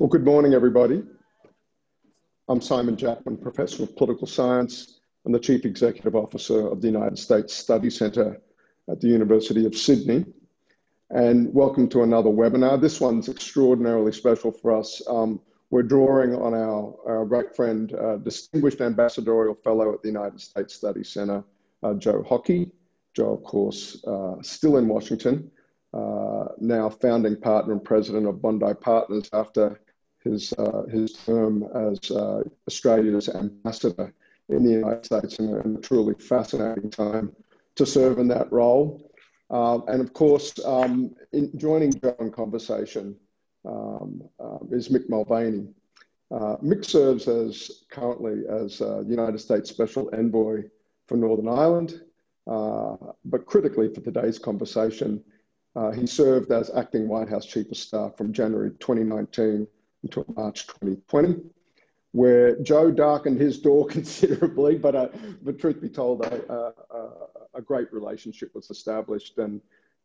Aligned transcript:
Well, 0.00 0.08
good 0.08 0.24
morning, 0.24 0.54
everybody. 0.54 1.02
I'm 2.48 2.62
Simon 2.62 2.96
Jackman, 2.96 3.36
Professor 3.36 3.82
of 3.82 3.94
Political 3.96 4.28
Science 4.28 5.00
and 5.26 5.34
the 5.34 5.38
Chief 5.38 5.66
Executive 5.66 6.16
Officer 6.16 6.68
of 6.68 6.80
the 6.80 6.86
United 6.86 7.18
States 7.18 7.52
Study 7.52 7.90
Centre 7.90 8.40
at 8.88 8.98
the 8.98 9.08
University 9.08 9.66
of 9.66 9.76
Sydney. 9.76 10.24
And 11.10 11.52
welcome 11.52 11.86
to 11.90 12.02
another 12.02 12.30
webinar. 12.30 12.80
This 12.80 12.98
one's 12.98 13.28
extraordinarily 13.28 14.10
special 14.12 14.50
for 14.50 14.74
us. 14.74 15.02
Um, 15.06 15.38
we're 15.68 15.82
drawing 15.82 16.34
on 16.34 16.54
our, 16.54 16.94
our 17.06 17.26
great 17.26 17.54
friend, 17.54 17.92
uh, 17.92 18.16
Distinguished 18.16 18.80
Ambassadorial 18.80 19.54
Fellow 19.54 19.92
at 19.92 20.00
the 20.00 20.08
United 20.08 20.40
States 20.40 20.74
Study 20.74 21.04
Centre, 21.04 21.44
uh, 21.82 21.92
Joe 21.92 22.24
Hockey. 22.26 22.70
Joe, 23.12 23.34
of 23.34 23.42
course, 23.42 24.02
uh, 24.06 24.36
still 24.40 24.78
in 24.78 24.88
Washington, 24.88 25.50
uh, 25.92 26.44
now 26.58 26.88
founding 26.88 27.36
partner 27.36 27.74
and 27.74 27.84
president 27.84 28.26
of 28.26 28.40
Bondi 28.40 28.72
Partners 28.80 29.28
after 29.34 29.78
his, 30.24 30.52
uh, 30.54 30.82
his 30.90 31.12
term 31.12 31.64
as 31.74 32.10
uh, 32.10 32.42
Australia's 32.68 33.28
ambassador 33.28 34.12
in 34.48 34.64
the 34.64 34.72
United 34.72 35.04
States 35.04 35.38
in 35.38 35.76
a, 35.76 35.80
truly 35.80 36.14
fascinating 36.14 36.90
time 36.90 37.32
to 37.76 37.86
serve 37.86 38.18
in 38.18 38.28
that 38.28 38.50
role. 38.52 39.10
Uh, 39.50 39.78
and 39.86 40.00
of 40.00 40.12
course, 40.12 40.52
um, 40.64 41.14
in 41.32 41.50
joining 41.58 41.92
Joe 41.92 42.16
in 42.20 42.30
conversation 42.30 43.16
um, 43.66 44.22
um 44.38 44.68
is 44.70 44.88
Mick 44.88 45.08
Mulvaney. 45.08 45.68
Uh, 46.30 46.56
Mick 46.62 46.84
serves 46.84 47.26
as 47.28 47.84
currently 47.90 48.44
as 48.48 48.80
uh, 48.80 49.00
United 49.00 49.38
States 49.38 49.68
Special 49.68 50.08
Envoy 50.12 50.62
for 51.06 51.16
Northern 51.16 51.48
Ireland, 51.48 52.02
uh, 52.46 52.96
but 53.24 53.46
critically 53.46 53.92
for 53.92 54.00
today's 54.00 54.38
conversation, 54.38 55.22
he 55.94 56.06
served 56.06 56.52
as 56.52 56.70
acting 56.76 57.08
White 57.08 57.28
House 57.28 57.46
Chief 57.46 57.70
of 57.70 57.76
Staff 57.76 58.16
from 58.16 58.32
January 58.32 58.70
2019 58.78 59.66
until 60.02 60.24
March 60.36 60.66
2020, 60.66 61.40
where 62.12 62.56
Joe 62.62 62.90
darkened 62.90 63.40
his 63.40 63.58
door 63.58 63.86
considerably, 63.88 64.76
but, 64.76 64.94
uh, 64.94 65.08
but 65.42 65.58
truth 65.58 65.80
be 65.80 65.88
told, 65.88 66.24
a, 66.24 66.52
a, 66.52 67.12
a, 67.54 67.62
great 67.62 67.92
relationship 67.92 68.54
was 68.54 68.70
established 68.70 69.38
and, 69.38 69.60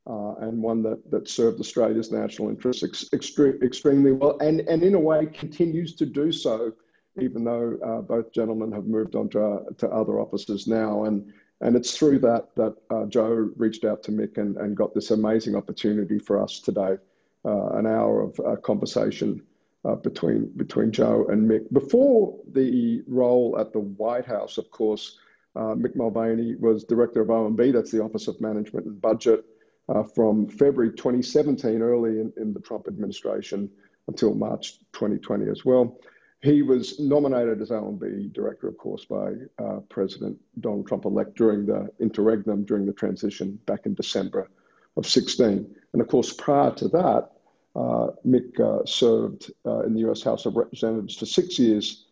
uh, 0.07 0.35
and 0.35 0.61
one 0.61 0.83
that, 0.83 1.09
that 1.09 1.27
served 1.27 1.59
Australia's 1.59 2.11
national 2.11 2.49
interests 2.49 2.83
ex- 2.83 3.09
extre- 3.13 3.61
extremely 3.63 4.11
well 4.11 4.37
and, 4.39 4.61
and 4.61 4.83
in 4.83 4.93
a 4.93 4.99
way 4.99 5.25
continues 5.25 5.95
to 5.95 6.05
do 6.05 6.31
so, 6.31 6.73
even 7.19 7.43
though 7.43 7.77
uh, 7.83 8.01
both 8.01 8.31
gentlemen 8.33 8.71
have 8.71 8.85
moved 8.85 9.15
on 9.15 9.29
to, 9.29 9.43
uh, 9.43 9.59
to 9.77 9.87
other 9.89 10.19
offices 10.19 10.67
now. 10.67 11.05
And, 11.05 11.33
and 11.61 11.75
it's 11.75 11.97
through 11.97 12.19
that 12.19 12.53
that 12.55 12.75
uh, 12.89 13.05
Joe 13.05 13.49
reached 13.55 13.85
out 13.85 14.03
to 14.03 14.11
Mick 14.11 14.37
and, 14.37 14.57
and 14.57 14.75
got 14.75 14.93
this 14.93 15.11
amazing 15.11 15.55
opportunity 15.55 16.19
for 16.19 16.41
us 16.41 16.59
today, 16.59 16.97
uh, 17.45 17.69
an 17.69 17.87
hour 17.87 18.21
of 18.21 18.61
conversation 18.61 19.41
uh, 19.85 19.95
between 19.95 20.51
between 20.57 20.91
Joe 20.91 21.27
and 21.29 21.49
Mick. 21.49 21.71
Before 21.71 22.37
the 22.51 23.03
role 23.07 23.57
at 23.59 23.71
the 23.71 23.79
White 23.79 24.25
House, 24.25 24.57
of 24.57 24.69
course, 24.71 25.19
uh, 25.55 25.75
Mick 25.75 25.95
Mulvaney 25.95 26.55
was 26.55 26.83
director 26.83 27.21
of 27.21 27.27
OMB, 27.29 27.73
that's 27.73 27.91
the 27.91 28.03
Office 28.03 28.27
of 28.27 28.39
Management 28.41 28.85
and 28.85 29.01
Budget, 29.01 29.45
uh, 29.87 30.03
from 30.03 30.47
February 30.47 30.91
2017, 30.91 31.81
early 31.81 32.19
in, 32.19 32.33
in, 32.37 32.53
the 32.53 32.59
Trump 32.59 32.87
administration, 32.87 33.69
until 34.07 34.33
March 34.33 34.79
2020 34.93 35.49
as 35.49 35.63
well. 35.63 35.97
He 36.41 36.61
was 36.61 36.99
nominated 36.99 37.61
as 37.61 37.69
OMB 37.69 38.33
director, 38.33 38.67
of 38.67 38.77
course, 38.77 39.05
by 39.05 39.33
uh, 39.57 39.79
President 39.89 40.37
Donald 40.59 40.87
Trump 40.87 41.05
elect 41.05 41.35
during 41.35 41.65
the 41.65 41.89
interregnum, 41.99 42.65
during 42.65 42.85
the 42.85 42.93
transition 42.93 43.57
back 43.65 43.85
in 43.85 43.93
December 43.93 44.49
of 44.97 45.07
16. 45.07 45.73
And 45.93 46.01
of 46.01 46.07
course, 46.07 46.33
prior 46.33 46.71
to 46.75 46.87
that, 46.89 47.29
Mick 47.75 48.59
uh, 48.59 48.85
served 48.85 49.51
uh, 49.65 49.81
in 49.81 49.93
the 49.93 50.09
US 50.09 50.23
House 50.23 50.45
of 50.45 50.55
Representatives 50.55 51.17
for 51.17 51.25
six 51.25 51.59
years, 51.59 52.05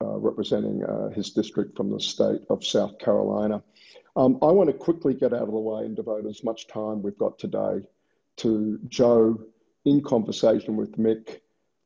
representing 0.00 0.82
his 1.14 1.30
district 1.30 1.76
from 1.76 1.90
the 1.90 2.00
state 2.00 2.40
of 2.50 2.64
South 2.64 2.98
Carolina. 2.98 3.62
Um, 4.14 4.38
I 4.42 4.46
want 4.46 4.68
to 4.68 4.74
quickly 4.74 5.14
get 5.14 5.32
out 5.32 5.42
of 5.42 5.52
the 5.52 5.58
way 5.58 5.84
and 5.84 5.96
devote 5.96 6.26
as 6.26 6.44
much 6.44 6.66
time 6.66 7.02
we've 7.02 7.16
got 7.16 7.38
today 7.38 7.80
to 8.36 8.78
Joe 8.88 9.40
in 9.84 10.02
conversation 10.02 10.76
with 10.76 10.96
Mick. 10.98 11.40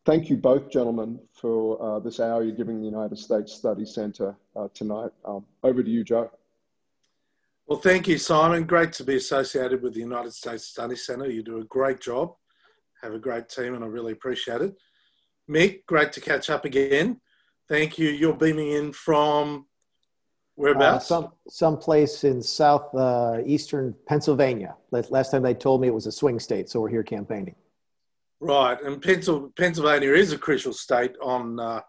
Thank 0.05 0.29
you 0.29 0.37
both, 0.37 0.71
gentlemen, 0.71 1.21
for 1.33 1.81
uh, 1.83 1.99
this 2.01 2.21
hour 2.21 2.43
you're 2.43 2.55
giving 2.55 2.81
the 2.81 2.87
United 2.87 3.19
States 3.19 3.53
Study 3.53 3.85
Centre 3.85 4.37
uh, 4.55 4.69
tonight. 4.75 5.11
Um, 5.25 5.45
over 5.63 5.83
to 5.83 5.91
you, 5.91 6.05
Joe. 6.05 6.31
Well, 7.67 7.81
thank 7.81 8.07
you, 8.07 8.19
Simon. 8.19 8.65
Great 8.65 8.93
to 8.95 9.05
be 9.05 9.17
associated 9.17 9.83
with 9.83 9.95
the 9.95 10.01
United 10.01 10.33
States 10.33 10.65
Study 10.65 10.95
Centre. 10.95 11.29
You 11.29 11.43
do 11.43 11.59
a 11.59 11.65
great 11.65 12.01
job 12.01 12.37
have 13.03 13.15
a 13.15 13.19
great 13.19 13.49
team 13.49 13.75
and 13.75 13.85
I 13.85 13.87
really 13.87 14.13
appreciate 14.13 14.61
it. 14.61 14.77
Mick, 15.49 15.87
great 15.87 16.13
to 16.13 16.21
catch 16.21 16.51
up 16.51 16.65
again. 16.65 17.21
Thank 17.69 17.99
you. 17.99 18.09
You're 18.09 18.35
beaming 18.35 18.73
in 18.73 18.93
from 18.93 19.67
whereabouts? 20.57 21.11
Uh, 21.11 21.21
some 21.21 21.33
someplace 21.49 22.25
in 22.25 22.43
south 22.43 22.95
uh, 22.95 23.39
eastern 23.45 23.95
Pennsylvania. 24.07 24.75
Last 24.91 25.31
time 25.31 25.43
they 25.43 25.55
told 25.55 25.81
me 25.81 25.89
it 25.89 25.95
was 25.95 26.07
a 26.07 26.13
swing 26.13 26.41
state, 26.41 26.69
so 26.69 26.81
we're 26.81 26.91
here 26.91 27.03
campaigning. 27.03 27.55
Right, 28.41 28.81
and 28.83 29.01
Pennsylvania 29.01 30.13
is 30.13 30.33
a 30.33 30.39
crucial 30.39 30.73
state 30.73 31.17
on 31.23 31.59
uh, 31.61 31.81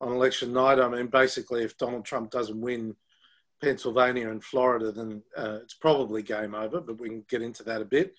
on 0.00 0.12
election 0.12 0.52
night. 0.52 0.78
I 0.78 0.88
mean, 0.88 1.08
basically, 1.08 1.64
if 1.64 1.76
Donald 1.76 2.04
Trump 2.04 2.30
doesn't 2.30 2.60
win 2.60 2.94
Pennsylvania 3.62 4.30
and 4.30 4.42
Florida, 4.42 4.92
then 4.92 5.22
uh, 5.36 5.58
it's 5.62 5.74
probably 5.74 6.22
game 6.22 6.54
over. 6.54 6.80
But 6.80 7.00
we 7.00 7.08
can 7.08 7.24
get 7.28 7.42
into 7.42 7.62
that 7.64 7.82
a 7.82 7.84
bit. 7.84 8.14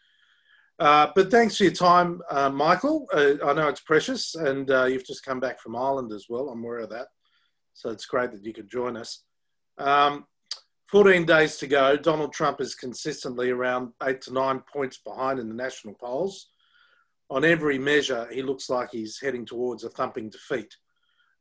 Uh, 0.82 1.12
but 1.14 1.30
thanks 1.30 1.58
for 1.58 1.66
your 1.66 1.74
time, 1.74 2.24
uh, 2.32 2.50
Michael. 2.50 3.06
Uh, 3.14 3.34
I 3.46 3.54
know 3.54 3.68
it's 3.68 3.82
precious, 3.82 4.34
and 4.34 4.72
uh, 4.72 4.86
you've 4.86 5.06
just 5.06 5.24
come 5.24 5.40
back 5.40 5.62
from 5.62 5.76
Ireland 5.76 6.12
as 6.12 6.26
well. 6.28 6.50
I'm 6.50 6.64
aware 6.64 6.80
of 6.80 6.90
that. 6.90 7.10
So 7.76 7.92
it's 7.92 8.08
great 8.08 8.32
that 8.32 8.44
you 8.44 8.52
could 8.52 8.68
join 8.68 8.98
us. 8.98 9.22
Um, 9.78 10.26
14 10.90 11.24
days 11.24 11.58
to 11.58 11.68
go. 11.68 11.98
Donald 11.98 12.34
Trump 12.34 12.62
is 12.62 12.74
consistently 12.74 13.52
around 13.52 13.92
eight 14.02 14.22
to 14.22 14.34
nine 14.34 14.64
points 14.74 14.98
behind 14.98 15.38
in 15.40 15.50
the 15.50 15.54
national 15.54 15.94
polls. 15.94 16.48
On 17.30 17.46
every 17.46 17.78
measure, 17.78 18.28
he 18.32 18.42
looks 18.42 18.68
like 18.68 18.90
he's 18.92 19.20
heading 19.22 19.46
towards 19.46 19.84
a 19.84 19.90
thumping 19.92 20.32
defeat. 20.32 20.76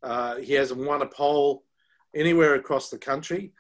Uh, 0.03 0.37
he 0.37 0.53
hasn't 0.53 0.87
won 0.87 1.01
a 1.01 1.07
poll 1.07 1.65
anywhere 2.15 2.57
across 2.57 2.91
the 2.91 2.99
country. 2.99 3.55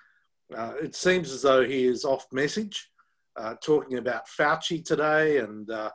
it 0.50 0.94
seems 0.94 1.32
as 1.32 1.40
though 1.40 1.64
he 1.64 1.86
is 1.86 2.04
off 2.04 2.26
message 2.32 2.90
uh, 3.36 3.54
talking 3.62 3.98
about 3.98 4.28
Fauci 4.28 4.84
today 4.84 5.38
and 5.38 5.70
uh, 5.70 5.90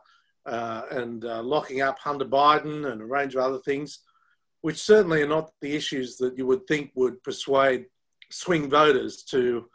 uh, 0.45 0.83
and 0.91 1.25
uh, 1.25 1.41
locking 1.41 1.81
up 1.81 1.97
Hunter 1.99 2.25
Biden 2.25 2.91
and 2.91 3.01
a 3.01 3.05
range 3.05 3.35
of 3.35 3.41
other 3.41 3.59
things, 3.59 3.99
which 4.61 4.81
certainly 4.81 5.21
are 5.23 5.27
not 5.27 5.51
the 5.61 5.75
issues 5.75 6.17
that 6.17 6.37
you 6.37 6.45
would 6.45 6.67
think 6.67 6.91
would 6.95 7.23
persuade 7.23 7.85
swing 8.31 8.69
voters 8.69 9.23
to 9.23 9.65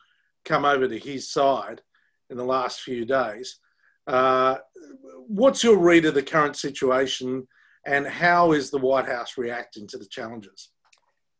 come 0.44 0.64
over 0.64 0.86
to 0.86 0.98
his 0.98 1.30
side 1.30 1.82
in 2.30 2.36
the 2.36 2.44
last 2.44 2.82
few 2.82 3.04
days. 3.04 3.58
Uh, 4.06 4.58
what's 5.26 5.64
your 5.64 5.76
read 5.76 6.04
of 6.04 6.14
the 6.14 6.22
current 6.22 6.56
situation, 6.56 7.46
and 7.86 8.06
how 8.06 8.52
is 8.52 8.70
the 8.70 8.78
White 8.78 9.06
House 9.06 9.36
reacting 9.36 9.86
to 9.88 9.98
the 9.98 10.06
challenges? 10.06 10.70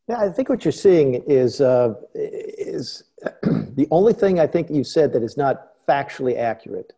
Yeah, 0.08 0.18
I 0.18 0.28
think 0.30 0.48
what 0.48 0.64
you're 0.64 0.72
seeing 0.72 1.22
is 1.26 1.60
uh, 1.60 1.94
is 2.14 3.04
the 3.42 3.86
only 3.92 4.12
thing 4.12 4.40
I 4.40 4.46
think 4.46 4.68
you 4.68 4.82
said 4.82 5.12
that 5.12 5.22
is 5.22 5.36
not 5.36 5.69
factually 5.90 6.38
accurate 6.38 6.92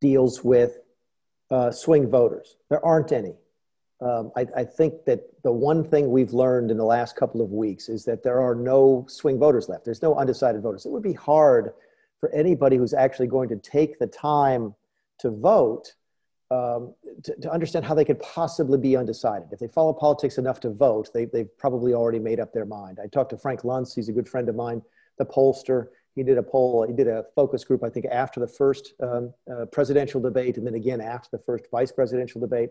deals 0.00 0.42
with 0.42 0.78
uh, 1.50 1.70
swing 1.70 2.08
voters. 2.08 2.56
There 2.70 2.84
aren't 2.84 3.12
any. 3.12 3.34
Um, 4.00 4.30
I, 4.36 4.46
I, 4.56 4.64
think 4.64 5.04
that 5.06 5.22
the 5.42 5.50
one 5.50 5.82
thing 5.82 6.10
we've 6.10 6.32
learned 6.32 6.70
in 6.70 6.76
the 6.76 6.84
last 6.84 7.16
couple 7.16 7.40
of 7.40 7.50
weeks 7.50 7.88
is 7.88 8.04
that 8.04 8.22
there 8.22 8.40
are 8.40 8.54
no 8.54 9.04
swing 9.08 9.40
voters 9.40 9.68
left. 9.68 9.84
There's 9.84 10.02
no 10.02 10.14
undecided 10.14 10.62
voters. 10.62 10.86
It 10.86 10.90
would 10.90 11.02
be 11.02 11.14
hard 11.14 11.72
for 12.20 12.32
anybody 12.32 12.76
who's 12.76 12.94
actually 12.94 13.26
going 13.26 13.48
to 13.48 13.56
take 13.56 13.98
the 13.98 14.06
time 14.06 14.72
to 15.18 15.30
vote 15.30 15.94
um, 16.52 16.94
to, 17.24 17.34
to, 17.42 17.50
understand 17.50 17.84
how 17.84 17.94
they 17.94 18.04
could 18.04 18.20
possibly 18.20 18.78
be 18.78 18.96
undecided. 18.96 19.48
If 19.50 19.58
they 19.58 19.68
follow 19.68 19.92
politics 19.92 20.38
enough 20.38 20.60
to 20.60 20.70
vote, 20.70 21.10
they, 21.12 21.26
they've 21.26 21.58
probably 21.58 21.92
already 21.92 22.20
made 22.20 22.40
up 22.40 22.54
their 22.54 22.64
mind. 22.64 22.98
I 23.02 23.08
talked 23.08 23.30
to 23.30 23.36
Frank 23.36 23.62
Luntz, 23.62 23.94
he's 23.94 24.08
a 24.08 24.12
good 24.12 24.28
friend 24.28 24.48
of 24.48 24.54
mine, 24.54 24.80
the 25.18 25.26
pollster 25.26 25.88
he 26.18 26.24
did 26.24 26.38
a 26.38 26.42
poll, 26.42 26.86
he 26.86 26.92
did 26.92 27.08
a 27.08 27.24
focus 27.34 27.64
group, 27.64 27.82
I 27.84 27.90
think, 27.90 28.06
after 28.06 28.40
the 28.40 28.48
first 28.48 28.94
um, 29.02 29.32
uh, 29.50 29.66
presidential 29.66 30.20
debate 30.20 30.56
and 30.58 30.66
then 30.66 30.74
again 30.74 31.00
after 31.00 31.28
the 31.32 31.42
first 31.44 31.64
vice 31.70 31.92
presidential 31.92 32.40
debate. 32.40 32.70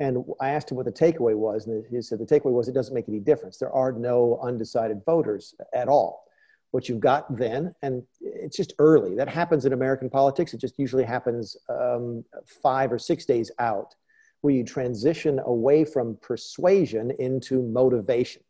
And 0.00 0.24
I 0.40 0.50
asked 0.50 0.70
him 0.70 0.76
what 0.76 0.86
the 0.86 0.92
takeaway 0.92 1.36
was, 1.36 1.66
and 1.66 1.84
he 1.88 2.02
said 2.02 2.18
the 2.18 2.24
takeaway 2.24 2.52
was 2.52 2.68
it 2.68 2.74
doesn't 2.74 2.94
make 2.94 3.08
any 3.08 3.20
difference. 3.20 3.58
There 3.58 3.72
are 3.72 3.92
no 3.92 4.40
undecided 4.42 5.02
voters 5.06 5.54
at 5.72 5.88
all. 5.88 6.24
What 6.72 6.88
you've 6.88 7.00
got 7.00 7.36
then, 7.36 7.74
and 7.82 8.02
it's 8.20 8.56
just 8.56 8.72
early, 8.80 9.14
that 9.14 9.28
happens 9.28 9.64
in 9.64 9.72
American 9.72 10.10
politics. 10.10 10.52
It 10.52 10.60
just 10.60 10.78
usually 10.78 11.04
happens 11.04 11.56
um, 11.68 12.24
five 12.62 12.92
or 12.92 12.98
six 12.98 13.24
days 13.24 13.52
out, 13.60 13.94
where 14.40 14.52
you 14.52 14.64
transition 14.64 15.40
away 15.46 15.84
from 15.84 16.18
persuasion 16.20 17.12
into 17.20 17.62
motivation. 17.62 18.42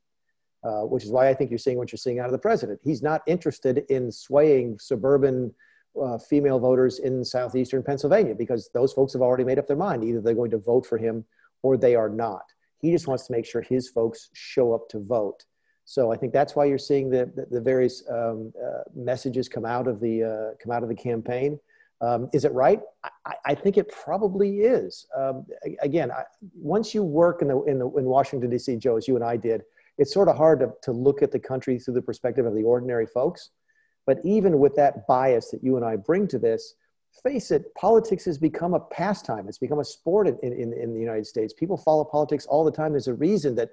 Uh, 0.65 0.81
which 0.81 1.05
is 1.05 1.11
why 1.11 1.29
I 1.29 1.35
think 1.35 1.51
you're 1.51 1.59
seeing 1.59 1.77
what 1.77 1.93
you're 1.93 1.99
seeing 1.99 2.21
out 2.21 2.25
of 2.25 2.33
the 2.33 2.39
president. 2.39 2.81
He's 2.83 3.03
not 3.03 3.21
interested 3.27 3.85
in 3.91 4.11
swaying 4.11 4.79
suburban 4.79 5.53
uh, 6.03 6.17
female 6.17 6.59
voters 6.59 7.01
in 7.01 7.23
southeastern 7.23 7.83
Pennsylvania 7.83 8.35
because 8.35 8.71
those 8.73 8.91
folks 8.93 9.13
have 9.13 9.21
already 9.21 9.45
made 9.45 9.59
up 9.59 9.67
their 9.67 9.77
mind. 9.77 10.03
Either 10.03 10.23
they're 10.23 10.35
going 10.35 10.51
to 10.53 10.59
vote 10.59 10.87
for 10.87 10.97
him 10.97 11.23
or 11.63 11.77
they 11.77 11.95
are 11.95 12.09
not. 12.09 12.45
He 12.79 12.91
just 12.91 13.07
wants 13.07 13.27
to 13.27 13.33
make 13.33 13.45
sure 13.45 13.61
his 13.61 13.91
folks 13.91 14.31
show 14.33 14.73
up 14.73 14.89
to 14.89 15.01
vote. 15.01 15.45
So 15.85 16.11
I 16.11 16.17
think 16.17 16.33
that's 16.33 16.57
why 16.57 16.65
you're 16.65 16.79
seeing 16.79 17.11
the, 17.11 17.31
the, 17.37 17.47
the 17.51 17.61
various 17.61 18.03
um, 18.11 18.51
uh, 18.59 18.85
messages 18.95 19.51
come 19.51 19.67
out 19.67 19.87
of 19.87 20.01
the, 20.01 20.23
uh, 20.23 20.57
come 20.63 20.73
out 20.73 20.83
of 20.83 20.89
the 20.89 20.95
campaign. 20.95 21.61
Um, 22.01 22.31
is 22.33 22.45
it 22.45 22.53
right? 22.53 22.81
I, 23.27 23.35
I, 23.47 23.55
think 23.55 23.77
it 23.77 23.89
probably 23.91 24.61
is. 24.61 25.07
Um, 25.17 25.47
again, 25.81 26.11
I, 26.11 26.25
once 26.55 26.95
you 26.95 27.03
work 27.03 27.41
in, 27.41 27.49
the, 27.49 27.63
in, 27.65 27.79
the, 27.79 27.89
in 27.91 28.05
Washington, 28.05 28.51
D.C., 28.51 28.77
Joe, 28.77 28.97
as 28.97 29.07
you 29.07 29.15
and 29.15 29.25
I 29.25 29.37
did, 29.37 29.63
it's 29.99 30.13
sort 30.13 30.29
of 30.29 30.37
hard 30.37 30.61
to, 30.61 30.73
to 30.83 30.93
look 30.93 31.23
at 31.23 31.31
the 31.31 31.39
country 31.39 31.79
through 31.79 31.95
the 31.95 32.03
perspective 32.03 32.47
of 32.47 32.55
the 32.55 32.63
ordinary 32.63 33.07
folks. 33.07 33.51
But 34.07 34.19
even 34.25 34.59
with 34.59 34.75
that 34.77 35.07
bias 35.07 35.51
that 35.51 35.63
you 35.63 35.77
and 35.77 35.85
I 35.85 35.97
bring 35.97 36.29
to 36.29 36.39
this, 36.39 36.75
face 37.23 37.51
it, 37.51 37.75
politics 37.75 38.25
has 38.25 38.39
become 38.39 38.75
a 38.75 38.81
pastime. 38.81 39.49
It's 39.49 39.59
become 39.59 39.79
a 39.79 39.85
sport 39.85 40.27
in, 40.27 40.39
in, 40.43 40.73
in 40.73 40.93
the 40.93 41.01
United 41.01 41.27
States. 41.27 41.55
People 41.55 41.77
follow 41.77 42.05
politics 42.05 42.47
all 42.47 42.65
the 42.65 42.73
time. 42.73 42.93
There's 42.93 43.09
a 43.09 43.15
reason 43.15 43.55
that 43.55 43.71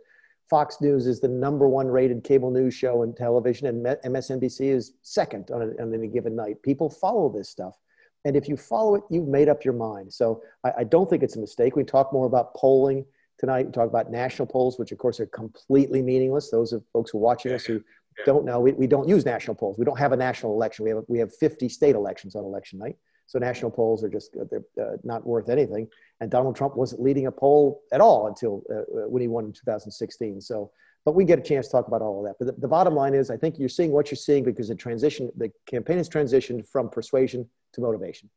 Fox 0.49 0.81
News 0.81 1.07
is 1.07 1.19
the 1.19 1.27
number 1.27 1.67
one 1.67 1.87
rated 1.87 2.23
cable 2.23 2.51
news 2.51 2.73
show 2.73 3.03
in 3.03 3.13
television, 3.13 3.67
and 3.67 3.85
MSNBC 4.03 4.73
is 4.73 4.93
second 5.01 5.49
on, 5.51 5.61
a, 5.61 5.81
on 5.81 5.93
any 5.93 6.07
given 6.07 6.35
night. 6.35 6.61
People 6.61 6.89
follow 6.89 7.29
this 7.29 7.49
stuff. 7.49 7.77
And 8.25 8.35
if 8.35 8.47
you 8.47 8.55
follow 8.55 8.95
it, 8.95 9.03
you've 9.09 9.27
made 9.27 9.49
up 9.49 9.65
your 9.65 9.73
mind. 9.73 10.13
So 10.13 10.43
I, 10.63 10.73
I, 10.79 10.83
don't 10.83 11.09
think 11.09 11.23
it's 11.23 11.37
a 11.37 11.39
mistake. 11.39 11.75
We 11.75 11.83
talk 11.83 12.13
more 12.13 12.27
about 12.27 12.53
polling 12.53 13.05
tonight. 13.41 13.65
We 13.65 13.71
talk 13.73 13.89
about 13.89 14.09
national 14.09 14.45
polls, 14.45 14.79
which 14.79 14.93
of 14.93 14.97
course 14.97 15.19
are 15.19 15.25
completely 15.25 16.01
meaningless. 16.01 16.49
Those 16.49 16.71
of 16.71 16.83
folks 16.93 17.11
who 17.11 17.17
are 17.17 17.21
watching 17.21 17.51
us 17.51 17.65
who 17.65 17.73
yeah. 17.73 18.23
don't 18.25 18.45
know, 18.45 18.61
we, 18.61 18.71
we 18.71 18.87
don't 18.87 19.09
use 19.09 19.25
national 19.25 19.55
polls. 19.55 19.77
We 19.77 19.83
don't 19.83 19.99
have 19.99 20.13
a 20.13 20.17
national 20.17 20.53
election. 20.53 20.85
We 20.85 20.91
have, 20.91 21.03
we 21.09 21.19
have 21.19 21.35
50 21.35 21.67
state 21.67 21.95
elections 21.95 22.35
on 22.35 22.45
election 22.45 22.79
night. 22.79 22.95
So 23.25 23.39
national 23.39 23.71
polls 23.71 24.03
are 24.03 24.09
just, 24.09 24.35
they're 24.49 24.63
uh, 24.81 24.97
not 25.03 25.25
worth 25.25 25.49
anything. 25.49 25.87
And 26.19 26.29
Donald 26.29 26.55
Trump 26.55 26.77
wasn't 26.77 27.01
leading 27.01 27.25
a 27.25 27.31
poll 27.31 27.81
at 27.91 27.99
all 27.99 28.27
until 28.27 28.63
uh, 28.69 28.75
uh 28.75 29.07
when 29.09 29.21
he 29.21 29.27
won 29.27 29.45
in 29.45 29.53
2016. 29.53 30.39
So 30.41 30.71
but 31.03 31.15
we 31.15 31.25
get 31.25 31.39
a 31.39 31.41
chance 31.41 31.65
to 31.67 31.71
talk 31.71 31.87
about 31.87 32.01
all 32.01 32.19
of 32.19 32.25
that. 32.25 32.35
But 32.37 32.53
the, 32.53 32.61
the, 32.61 32.67
bottom 32.67 32.93
line 32.93 33.15
is, 33.15 33.31
I 33.31 33.37
think 33.37 33.57
you're 33.57 33.69
seeing 33.69 33.91
what 33.91 34.11
you're 34.11 34.17
seeing 34.17 34.43
because 34.43 34.67
the 34.67 34.75
transition, 34.75 35.31
the 35.35 35.51
campaign 35.65 35.97
has 35.97 36.07
transitioned 36.07 36.67
from 36.67 36.89
persuasion 36.89 37.49
to 37.73 37.81
motivation. 37.81 38.29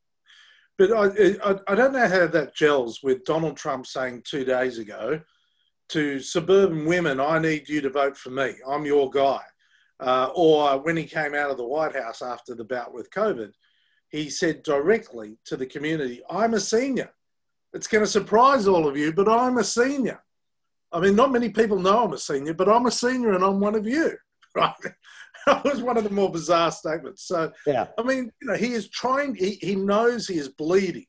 But 0.76 0.92
I, 0.92 1.36
I, 1.44 1.58
I 1.68 1.74
don't 1.74 1.92
know 1.92 2.08
how 2.08 2.26
that 2.26 2.54
gels 2.54 3.00
with 3.02 3.24
Donald 3.24 3.56
Trump 3.56 3.86
saying 3.86 4.22
two 4.24 4.44
days 4.44 4.78
ago 4.78 5.20
to 5.90 6.18
suburban 6.18 6.86
women, 6.86 7.20
I 7.20 7.38
need 7.38 7.68
you 7.68 7.80
to 7.82 7.90
vote 7.90 8.16
for 8.16 8.30
me. 8.30 8.54
I'm 8.66 8.84
your 8.84 9.10
guy. 9.10 9.40
Uh, 10.00 10.30
or 10.34 10.78
when 10.82 10.96
he 10.96 11.04
came 11.04 11.34
out 11.34 11.50
of 11.50 11.56
the 11.56 11.64
White 11.64 11.94
House 11.94 12.22
after 12.22 12.54
the 12.54 12.64
bout 12.64 12.92
with 12.92 13.10
COVID, 13.10 13.52
he 14.08 14.28
said 14.28 14.62
directly 14.62 15.38
to 15.44 15.56
the 15.56 15.66
community, 15.66 16.22
I'm 16.28 16.54
a 16.54 16.60
senior. 16.60 17.10
It's 17.72 17.86
going 17.86 18.04
to 18.04 18.10
surprise 18.10 18.66
all 18.66 18.88
of 18.88 18.96
you, 18.96 19.12
but 19.12 19.28
I'm 19.28 19.58
a 19.58 19.64
senior. 19.64 20.22
I 20.92 21.00
mean, 21.00 21.16
not 21.16 21.32
many 21.32 21.48
people 21.48 21.78
know 21.78 22.04
I'm 22.04 22.12
a 22.12 22.18
senior, 22.18 22.54
but 22.54 22.68
I'm 22.68 22.86
a 22.86 22.90
senior 22.90 23.32
and 23.32 23.44
I'm 23.44 23.60
one 23.60 23.74
of 23.74 23.86
you, 23.86 24.16
right? 24.54 24.74
that 25.64 25.64
was 25.64 25.82
one 25.82 25.96
of 25.96 26.04
the 26.04 26.10
more 26.10 26.30
bizarre 26.30 26.70
statements. 26.70 27.26
So, 27.26 27.52
yeah. 27.66 27.88
I 27.98 28.02
mean, 28.02 28.30
you 28.40 28.48
know, 28.48 28.54
he 28.54 28.72
is 28.72 28.88
trying, 28.88 29.34
he, 29.34 29.58
he 29.60 29.74
knows 29.74 30.26
he 30.26 30.38
is 30.38 30.48
bleeding 30.48 31.06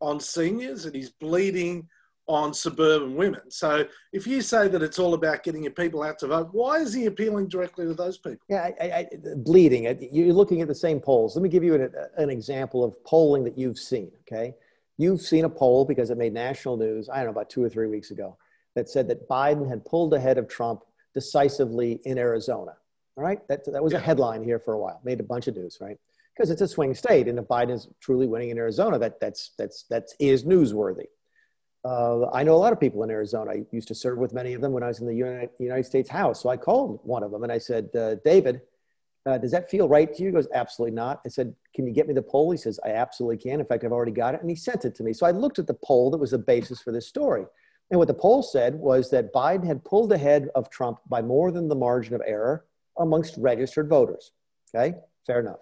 on 0.00 0.20
seniors 0.20 0.84
and 0.84 0.94
he's 0.94 1.10
bleeding 1.10 1.88
on 2.26 2.54
suburban 2.54 3.16
women. 3.16 3.50
So 3.50 3.86
if 4.12 4.26
you 4.26 4.40
say 4.40 4.68
that 4.68 4.82
it's 4.82 4.98
all 4.98 5.14
about 5.14 5.42
getting 5.42 5.64
your 5.64 5.72
people 5.72 6.02
out 6.02 6.18
to 6.20 6.28
vote, 6.28 6.48
why 6.52 6.76
is 6.76 6.94
he 6.94 7.06
appealing 7.06 7.48
directly 7.48 7.84
to 7.84 7.94
those 7.94 8.18
people? 8.18 8.38
Yeah, 8.48 8.70
I, 8.80 8.84
I, 8.84 9.08
bleeding. 9.36 9.84
You're 10.10 10.32
looking 10.32 10.62
at 10.62 10.68
the 10.68 10.74
same 10.74 11.00
polls. 11.00 11.36
Let 11.36 11.42
me 11.42 11.50
give 11.50 11.62
you 11.62 11.74
an, 11.74 11.92
an 12.16 12.30
example 12.30 12.82
of 12.82 13.02
polling 13.04 13.44
that 13.44 13.58
you've 13.58 13.78
seen, 13.78 14.10
okay? 14.22 14.54
You've 14.96 15.20
seen 15.20 15.44
a 15.44 15.50
poll 15.50 15.84
because 15.84 16.10
it 16.10 16.16
made 16.16 16.32
national 16.32 16.76
news, 16.76 17.08
I 17.10 17.16
don't 17.16 17.26
know, 17.26 17.30
about 17.32 17.50
two 17.50 17.62
or 17.62 17.68
three 17.68 17.88
weeks 17.88 18.10
ago 18.10 18.38
that 18.74 18.88
said 18.88 19.06
that 19.08 19.28
Biden 19.28 19.68
had 19.68 19.84
pulled 19.84 20.14
ahead 20.14 20.38
of 20.38 20.48
Trump 20.48 20.82
decisively 21.12 22.00
in 22.04 22.18
Arizona. 22.18 22.72
All 23.16 23.24
right, 23.24 23.46
that, 23.48 23.64
that 23.72 23.82
was 23.82 23.92
a 23.92 23.98
headline 24.00 24.42
here 24.42 24.58
for 24.58 24.74
a 24.74 24.78
while, 24.78 25.00
made 25.04 25.20
a 25.20 25.24
bunch 25.24 25.46
of 25.46 25.56
news, 25.56 25.78
right? 25.80 25.98
Because 26.34 26.50
it's 26.50 26.62
a 26.62 26.68
swing 26.68 26.94
state, 26.94 27.28
and 27.28 27.38
if 27.38 27.44
Biden 27.44 27.70
is 27.70 27.88
truly 28.00 28.26
winning 28.26 28.50
in 28.50 28.58
Arizona, 28.58 28.98
that 28.98 29.20
that's 29.20 29.52
that's 29.56 29.84
that 29.84 30.08
is 30.18 30.44
newsworthy. 30.44 31.06
Uh, 31.84 32.30
I 32.30 32.42
know 32.42 32.54
a 32.54 32.56
lot 32.56 32.72
of 32.72 32.80
people 32.80 33.02
in 33.04 33.10
Arizona. 33.10 33.50
I 33.50 33.64
used 33.70 33.88
to 33.88 33.94
serve 33.94 34.18
with 34.18 34.32
many 34.32 34.54
of 34.54 34.62
them 34.62 34.72
when 34.72 34.82
I 34.82 34.88
was 34.88 35.00
in 35.00 35.06
the 35.06 35.14
United, 35.14 35.50
United 35.58 35.84
States 35.84 36.08
House. 36.08 36.42
So 36.42 36.48
I 36.48 36.56
called 36.56 37.00
one 37.04 37.22
of 37.22 37.30
them 37.30 37.42
and 37.42 37.52
I 37.52 37.58
said, 37.58 37.90
uh, 37.94 38.14
David, 38.24 38.62
uh, 39.26 39.36
does 39.36 39.50
that 39.50 39.70
feel 39.70 39.86
right 39.86 40.12
to 40.12 40.22
you? 40.22 40.28
He 40.28 40.32
goes, 40.32 40.48
absolutely 40.54 40.94
not. 40.94 41.20
I 41.26 41.28
said, 41.28 41.54
can 41.74 41.86
you 41.86 41.92
get 41.92 42.08
me 42.08 42.14
the 42.14 42.22
poll? 42.22 42.50
He 42.50 42.56
says, 42.56 42.80
I 42.84 42.90
absolutely 42.90 43.36
can. 43.36 43.60
In 43.60 43.66
fact, 43.66 43.84
I've 43.84 43.92
already 43.92 44.12
got 44.12 44.34
it. 44.34 44.40
And 44.40 44.48
he 44.48 44.56
sent 44.56 44.86
it 44.86 44.94
to 44.94 45.02
me. 45.02 45.12
So 45.12 45.26
I 45.26 45.30
looked 45.30 45.58
at 45.58 45.66
the 45.66 45.78
poll 45.84 46.10
that 46.10 46.18
was 46.18 46.30
the 46.30 46.38
basis 46.38 46.80
for 46.80 46.90
this 46.90 47.06
story. 47.06 47.44
And 47.90 47.98
what 47.98 48.08
the 48.08 48.14
poll 48.14 48.42
said 48.42 48.74
was 48.74 49.10
that 49.10 49.32
Biden 49.34 49.66
had 49.66 49.84
pulled 49.84 50.12
ahead 50.12 50.48
of 50.54 50.70
Trump 50.70 51.00
by 51.08 51.20
more 51.20 51.52
than 51.52 51.68
the 51.68 51.74
margin 51.74 52.14
of 52.14 52.22
error 52.26 52.64
amongst 52.98 53.36
registered 53.38 53.88
voters. 53.88 54.32
Okay, 54.74 54.96
fair 55.26 55.40
enough. 55.40 55.60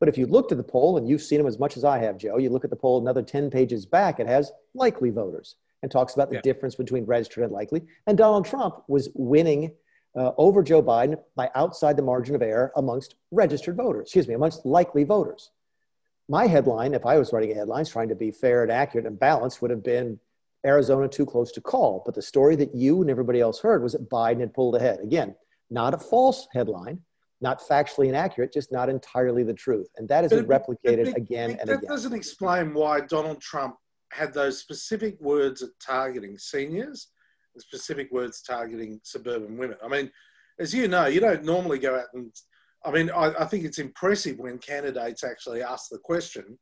But 0.00 0.08
if 0.08 0.18
you 0.18 0.26
looked 0.26 0.52
at 0.52 0.58
the 0.58 0.64
poll, 0.64 0.98
and 0.98 1.08
you've 1.08 1.22
seen 1.22 1.38
them 1.38 1.46
as 1.46 1.58
much 1.58 1.76
as 1.76 1.84
I 1.84 1.98
have, 1.98 2.18
Joe, 2.18 2.36
you 2.36 2.50
look 2.50 2.64
at 2.64 2.70
the 2.70 2.76
poll 2.76 3.00
another 3.00 3.22
10 3.22 3.50
pages 3.50 3.86
back, 3.86 4.20
it 4.20 4.26
has 4.26 4.52
likely 4.74 5.10
voters 5.10 5.56
and 5.82 5.90
talks 5.90 6.14
about 6.14 6.30
the 6.30 6.36
yeah. 6.36 6.42
difference 6.42 6.74
between 6.74 7.04
registered 7.04 7.44
and 7.44 7.52
likely. 7.52 7.82
And 8.06 8.18
Donald 8.18 8.44
Trump 8.44 8.82
was 8.88 9.08
winning 9.14 9.72
uh, 10.16 10.32
over 10.36 10.62
Joe 10.62 10.82
Biden 10.82 11.18
by 11.36 11.50
outside 11.54 11.96
the 11.96 12.02
margin 12.02 12.34
of 12.34 12.42
error 12.42 12.72
amongst 12.76 13.14
registered 13.30 13.76
voters, 13.76 14.06
excuse 14.06 14.28
me, 14.28 14.34
amongst 14.34 14.64
likely 14.64 15.04
voters. 15.04 15.50
My 16.28 16.46
headline, 16.46 16.94
if 16.94 17.04
I 17.04 17.18
was 17.18 17.32
writing 17.32 17.52
a 17.52 17.54
headline 17.54 17.84
trying 17.84 18.08
to 18.08 18.14
be 18.14 18.30
fair 18.30 18.62
and 18.62 18.72
accurate 18.72 19.06
and 19.06 19.18
balanced, 19.18 19.60
would 19.60 19.70
have 19.70 19.82
been 19.82 20.18
Arizona 20.64 21.08
too 21.08 21.26
close 21.26 21.52
to 21.52 21.60
call. 21.60 22.02
But 22.04 22.14
the 22.14 22.22
story 22.22 22.56
that 22.56 22.74
you 22.74 23.02
and 23.02 23.10
everybody 23.10 23.40
else 23.40 23.60
heard 23.60 23.82
was 23.82 23.92
that 23.92 24.08
Biden 24.08 24.40
had 24.40 24.54
pulled 24.54 24.76
ahead. 24.76 25.00
Again, 25.00 25.34
not 25.70 25.94
a 25.94 25.98
false 25.98 26.46
headline, 26.52 27.00
not 27.40 27.60
factually 27.60 28.08
inaccurate, 28.08 28.52
just 28.52 28.72
not 28.72 28.88
entirely 28.88 29.42
the 29.42 29.54
truth. 29.54 29.88
And 29.96 30.08
that 30.08 30.24
has 30.24 30.30
been 30.30 30.46
replicated 30.46 31.14
again 31.14 31.50
and 31.50 31.60
that 31.60 31.64
again. 31.64 31.80
That 31.80 31.88
doesn't 31.88 32.14
explain 32.14 32.74
why 32.74 33.00
Donald 33.00 33.40
Trump 33.40 33.76
had 34.12 34.32
those 34.32 34.58
specific 34.60 35.20
words 35.20 35.62
at 35.62 35.70
targeting 35.84 36.38
seniors 36.38 37.08
and 37.54 37.62
specific 37.62 38.10
words 38.12 38.42
targeting 38.42 39.00
suburban 39.02 39.56
women. 39.56 39.76
I 39.84 39.88
mean, 39.88 40.10
as 40.58 40.72
you 40.72 40.86
know, 40.88 41.06
you 41.06 41.20
don't 41.20 41.44
normally 41.44 41.78
go 41.78 41.96
out 41.96 42.06
and 42.14 42.32
I 42.84 42.90
mean, 42.90 43.10
I, 43.10 43.32
I 43.40 43.44
think 43.46 43.64
it's 43.64 43.78
impressive 43.78 44.38
when 44.38 44.58
candidates 44.58 45.24
actually 45.24 45.62
ask 45.62 45.88
the 45.90 45.98
question, 45.98 46.58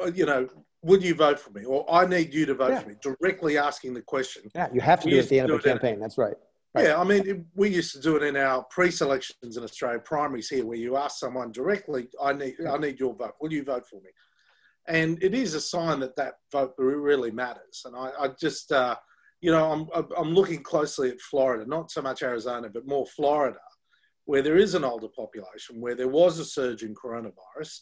uh, 0.00 0.10
you 0.12 0.26
know, 0.26 0.48
would 0.82 1.02
you 1.02 1.14
vote 1.14 1.38
for 1.38 1.50
me? 1.50 1.64
Or 1.64 1.86
I 1.92 2.06
need 2.06 2.34
you 2.34 2.44
to 2.46 2.54
vote 2.54 2.70
yeah. 2.70 2.80
for 2.80 2.88
me. 2.88 2.94
Directly 3.00 3.56
asking 3.56 3.94
the 3.94 4.02
question. 4.02 4.50
Yeah, 4.54 4.68
you 4.72 4.80
have 4.80 5.00
to 5.02 5.10
do 5.10 5.16
it 5.16 5.20
at 5.20 5.28
the 5.28 5.40
end 5.40 5.50
of 5.50 5.62
the 5.62 5.68
campaign. 5.68 6.00
That's 6.00 6.18
right. 6.18 6.34
Right. 6.74 6.86
Yeah, 6.86 7.00
I 7.00 7.04
mean, 7.04 7.46
we 7.54 7.68
used 7.68 7.92
to 7.94 8.00
do 8.00 8.16
it 8.16 8.22
in 8.22 8.36
our 8.36 8.64
pre-selections 8.64 9.56
in 9.56 9.64
Australia, 9.64 9.98
primaries 9.98 10.48
here, 10.48 10.64
where 10.64 10.78
you 10.78 10.96
ask 10.96 11.18
someone 11.18 11.52
directly, 11.52 12.08
"I 12.22 12.32
need, 12.32 12.56
I 12.68 12.78
need 12.78 12.98
your 13.00 13.14
vote. 13.14 13.34
Will 13.40 13.52
you 13.52 13.64
vote 13.64 13.86
for 13.88 14.00
me?" 14.00 14.10
And 14.88 15.22
it 15.22 15.34
is 15.34 15.54
a 15.54 15.60
sign 15.60 16.00
that 16.00 16.16
that 16.16 16.34
vote 16.50 16.74
really 16.76 17.30
matters. 17.30 17.82
And 17.84 17.94
I, 17.94 18.10
I 18.18 18.28
just, 18.40 18.72
uh, 18.72 18.96
you 19.40 19.52
know, 19.52 19.88
I'm, 19.94 20.06
I'm 20.16 20.34
looking 20.34 20.62
closely 20.62 21.08
at 21.10 21.20
Florida, 21.20 21.64
not 21.66 21.90
so 21.90 22.02
much 22.02 22.22
Arizona, 22.22 22.68
but 22.68 22.88
more 22.88 23.06
Florida, 23.06 23.60
where 24.24 24.42
there 24.42 24.56
is 24.56 24.74
an 24.74 24.84
older 24.84 25.08
population, 25.08 25.80
where 25.80 25.94
there 25.94 26.08
was 26.08 26.38
a 26.38 26.44
surge 26.44 26.82
in 26.82 26.94
coronavirus 26.94 27.80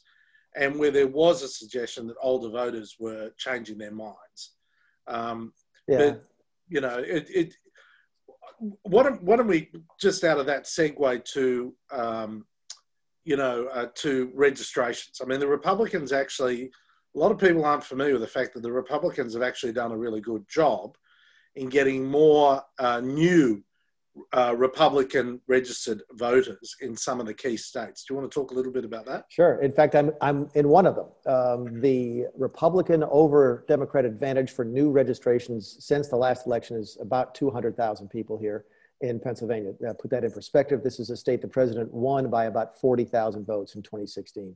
and 0.56 0.78
where 0.78 0.90
there 0.90 1.06
was 1.06 1.42
a 1.42 1.48
suggestion 1.48 2.06
that 2.06 2.16
older 2.20 2.50
voters 2.50 2.96
were 2.98 3.30
changing 3.38 3.78
their 3.78 3.92
minds. 3.92 4.56
Um, 5.06 5.52
yeah. 5.88 5.98
But, 5.98 6.24
you 6.68 6.80
know, 6.80 6.98
it, 6.98 7.26
it 7.30 7.54
why, 8.82 9.02
don't, 9.02 9.46
we 9.46 9.70
just 10.00 10.24
out 10.24 10.38
of 10.38 10.46
that 10.46 10.64
segue 10.64 11.24
to, 11.24 11.74
um, 11.90 12.46
you 13.24 13.36
know, 13.36 13.66
uh, 13.66 13.86
to 13.96 14.30
registrations? 14.34 15.20
I 15.22 15.26
mean, 15.26 15.40
the 15.40 15.46
Republicans 15.46 16.12
actually, 16.12 16.70
a 17.14 17.18
lot 17.18 17.32
of 17.32 17.38
people 17.38 17.64
aren't 17.64 17.84
familiar 17.84 18.12
with 18.12 18.22
the 18.22 18.28
fact 18.28 18.54
that 18.54 18.62
the 18.62 18.72
Republicans 18.72 19.34
have 19.34 19.42
actually 19.42 19.72
done 19.72 19.92
a 19.92 19.96
really 19.96 20.20
good 20.20 20.48
job 20.48 20.96
in 21.56 21.68
getting 21.68 22.04
more 22.04 22.62
uh, 22.78 23.00
new 23.00 23.62
uh, 24.32 24.54
Republican 24.56 25.40
registered 25.46 26.02
voters 26.12 26.76
in 26.80 26.96
some 26.96 27.20
of 27.20 27.26
the 27.26 27.34
key 27.34 27.56
states. 27.56 28.04
Do 28.04 28.14
you 28.14 28.20
want 28.20 28.30
to 28.30 28.34
talk 28.34 28.50
a 28.50 28.54
little 28.54 28.72
bit 28.72 28.84
about 28.84 29.06
that? 29.06 29.26
Sure. 29.28 29.60
In 29.62 29.72
fact, 29.72 29.94
I'm, 29.94 30.12
I'm 30.20 30.48
in 30.54 30.68
one 30.68 30.86
of 30.86 30.96
them. 30.96 31.06
Um, 31.26 31.80
the 31.80 32.26
Republican 32.36 33.04
over 33.04 33.64
Democrat 33.68 34.04
advantage 34.04 34.50
for 34.50 34.64
new 34.64 34.90
registrations 34.90 35.76
since 35.80 36.08
the 36.08 36.16
last 36.16 36.46
election 36.46 36.76
is 36.76 36.98
about 37.00 37.34
200,000 37.34 38.08
people 38.08 38.36
here 38.36 38.64
in 39.00 39.18
Pennsylvania. 39.18 39.72
Now, 39.80 39.92
put 39.92 40.10
that 40.10 40.24
in 40.24 40.30
perspective, 40.30 40.82
this 40.82 41.00
is 41.00 41.10
a 41.10 41.16
state 41.16 41.40
the 41.40 41.48
president 41.48 41.92
won 41.92 42.28
by 42.28 42.44
about 42.46 42.78
40,000 42.78 43.46
votes 43.46 43.74
in 43.74 43.82
2016. 43.82 44.54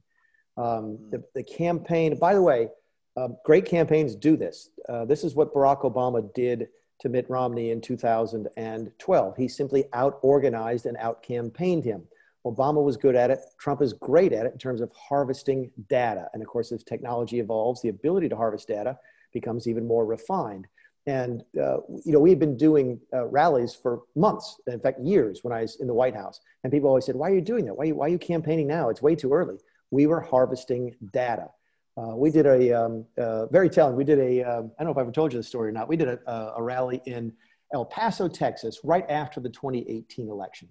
Um, 0.56 0.98
the, 1.10 1.24
the, 1.34 1.42
campaign, 1.42 2.16
by 2.18 2.34
the 2.34 2.42
way, 2.42 2.68
uh, 3.16 3.28
great 3.44 3.64
campaigns 3.64 4.14
do 4.14 4.36
this. 4.36 4.70
Uh, 4.88 5.04
this 5.04 5.24
is 5.24 5.34
what 5.34 5.52
Barack 5.52 5.82
Obama 5.82 6.32
did 6.34 6.68
to 7.00 7.08
Mitt 7.08 7.28
Romney 7.28 7.70
in 7.70 7.80
2012. 7.80 9.36
He 9.36 9.48
simply 9.48 9.84
out 9.92 10.18
organized 10.22 10.86
and 10.86 10.96
out 10.98 11.22
campaigned 11.22 11.84
him. 11.84 12.02
Obama 12.46 12.82
was 12.82 12.96
good 12.96 13.16
at 13.16 13.30
it. 13.30 13.40
Trump 13.58 13.80
is 13.80 13.92
great 13.94 14.32
at 14.32 14.46
it 14.46 14.52
in 14.52 14.58
terms 14.58 14.80
of 14.80 14.92
harvesting 14.92 15.70
data. 15.88 16.28
And 16.32 16.42
of 16.42 16.48
course, 16.48 16.72
as 16.72 16.82
technology 16.82 17.40
evolves, 17.40 17.80
the 17.80 17.88
ability 17.88 18.28
to 18.28 18.36
harvest 18.36 18.68
data 18.68 18.98
becomes 19.32 19.66
even 19.66 19.86
more 19.86 20.04
refined. 20.04 20.66
And, 21.06 21.42
uh, 21.60 21.78
you 22.04 22.12
know, 22.12 22.18
we 22.18 22.30
had 22.30 22.38
been 22.38 22.56
doing 22.56 22.98
uh, 23.12 23.26
rallies 23.26 23.74
for 23.74 24.02
months, 24.14 24.58
in 24.66 24.80
fact, 24.80 25.00
years 25.00 25.40
when 25.42 25.52
I 25.52 25.62
was 25.62 25.76
in 25.80 25.86
the 25.86 25.94
White 25.94 26.14
House. 26.14 26.40
And 26.62 26.72
people 26.72 26.88
always 26.88 27.04
said, 27.04 27.16
why 27.16 27.30
are 27.30 27.34
you 27.34 27.42
doing 27.42 27.66
that? 27.66 27.76
Why 27.76 27.84
are 27.84 27.86
you, 27.88 27.94
why 27.94 28.06
are 28.06 28.10
you 28.10 28.18
campaigning 28.18 28.66
now? 28.66 28.88
It's 28.88 29.02
way 29.02 29.14
too 29.14 29.32
early. 29.32 29.58
We 29.90 30.06
were 30.06 30.20
harvesting 30.20 30.94
data. 31.12 31.48
Uh, 31.96 32.16
we 32.16 32.30
did 32.30 32.46
a, 32.46 32.72
um, 32.72 33.04
uh, 33.18 33.46
very 33.46 33.70
telling, 33.70 33.94
we 33.94 34.04
did 34.04 34.18
a. 34.18 34.42
Um, 34.42 34.72
I 34.78 34.82
don't 34.82 34.86
know 34.86 34.92
if 34.92 34.98
I 34.98 35.02
ever 35.02 35.12
told 35.12 35.32
you 35.32 35.38
the 35.38 35.44
story 35.44 35.68
or 35.68 35.72
not. 35.72 35.88
We 35.88 35.96
did 35.96 36.08
a, 36.08 36.52
a 36.56 36.62
rally 36.62 37.00
in 37.06 37.32
El 37.72 37.84
Paso, 37.84 38.28
Texas, 38.28 38.80
right 38.82 39.08
after 39.08 39.40
the 39.40 39.48
2018 39.48 40.28
election. 40.28 40.68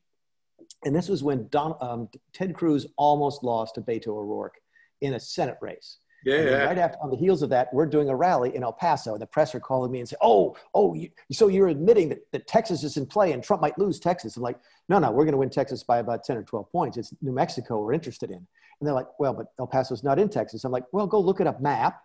And 0.86 0.96
this 0.96 1.08
was 1.08 1.24
when 1.24 1.48
Don, 1.50 1.76
um, 1.82 2.10
Ted 2.34 2.54
Cruz 2.54 2.88
almost 2.98 3.44
lost 3.44 3.76
to 3.76 3.82
Beto 3.82 4.08
O'Rourke 4.08 4.60
in 5.02 5.14
a 5.14 5.20
Senate 5.20 5.58
race. 5.62 6.00
Yeah, 6.26 6.42
yeah. 6.42 6.64
Right 6.64 6.78
after, 6.78 6.98
on 7.02 7.10
the 7.10 7.18
heels 7.18 7.42
of 7.42 7.50
that, 7.50 7.74
we're 7.74 7.86
doing 7.86 8.08
a 8.08 8.16
rally 8.16 8.56
in 8.56 8.64
El 8.64 8.72
Paso, 8.72 9.12
and 9.12 9.22
the 9.22 9.28
press 9.28 9.54
are 9.54 9.60
calling 9.60 9.92
me 9.92 10.00
and 10.00 10.08
say, 10.08 10.16
"Oh, 10.22 10.56
oh, 10.74 10.94
you, 10.94 11.10
so 11.34 11.50
you're 11.50 11.68
admitting 11.68 12.08
that, 12.10 12.20
that 12.32 12.48
Texas 12.48 12.84
is 12.84 12.96
in 12.96 13.06
play 13.06 13.34
and 13.34 13.44
Trump 13.44 13.62
might 13.62 13.78
lose 13.78 14.00
Texas?" 14.00 14.38
I'm 14.38 14.44
like, 14.44 14.58
"No, 14.88 15.00
no, 15.00 15.12
we're 15.12 15.26
going 15.26 15.34
to 15.34 15.38
win 15.38 15.50
Texas 15.50 15.84
by 15.84 15.98
about 15.98 16.24
10 16.24 16.38
or 16.38 16.44
12 16.44 16.72
points. 16.72 16.98
It's 16.98 17.14
New 17.22 17.34
Mexico 17.34 17.80
we're 17.80 17.92
interested 17.94 18.32
in." 18.32 18.48
And 18.84 18.88
they're 18.90 18.94
like, 18.94 19.18
"Well, 19.18 19.34
but 19.34 19.48
El 19.58 19.66
Paso's 19.66 20.04
not 20.04 20.20
in 20.20 20.28
Texas." 20.28 20.66
I'm 20.66 20.72
like, 20.74 20.84
"Well, 20.92 21.08
go 21.08 21.22
look 21.22 21.40
at 21.40 21.48
a 21.48 21.58
map, 21.62 22.02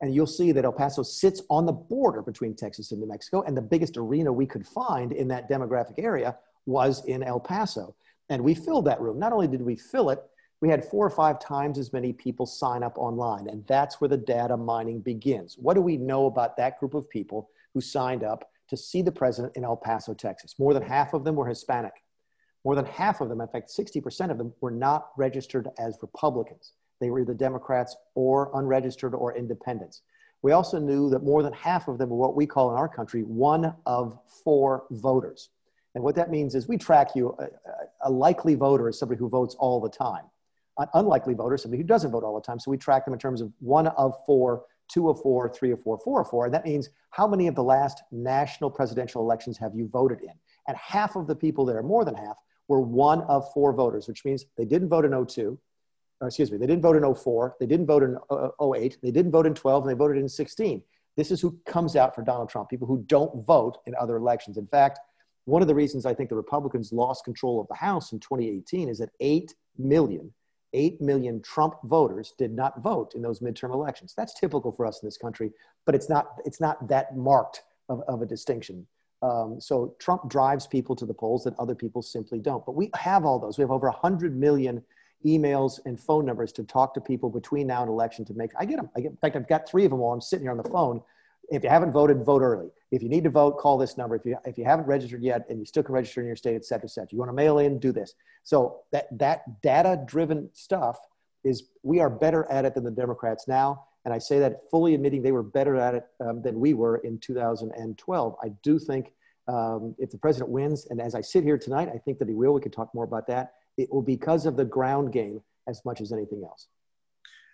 and 0.00 0.14
you'll 0.14 0.28
see 0.28 0.52
that 0.52 0.64
El 0.64 0.70
Paso 0.70 1.02
sits 1.02 1.42
on 1.50 1.66
the 1.66 1.72
border 1.72 2.22
between 2.22 2.54
Texas 2.54 2.92
and 2.92 3.00
New 3.00 3.08
Mexico, 3.08 3.42
and 3.42 3.56
the 3.56 3.62
biggest 3.62 3.96
arena 3.96 4.32
we 4.32 4.46
could 4.46 4.64
find 4.64 5.10
in 5.10 5.26
that 5.26 5.50
demographic 5.50 5.98
area 5.98 6.38
was 6.66 7.04
in 7.06 7.24
El 7.24 7.40
Paso." 7.40 7.96
And 8.28 8.44
we 8.44 8.54
filled 8.54 8.84
that 8.84 9.00
room. 9.00 9.18
Not 9.18 9.32
only 9.32 9.48
did 9.48 9.60
we 9.60 9.74
fill 9.74 10.10
it, 10.10 10.22
we 10.60 10.68
had 10.68 10.84
four 10.84 11.04
or 11.04 11.10
five 11.10 11.40
times 11.40 11.80
as 11.80 11.92
many 11.92 12.12
people 12.12 12.46
sign 12.46 12.84
up 12.84 12.96
online. 12.96 13.48
And 13.48 13.66
that's 13.66 14.00
where 14.00 14.06
the 14.06 14.16
data 14.16 14.56
mining 14.56 15.00
begins. 15.00 15.58
What 15.58 15.74
do 15.74 15.80
we 15.80 15.96
know 15.96 16.26
about 16.26 16.56
that 16.58 16.78
group 16.78 16.94
of 16.94 17.10
people 17.10 17.50
who 17.74 17.80
signed 17.80 18.22
up 18.22 18.48
to 18.68 18.76
see 18.76 19.02
the 19.02 19.10
president 19.10 19.56
in 19.56 19.64
El 19.64 19.76
Paso, 19.76 20.14
Texas? 20.14 20.60
More 20.60 20.74
than 20.74 20.84
half 20.84 21.12
of 21.12 21.24
them 21.24 21.34
were 21.34 21.48
Hispanic. 21.48 22.04
More 22.64 22.74
than 22.74 22.84
half 22.84 23.20
of 23.20 23.28
them, 23.28 23.40
in 23.40 23.48
fact, 23.48 23.70
60% 23.70 24.30
of 24.30 24.38
them, 24.38 24.52
were 24.60 24.70
not 24.70 25.10
registered 25.16 25.68
as 25.78 25.98
Republicans. 26.02 26.72
They 27.00 27.10
were 27.10 27.20
either 27.20 27.34
Democrats 27.34 27.96
or 28.14 28.50
unregistered 28.54 29.14
or 29.14 29.36
independents. 29.36 30.02
We 30.42 30.52
also 30.52 30.78
knew 30.78 31.10
that 31.10 31.22
more 31.22 31.42
than 31.42 31.52
half 31.52 31.88
of 31.88 31.98
them 31.98 32.10
were 32.10 32.16
what 32.16 32.36
we 32.36 32.46
call 32.46 32.70
in 32.70 32.76
our 32.76 32.88
country 32.88 33.22
one 33.22 33.74
of 33.86 34.18
four 34.44 34.84
voters. 34.90 35.50
And 35.94 36.04
what 36.04 36.14
that 36.16 36.30
means 36.30 36.54
is 36.54 36.68
we 36.68 36.78
track 36.78 37.14
you, 37.14 37.36
a, 37.38 38.08
a 38.08 38.10
likely 38.10 38.54
voter 38.54 38.88
is 38.88 38.98
somebody 38.98 39.18
who 39.18 39.28
votes 39.28 39.54
all 39.58 39.80
the 39.80 39.88
time 39.88 40.24
an 40.80 40.88
unlikely 40.94 41.34
voter, 41.34 41.54
is 41.54 41.62
somebody 41.62 41.82
who 41.82 41.86
doesn't 41.86 42.10
vote 42.10 42.24
all 42.24 42.34
the 42.34 42.44
time. 42.44 42.58
So 42.58 42.70
we 42.70 42.78
track 42.78 43.04
them 43.04 43.14
in 43.14 43.20
terms 43.20 43.40
of 43.40 43.52
one 43.60 43.88
of 43.88 44.14
four, 44.24 44.64
two 44.88 45.10
of 45.10 45.20
four, 45.20 45.48
three 45.48 45.70
of 45.72 45.82
four, 45.82 45.98
four 45.98 46.22
of 46.22 46.28
four. 46.28 46.46
And 46.46 46.54
that 46.54 46.64
means 46.64 46.88
how 47.10 47.26
many 47.26 47.46
of 47.46 47.54
the 47.54 47.62
last 47.62 48.02
national 48.10 48.70
presidential 48.70 49.22
elections 49.22 49.58
have 49.58 49.74
you 49.74 49.88
voted 49.88 50.20
in? 50.22 50.32
And 50.68 50.76
half 50.76 51.16
of 51.16 51.26
the 51.26 51.34
people 51.34 51.64
there, 51.64 51.82
more 51.82 52.04
than 52.04 52.14
half, 52.14 52.36
were 52.70 52.80
one 52.80 53.22
of 53.22 53.52
four 53.52 53.72
voters, 53.72 54.06
which 54.06 54.24
means 54.24 54.46
they 54.56 54.64
didn't 54.64 54.88
vote 54.88 55.04
in 55.04 55.26
02, 55.26 55.58
or 56.20 56.28
excuse 56.28 56.52
me, 56.52 56.56
they 56.56 56.68
didn't 56.68 56.82
vote 56.82 56.94
in 56.94 57.14
04, 57.14 57.56
they 57.58 57.66
didn't 57.66 57.86
vote 57.86 58.04
in 58.04 58.16
uh, 58.30 58.74
08, 58.74 58.98
they 59.02 59.10
didn't 59.10 59.32
vote 59.32 59.44
in 59.44 59.54
12, 59.54 59.82
and 59.82 59.90
they 59.90 59.98
voted 59.98 60.18
in 60.18 60.28
16. 60.28 60.80
This 61.16 61.32
is 61.32 61.40
who 61.40 61.58
comes 61.66 61.96
out 61.96 62.14
for 62.14 62.22
Donald 62.22 62.48
Trump, 62.48 62.70
people 62.70 62.86
who 62.86 63.02
don't 63.08 63.44
vote 63.44 63.78
in 63.86 63.94
other 63.96 64.16
elections. 64.16 64.56
In 64.56 64.68
fact, 64.68 65.00
one 65.46 65.62
of 65.62 65.68
the 65.68 65.74
reasons 65.74 66.06
I 66.06 66.14
think 66.14 66.28
the 66.28 66.36
Republicans 66.36 66.92
lost 66.92 67.24
control 67.24 67.60
of 67.60 67.66
the 67.66 67.74
House 67.74 68.12
in 68.12 68.20
2018 68.20 68.88
is 68.88 68.98
that 68.98 69.10
8 69.18 69.52
million 69.76 70.32
8 70.72 71.00
million 71.00 71.42
Trump 71.42 71.74
voters 71.82 72.34
did 72.38 72.52
not 72.52 72.80
vote 72.80 73.14
in 73.16 73.22
those 73.22 73.40
midterm 73.40 73.72
elections. 73.72 74.14
That's 74.16 74.38
typical 74.38 74.70
for 74.70 74.86
us 74.86 75.02
in 75.02 75.08
this 75.08 75.16
country, 75.16 75.50
but 75.84 75.96
it's 75.96 76.08
not, 76.08 76.36
it's 76.44 76.60
not 76.60 76.86
that 76.86 77.16
marked 77.16 77.62
of, 77.88 78.02
of 78.06 78.22
a 78.22 78.26
distinction. 78.26 78.86
Um, 79.22 79.60
so 79.60 79.94
Trump 79.98 80.28
drives 80.28 80.66
people 80.66 80.96
to 80.96 81.04
the 81.04 81.14
polls 81.14 81.44
that 81.44 81.58
other 81.58 81.74
people 81.74 82.02
simply 82.02 82.38
don't. 82.38 82.64
But 82.64 82.74
we 82.74 82.90
have 82.94 83.24
all 83.24 83.38
those. 83.38 83.58
We 83.58 83.62
have 83.62 83.70
over 83.70 83.88
100 83.88 84.36
million 84.36 84.82
emails 85.26 85.80
and 85.84 86.00
phone 86.00 86.24
numbers 86.24 86.52
to 86.52 86.64
talk 86.64 86.94
to 86.94 87.00
people 87.00 87.28
between 87.28 87.66
now 87.66 87.82
and 87.82 87.90
election 87.90 88.24
to 88.24 88.34
make. 88.34 88.50
I 88.58 88.64
get 88.64 88.76
them. 88.76 88.88
I 88.96 89.00
get, 89.00 89.10
in 89.10 89.16
fact, 89.18 89.36
I've 89.36 89.48
got 89.48 89.68
three 89.68 89.84
of 89.84 89.90
them 89.90 90.00
while 90.00 90.14
I'm 90.14 90.20
sitting 90.20 90.44
here 90.44 90.52
on 90.52 90.56
the 90.56 90.70
phone. 90.70 91.02
If 91.50 91.64
you 91.64 91.68
haven't 91.68 91.92
voted, 91.92 92.24
vote 92.24 92.42
early. 92.42 92.68
If 92.90 93.02
you 93.02 93.08
need 93.08 93.24
to 93.24 93.30
vote, 93.30 93.58
call 93.58 93.76
this 93.76 93.96
number. 93.98 94.14
If 94.14 94.24
you, 94.24 94.38
if 94.44 94.56
you 94.56 94.64
haven't 94.64 94.86
registered 94.86 95.22
yet 95.22 95.46
and 95.50 95.58
you 95.58 95.66
still 95.66 95.82
can 95.82 95.94
register 95.94 96.20
in 96.20 96.26
your 96.26 96.36
state, 96.36 96.54
et 96.54 96.64
cetera, 96.64 96.84
et 96.84 96.90
cetera. 96.90 97.08
You 97.12 97.18
want 97.18 97.28
to 97.28 97.34
mail 97.34 97.58
in, 97.58 97.78
do 97.78 97.92
this. 97.92 98.14
So 98.44 98.80
that, 98.92 99.06
that 99.18 99.60
data 99.60 100.02
driven 100.06 100.48
stuff 100.52 100.98
is, 101.44 101.64
we 101.82 102.00
are 102.00 102.08
better 102.08 102.50
at 102.50 102.64
it 102.64 102.74
than 102.74 102.84
the 102.84 102.90
Democrats 102.90 103.46
now. 103.48 103.84
And 104.04 104.14
I 104.14 104.18
say 104.18 104.38
that 104.38 104.62
fully 104.70 104.94
admitting 104.94 105.22
they 105.22 105.32
were 105.32 105.42
better 105.42 105.76
at 105.76 105.94
it 105.94 106.04
um, 106.20 106.42
than 106.42 106.58
we 106.58 106.74
were 106.74 106.98
in 106.98 107.18
2012. 107.18 108.36
I 108.42 108.48
do 108.62 108.78
think 108.78 109.12
um, 109.46 109.94
if 109.98 110.10
the 110.10 110.18
president 110.18 110.50
wins, 110.50 110.86
and 110.90 111.00
as 111.00 111.14
I 111.14 111.20
sit 111.20 111.44
here 111.44 111.58
tonight, 111.58 111.88
I 111.92 111.98
think 111.98 112.18
that 112.18 112.28
he 112.28 112.34
will, 112.34 112.54
we 112.54 112.60
could 112.60 112.72
talk 112.72 112.94
more 112.94 113.04
about 113.04 113.26
that. 113.26 113.52
It 113.76 113.92
will 113.92 114.02
because 114.02 114.46
of 114.46 114.56
the 114.56 114.64
ground 114.64 115.12
game 115.12 115.40
as 115.68 115.82
much 115.84 116.00
as 116.00 116.12
anything 116.12 116.42
else. 116.44 116.68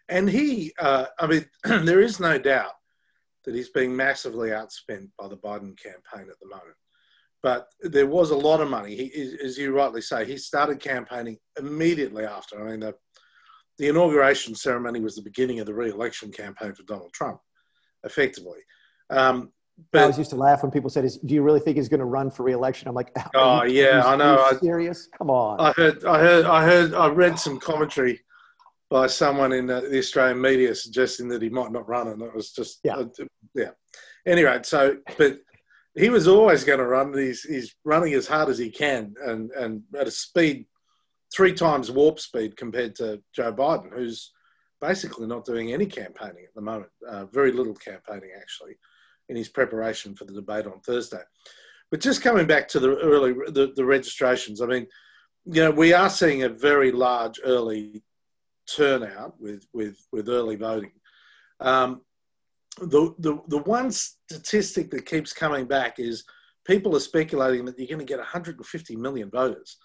And 0.09 0.29
he, 0.31 0.73
uh, 0.79 1.07
I 1.19 1.27
mean, 1.27 1.47
there 1.65 2.01
is 2.01 2.21
no 2.21 2.39
doubt 2.39 2.73
that 3.45 3.55
he's 3.55 3.69
being 3.71 3.95
massively 3.95 4.51
outspent 4.51 5.11
by 5.19 5.29
the 5.29 5.37
Biden 5.37 5.77
campaign 5.81 6.29
at 6.31 6.39
the 6.41 6.49
moment. 6.49 6.77
But 7.43 7.69
there 7.81 8.07
was 8.07 8.31
a 8.31 8.37
lot 8.37 8.61
of 8.61 8.69
money. 8.69 8.97
He, 8.97 9.39
as 9.43 9.57
you 9.57 9.73
rightly 9.73 10.01
say, 10.01 10.25
he 10.25 10.37
started 10.37 10.81
campaigning 10.81 11.39
immediately 11.59 12.25
after. 12.25 12.61
I 12.61 12.71
mean, 12.71 12.81
the, 12.81 12.95
the 13.79 13.89
inauguration 13.89 14.55
ceremony 14.55 15.01
was 15.01 15.17
the 15.17 15.23
beginning 15.23 15.61
of 15.61 15.67
the 15.67 15.75
re-election 15.75 16.33
campaign 16.33 16.75
for 16.75 16.83
Donald 16.85 17.13
Trump, 17.13 17.41
effectively. 18.05 18.59
Um, 19.11 19.53
but, 19.93 19.99
I 19.99 20.03
always 20.03 20.19
used 20.19 20.31
to 20.31 20.37
laugh 20.37 20.63
when 20.63 20.73
people 20.73 20.89
said, 20.89 21.07
"Do 21.25 21.35
you 21.35 21.43
really 21.43 21.61
think 21.61 21.77
he's 21.77 21.91
going 21.91 22.01
to 22.01 22.07
run 22.07 22.31
for 22.31 22.45
re-election?" 22.45 22.89
I'm 22.89 22.95
like, 22.95 23.13
"Oh 23.35 23.65
yeah, 23.65 24.03
I 24.07 24.17
know." 24.17 24.51
serious? 24.63 25.09
Come 25.19 25.29
on. 25.29 25.61
I 25.61 25.73
heard, 25.73 26.05
I 26.05 26.19
heard, 26.19 26.47
I 26.47 26.65
heard, 26.65 26.95
I 26.95 27.09
read 27.09 27.39
some 27.39 27.61
commentary 27.61 28.21
by 28.89 29.07
someone 29.07 29.53
in 29.53 29.67
the, 29.67 29.83
the, 29.83 29.99
Australian 29.99 30.41
media 30.41 30.75
suggesting 30.75 31.29
that 31.29 31.43
he 31.43 31.51
might 31.51 31.73
not 31.73 31.89
run, 31.89 32.09
and 32.09 32.23
it 32.23 32.35
was 32.35 32.53
just 32.53 32.81
yeah, 32.85 32.97
uh, 32.97 33.07
yeah. 33.55 33.71
Anyway, 34.27 34.61
so 34.63 34.97
but 35.19 35.39
he 35.95 36.09
was 36.09 36.27
always 36.27 36.65
going 36.65 36.79
to 36.79 36.87
run. 36.87 37.13
He's 37.13 37.43
he's 37.43 37.75
running 37.85 38.15
as 38.15 38.27
hard 38.27 38.49
as 38.49 38.59
he 38.59 38.71
can, 38.71 39.15
and 39.27 39.51
and 39.51 39.83
at 39.99 40.09
a 40.09 40.11
speed 40.11 40.67
three 41.35 41.53
times 41.53 41.91
warp 41.91 42.21
speed 42.21 42.57
compared 42.57 42.95
to 42.97 43.23
Joe 43.35 43.53
Biden, 43.53 43.93
who's 43.93 44.33
basically 44.81 45.27
not 45.27 45.45
doing 45.45 45.73
any 45.73 45.87
campaigning 45.87 46.45
at 46.45 46.55
the 46.55 46.61
moment. 46.61 46.91
Uh, 47.09 47.27
very 47.27 47.53
little 47.53 47.75
campaigning 47.75 48.31
actually 48.39 48.75
in 49.29 49.37
his 49.37 49.49
preparation 49.49 50.15
for 50.15 50.25
the 50.25 50.35
debate 50.35 50.67
on 50.67 50.81
Thursday. 50.81 51.23
But 51.91 52.01
just 52.01 52.23
coming 52.23 52.47
back 52.47 52.69
to 52.69 52.81
the 52.81 52.97
early 52.99 53.33
the, 53.33 53.73
the 53.77 53.85
registrations, 53.85 54.61
I 54.61 54.67
mean, 54.67 54.87
you 55.45 55.63
know, 55.63 55.71
we 55.71 55.93
are 55.93 56.11
seeing 56.11 56.43
a 56.43 56.49
very 56.49 56.91
large 56.91 57.41
early 57.45 58.03
turnout 58.75 59.41
with 59.41 59.65
with 59.73 59.97
with 60.13 60.29
early 60.29 60.57
voting. 60.57 60.93
Um, 61.61 62.03
the, 62.79 63.15
the 63.19 63.41
the 63.49 63.59
one 63.59 63.91
statistic 63.91 64.91
that 64.91 65.07
keeps 65.07 65.33
coming 65.33 65.67
back 65.67 65.99
is 65.99 66.25
people 66.67 66.97
are 66.97 67.01
speculating 67.01 67.65
that 67.65 67.79
you're 67.79 67.87
going 67.87 68.01
to 68.01 68.05
get 68.05 68.19
150 68.19 68.97
million 68.97 69.31
voters, 69.31 69.79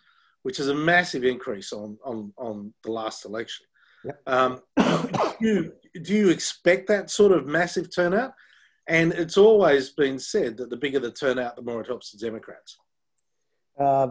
which 0.43 0.59
is 0.59 0.69
a 0.69 0.75
massive 0.75 1.23
increase 1.23 1.73
on 1.73 1.97
on 2.03 2.33
on 2.37 2.73
the 2.83 2.91
last 2.91 3.25
election. 3.25 3.65
Yep. 4.03 4.21
Um, 4.27 4.59
do, 4.77 5.37
you, 5.39 5.73
do 6.01 6.13
you 6.13 6.29
expect 6.29 6.87
that 6.87 7.09
sort 7.09 7.31
of 7.31 7.45
massive 7.45 7.93
turnout? 7.93 8.33
And 8.87 9.13
it's 9.13 9.37
always 9.37 9.91
been 9.91 10.17
said 10.19 10.57
that 10.57 10.69
the 10.69 10.77
bigger 10.77 10.99
the 10.99 11.11
turnout, 11.11 11.55
the 11.55 11.61
more 11.61 11.81
it 11.81 11.87
helps 11.87 12.11
the 12.11 12.17
Democrats. 12.17 12.77
Uh, 13.79 14.07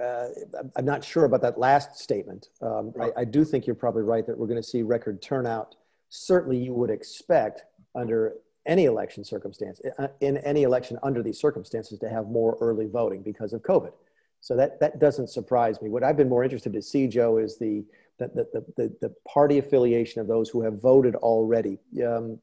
uh, 0.00 0.28
I'm 0.76 0.84
not 0.84 1.02
sure 1.02 1.24
about 1.24 1.42
that 1.42 1.58
last 1.58 1.98
statement. 1.98 2.48
Um, 2.62 2.92
right. 2.94 3.12
I, 3.16 3.22
I, 3.22 3.24
do 3.24 3.44
think 3.44 3.66
you're 3.66 3.74
probably 3.74 4.02
right 4.02 4.24
that 4.26 4.38
we're 4.38 4.46
going 4.46 4.62
to 4.62 4.66
see 4.66 4.82
record 4.82 5.20
turnout. 5.20 5.74
Certainly, 6.10 6.58
you 6.58 6.72
would 6.74 6.90
expect 6.90 7.64
under 7.94 8.34
any 8.66 8.84
election 8.84 9.24
circumstance, 9.24 9.80
uh, 9.98 10.08
in 10.20 10.36
any 10.38 10.62
election 10.62 10.98
under 11.02 11.22
these 11.22 11.40
circumstances, 11.40 11.98
to 11.98 12.08
have 12.08 12.28
more 12.28 12.56
early 12.60 12.86
voting 12.86 13.22
because 13.22 13.52
of 13.52 13.62
COVID. 13.62 13.92
So 14.40 14.56
that, 14.56 14.80
that 14.80 14.98
doesn't 14.98 15.28
surprise 15.28 15.82
me. 15.82 15.90
What 15.90 16.02
I've 16.02 16.16
been 16.16 16.28
more 16.28 16.44
interested 16.44 16.72
to 16.72 16.82
see, 16.82 17.06
Joe, 17.06 17.38
is 17.38 17.58
the, 17.58 17.84
the, 18.18 18.28
the, 18.52 18.64
the, 18.76 18.96
the 19.00 19.14
party 19.28 19.58
affiliation 19.58 20.20
of 20.20 20.26
those 20.26 20.48
who 20.48 20.62
have 20.62 20.80
voted 20.80 21.14
already. 21.16 21.78
Um, 22.04 22.38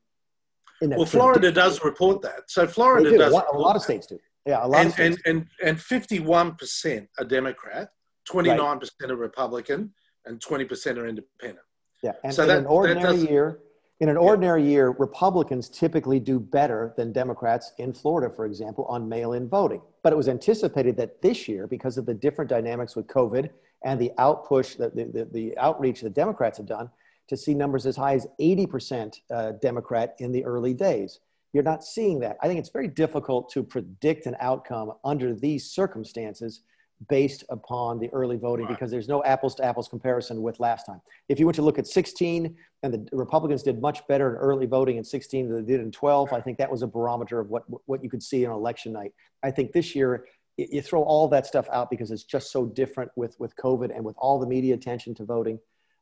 well, 0.81 1.05
Florida 1.05 1.51
does 1.51 1.83
report 1.83 2.21
that. 2.21 2.49
So 2.51 2.67
Florida 2.67 3.17
does. 3.17 3.31
A 3.31 3.35
lot, 3.35 3.45
a 3.51 3.57
lot 3.57 3.75
of 3.75 3.81
states 3.81 4.05
do. 4.05 4.19
Yeah, 4.45 4.65
a 4.65 4.67
lot 4.67 4.85
and, 4.85 4.99
and, 4.99 5.17
and, 5.25 5.47
and 5.63 5.77
51% 5.77 7.07
are 7.17 7.25
Democrat, 7.25 7.89
29% 8.31 8.59
right. 9.01 9.11
are 9.11 9.15
Republican, 9.15 9.93
and 10.25 10.39
20% 10.39 10.97
are 10.97 11.07
independent. 11.07 11.65
Yeah, 12.03 12.13
and 12.23 12.33
so 12.33 12.43
in 12.43 12.49
that, 12.49 12.57
an 12.59 12.65
ordinary 12.65 13.17
year, 13.17 13.59
in 13.99 14.09
an 14.09 14.17
ordinary 14.17 14.61
yeah. 14.63 14.69
year, 14.69 14.89
Republicans 14.99 15.69
typically 15.69 16.19
do 16.19 16.39
better 16.39 16.93
than 16.97 17.11
Democrats 17.11 17.73
in 17.79 17.93
Florida, 17.93 18.33
for 18.33 18.45
example, 18.45 18.85
on 18.85 19.09
mail-in 19.09 19.49
voting. 19.49 19.81
But 20.03 20.13
it 20.13 20.15
was 20.15 20.27
anticipated 20.27 20.95
that 20.97 21.21
this 21.21 21.47
year, 21.47 21.65
because 21.65 21.97
of 21.97 22.05
the 22.05 22.13
different 22.13 22.49
dynamics 22.49 22.95
with 22.95 23.07
COVID 23.07 23.49
and 23.83 23.99
the 23.99 24.11
outpush, 24.19 24.77
the, 24.77 24.89
the, 24.89 25.27
the 25.31 25.57
outreach 25.57 26.01
that 26.01 26.13
Democrats 26.13 26.57
have 26.57 26.67
done, 26.67 26.89
to 27.27 27.35
see 27.35 27.53
numbers 27.53 27.85
as 27.85 27.95
high 27.95 28.13
as 28.13 28.27
80% 28.39 29.19
uh, 29.31 29.51
Democrat 29.53 30.15
in 30.19 30.31
the 30.31 30.45
early 30.45 30.73
days. 30.73 31.19
You're 31.53 31.63
not 31.63 31.83
seeing 31.83 32.19
that. 32.19 32.37
I 32.41 32.47
think 32.47 32.59
it's 32.59 32.69
very 32.69 32.87
difficult 32.87 33.49
to 33.53 33.63
predict 33.63 34.27
an 34.27 34.35
outcome 34.39 34.93
under 35.03 35.33
these 35.33 35.65
circumstances 35.65 36.61
based 37.09 37.43
upon 37.49 37.99
the 37.99 38.09
early 38.09 38.37
voting 38.37 38.65
right. 38.65 38.73
because 38.73 38.89
there's 38.89 39.07
no 39.07 39.23
apples 39.23 39.53
to 39.55 39.63
apples 39.63 39.87
comparison 39.87 40.41
with 40.41 40.59
last 40.59 40.85
time. 40.85 40.99
If 41.29 41.39
you 41.39 41.45
went 41.45 41.55
to 41.57 41.61
look 41.61 41.77
at 41.77 41.85
16 41.85 42.55
and 42.83 42.93
the 42.93 43.07
Republicans 43.11 43.61
did 43.61 43.79
much 43.79 44.05
better 44.07 44.31
in 44.31 44.35
early 44.37 44.65
voting 44.65 44.97
in 44.97 45.03
16 45.03 45.47
than 45.47 45.65
they 45.65 45.73
did 45.73 45.81
in 45.81 45.91
12, 45.91 46.33
I 46.33 46.41
think 46.41 46.57
that 46.57 46.71
was 46.71 46.81
a 46.81 46.87
barometer 46.87 47.39
of 47.39 47.49
what, 47.49 47.63
what 47.85 48.03
you 48.03 48.09
could 48.09 48.23
see 48.23 48.45
on 48.45 48.51
election 48.51 48.93
night. 48.93 49.13
I 49.43 49.51
think 49.51 49.73
this 49.73 49.95
year 49.95 50.25
you 50.57 50.81
throw 50.81 51.03
all 51.03 51.27
that 51.27 51.45
stuff 51.45 51.67
out 51.71 51.91
because 51.91 52.09
it's 52.09 52.23
just 52.23 52.51
so 52.51 52.65
different 52.65 53.11
with, 53.15 53.39
with 53.39 53.55
COVID 53.57 53.95
and 53.95 54.03
with 54.03 54.15
all 54.17 54.39
the 54.39 54.47
media 54.47 54.73
attention 54.73 55.13
to 55.15 55.23
voting. 55.23 55.59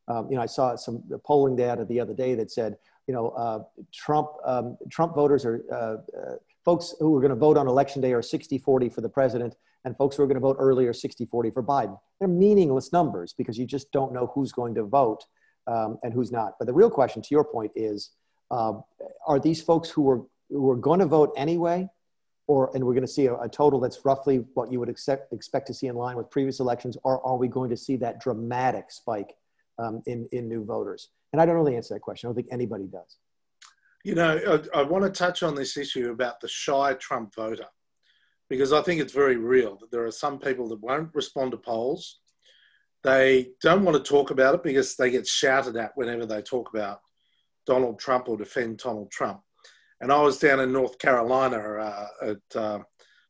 Um, 0.07 0.29
you 0.29 0.37
know, 0.37 0.41
I 0.41 0.45
saw 0.45 0.75
some 0.77 1.03
polling 1.25 1.57
data 1.57 1.83
the 1.83 1.99
other 1.99 2.13
day 2.13 2.35
that 2.35 2.51
said, 2.51 2.77
you 3.07 3.13
know, 3.13 3.29
uh, 3.29 3.63
Trump, 3.91 4.29
um, 4.45 4.77
Trump 4.89 5.13
voters 5.13 5.45
are, 5.45 5.61
uh, 5.71 6.17
uh, 6.17 6.35
folks 6.63 6.95
who 6.99 7.15
are 7.15 7.19
going 7.19 7.31
to 7.31 7.35
vote 7.35 7.57
on 7.57 7.67
election 7.67 8.01
day 8.01 8.13
are 8.13 8.21
60 8.21 8.57
40 8.57 8.89
for 8.89 9.01
the 9.01 9.09
president 9.09 9.55
and 9.85 9.95
folks 9.95 10.15
who 10.15 10.23
are 10.23 10.27
going 10.27 10.35
to 10.35 10.41
vote 10.41 10.57
earlier 10.59 10.91
60 10.91 11.25
40 11.25 11.51
for 11.51 11.63
Biden. 11.63 11.97
They're 12.19 12.27
meaningless 12.27 12.91
numbers 12.91 13.33
because 13.37 13.57
you 13.57 13.65
just 13.65 13.91
don't 13.91 14.11
know 14.11 14.31
who's 14.33 14.51
going 14.51 14.75
to 14.75 14.83
vote 14.83 15.23
um, 15.67 15.99
and 16.03 16.11
who's 16.11 16.31
not. 16.31 16.53
But 16.59 16.65
the 16.65 16.73
real 16.73 16.89
question, 16.89 17.21
to 17.21 17.27
your 17.31 17.45
point, 17.45 17.71
is 17.75 18.11
uh, 18.51 18.73
are 19.27 19.39
these 19.39 19.61
folks 19.61 19.89
who 19.89 20.09
are, 20.09 20.21
who 20.49 20.69
are 20.69 20.75
going 20.75 20.99
to 20.99 21.05
vote 21.05 21.33
anyway? 21.37 21.87
Or, 22.47 22.69
and 22.75 22.83
we're 22.83 22.93
going 22.93 23.05
to 23.05 23.11
see 23.11 23.25
a, 23.25 23.35
a, 23.35 23.49
total 23.49 23.79
that's 23.79 24.05
roughly 24.05 24.45
what 24.53 24.71
you 24.71 24.79
would 24.79 24.89
accept, 24.89 25.33
expect 25.33 25.65
to 25.65 25.73
see 25.73 25.87
in 25.87 25.95
line 25.95 26.15
with 26.15 26.29
previous 26.29 26.59
elections, 26.59 26.95
or 27.03 27.25
are 27.25 27.37
we 27.37 27.47
going 27.47 27.71
to 27.71 27.77
see 27.77 27.95
that 27.97 28.21
dramatic 28.21 28.91
spike 28.91 29.33
um, 29.79 30.03
in, 30.05 30.29
in 30.31 30.47
new 30.47 30.63
voters? 30.63 31.09
And 31.33 31.41
I 31.41 31.47
don't 31.47 31.65
the 31.65 31.75
answer 31.75 31.95
that 31.95 32.01
question. 32.01 32.27
I 32.27 32.29
don't 32.29 32.35
think 32.35 32.47
anybody 32.51 32.85
does. 32.85 33.17
You 34.03 34.13
know, 34.13 34.61
I, 34.73 34.79
I 34.79 34.83
want 34.83 35.05
to 35.05 35.09
touch 35.09 35.41
on 35.41 35.55
this 35.55 35.75
issue 35.75 36.11
about 36.11 36.39
the 36.39 36.47
shy 36.47 36.93
Trump 36.93 37.33
voter 37.33 37.65
because 38.49 38.73
I 38.73 38.81
think 38.81 39.01
it's 39.01 39.13
very 39.13 39.37
real 39.37 39.77
that 39.77 39.91
there 39.91 40.05
are 40.05 40.11
some 40.11 40.39
people 40.39 40.67
that 40.69 40.81
won't 40.81 41.13
respond 41.13 41.51
to 41.51 41.57
polls. 41.57 42.19
They 43.03 43.51
don't 43.61 43.83
want 43.83 43.97
to 43.97 44.09
talk 44.09 44.31
about 44.31 44.55
it 44.55 44.63
because 44.63 44.95
they 44.95 45.11
get 45.11 45.27
shouted 45.27 45.75
at 45.75 45.91
whenever 45.95 46.25
they 46.25 46.41
talk 46.41 46.69
about 46.73 46.99
Donald 47.65 47.99
Trump 47.99 48.29
or 48.29 48.37
defend 48.37 48.77
Donald 48.77 49.11
Trump. 49.11 49.41
And 50.01 50.11
I 50.11 50.21
was 50.21 50.39
down 50.39 50.59
in 50.59 50.71
North 50.71 50.97
Carolina 50.99 51.57
uh, 51.57 52.07
at 52.21 52.55
uh, 52.55 52.79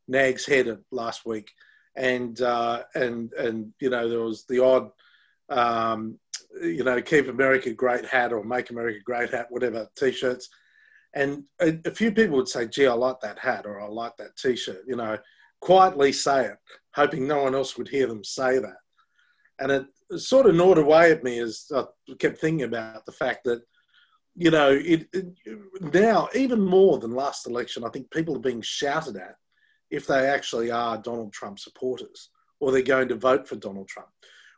Nag's 0.08 0.46
Head 0.46 0.78
last 0.90 1.24
week, 1.24 1.50
and 1.94 2.40
uh, 2.40 2.82
and 2.94 3.32
and 3.34 3.72
you 3.80 3.90
know 3.90 4.08
there 4.08 4.20
was 4.20 4.44
the 4.46 4.62
odd, 4.62 4.90
um, 5.48 6.18
you 6.60 6.84
know, 6.84 7.00
keep 7.00 7.28
America 7.28 7.72
great 7.72 8.04
hat 8.04 8.32
or 8.32 8.44
make 8.44 8.70
America 8.70 8.98
great 9.04 9.30
hat, 9.30 9.46
whatever 9.50 9.88
T-shirts 9.96 10.48
and 11.16 11.44
a, 11.60 11.78
a, 11.86 11.90
few 11.90 12.12
people 12.12 12.36
would 12.36 12.48
say, 12.48 12.68
gee, 12.68 12.86
I 12.86 12.92
like 12.92 13.20
that 13.22 13.38
hat 13.38 13.64
or 13.64 13.80
I 13.80 13.86
like 13.86 14.16
that 14.18 14.36
t 14.36 14.54
shirt, 14.54 14.82
you 14.86 14.96
know, 14.96 15.16
quietly 15.62 16.12
say 16.12 16.44
it, 16.44 16.58
hoping 16.94 17.26
no 17.26 17.42
one 17.42 17.54
else 17.54 17.78
would 17.78 17.88
hear 17.88 18.06
them 18.06 18.22
say 18.22 18.58
that. 18.58 18.76
And 19.58 19.72
it 19.72 19.86
sort 20.20 20.44
of 20.44 20.54
gnawed 20.54 20.76
away 20.76 21.10
at 21.10 21.24
me 21.24 21.38
as 21.38 21.64
I 21.74 21.84
kept 22.18 22.38
thinking 22.38 22.64
about 22.64 23.06
the 23.06 23.12
fact 23.12 23.44
that, 23.44 23.62
you 24.36 24.50
know, 24.50 24.70
it, 24.70 25.08
it, 25.14 25.26
now, 25.80 26.28
even 26.34 26.60
more 26.60 26.98
than 26.98 27.12
last 27.14 27.46
election, 27.46 27.82
I 27.82 27.88
think 27.88 28.10
people 28.10 28.36
are 28.36 28.40
being 28.40 28.60
shouted 28.60 29.16
at 29.16 29.36
if 29.90 30.06
they 30.06 30.28
actually 30.28 30.70
are 30.70 30.98
Donald 30.98 31.32
Trump 31.32 31.58
supporters 31.58 32.28
or 32.60 32.70
they're 32.72 32.82
going 32.82 33.08
to 33.08 33.16
vote 33.16 33.48
for 33.48 33.56
Donald 33.56 33.88
Trump, 33.88 34.10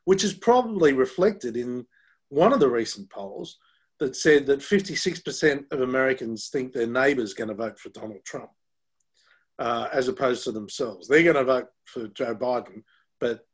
which 0.06 0.24
is 0.24 0.34
probably 0.34 0.92
reflected 0.92 1.56
in 1.56 1.86
one 2.30 2.52
of 2.52 2.58
the 2.58 2.68
recent 2.68 3.08
polls 3.10 3.58
that 3.99 4.17
said 4.17 4.47
that 4.47 4.61
56% 4.61 5.73
of 5.73 5.81
Americans 5.81 6.49
think 6.49 6.73
their 6.73 6.87
neighbour's 6.87 7.35
going 7.35 7.49
to 7.49 7.55
vote 7.55 7.78
for 7.78 7.88
Donald 7.90 8.25
Trump, 8.25 8.50
uh, 9.59 9.88
as 9.93 10.09
opposed 10.09 10.45
to 10.45 10.52
themselves. 10.52 11.09
They're 11.09 11.23
going 11.23 11.37
to 11.37 11.45
vote 11.45 11.67
for 11.85 12.07
Joe 12.09 12.35
Biden, 12.35 12.83
but 13.21 13.47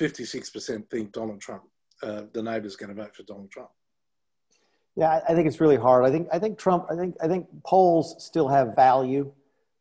56% 0.00 0.90
think 0.90 1.12
Donald 1.12 1.40
Trump, 1.40 1.62
uh, 2.02 2.22
the 2.32 2.42
neighbour's 2.42 2.76
going 2.76 2.94
to 2.94 3.02
vote 3.02 3.16
for 3.16 3.22
Donald 3.22 3.50
Trump. 3.50 3.70
Yeah, 4.96 5.20
I 5.28 5.34
think 5.34 5.46
it's 5.46 5.60
really 5.60 5.76
hard. 5.76 6.06
I 6.06 6.10
think 6.10 6.28
I 6.32 6.38
think 6.38 6.58
Trump. 6.58 6.86
I 6.90 6.96
think 6.96 7.16
I 7.22 7.28
think 7.28 7.46
polls 7.66 8.16
still 8.18 8.48
have 8.48 8.74
value. 8.74 9.30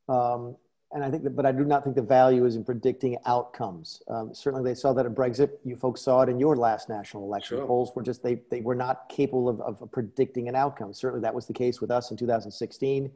Um, 0.10 0.58
and 0.96 1.04
I 1.04 1.12
think 1.12 1.24
that, 1.24 1.36
but 1.36 1.46
I 1.46 1.52
do 1.52 1.66
not 1.66 1.84
think 1.84 1.98
the 1.98 2.02
value 2.02 2.46
is 2.46 2.56
in 2.56 2.64
predicting 2.64 3.18
outcomes. 3.26 4.02
Um, 4.08 4.34
certainly, 4.34 4.64
they 4.64 4.74
saw 4.74 4.94
that 4.94 5.06
at 5.06 5.14
Brexit. 5.14 5.50
You 5.66 5.76
folks 5.76 6.02
saw 6.02 6.22
it 6.22 6.30
in 6.30 6.40
your 6.40 6.56
last 6.56 6.88
national 6.88 7.24
election. 7.24 7.58
Sure. 7.58 7.68
Polls 7.68 7.92
were 7.94 8.02
just 8.02 8.24
they 8.24 8.42
they 8.50 8.62
were 8.62 8.76
not 8.76 9.10
capable 9.10 9.50
of, 9.50 9.60
of 9.60 9.92
predicting 9.92 10.48
an 10.48 10.56
outcome. 10.56 10.94
Certainly, 10.94 11.22
that 11.24 11.36
was 11.36 11.48
the 11.48 11.54
case 11.54 11.82
with 11.82 11.92
us 11.92 12.12
in 12.12 12.18
2016. 12.18 13.12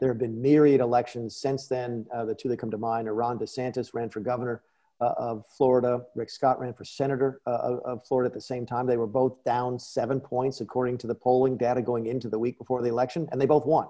There 0.00 0.08
have 0.08 0.18
been 0.18 0.40
myriad 0.40 0.80
elections 0.80 1.36
since 1.36 1.66
then. 1.66 2.06
Uh, 2.10 2.24
the 2.24 2.34
two 2.34 2.48
that 2.48 2.56
come 2.56 2.70
to 2.70 2.78
mind 2.78 3.06
are 3.06 3.14
Ron 3.14 3.38
DeSantis 3.38 3.92
ran 3.92 4.08
for 4.08 4.20
governor 4.20 4.62
uh, 5.02 5.12
of 5.18 5.44
Florida. 5.46 6.00
Rick 6.14 6.30
Scott 6.30 6.58
ran 6.58 6.72
for 6.72 6.84
senator 6.84 7.42
uh, 7.46 7.50
of, 7.50 7.80
of 7.80 8.06
Florida 8.06 8.28
at 8.28 8.34
the 8.34 8.40
same 8.40 8.64
time. 8.64 8.86
They 8.86 8.96
were 8.96 9.06
both 9.06 9.44
down 9.44 9.78
seven 9.78 10.20
points 10.20 10.62
according 10.62 10.96
to 10.98 11.06
the 11.06 11.14
polling 11.14 11.58
data 11.58 11.82
going 11.82 12.06
into 12.06 12.30
the 12.30 12.38
week 12.38 12.56
before 12.56 12.80
the 12.80 12.88
election, 12.88 13.28
and 13.30 13.38
they 13.38 13.44
both 13.44 13.66
won. 13.66 13.88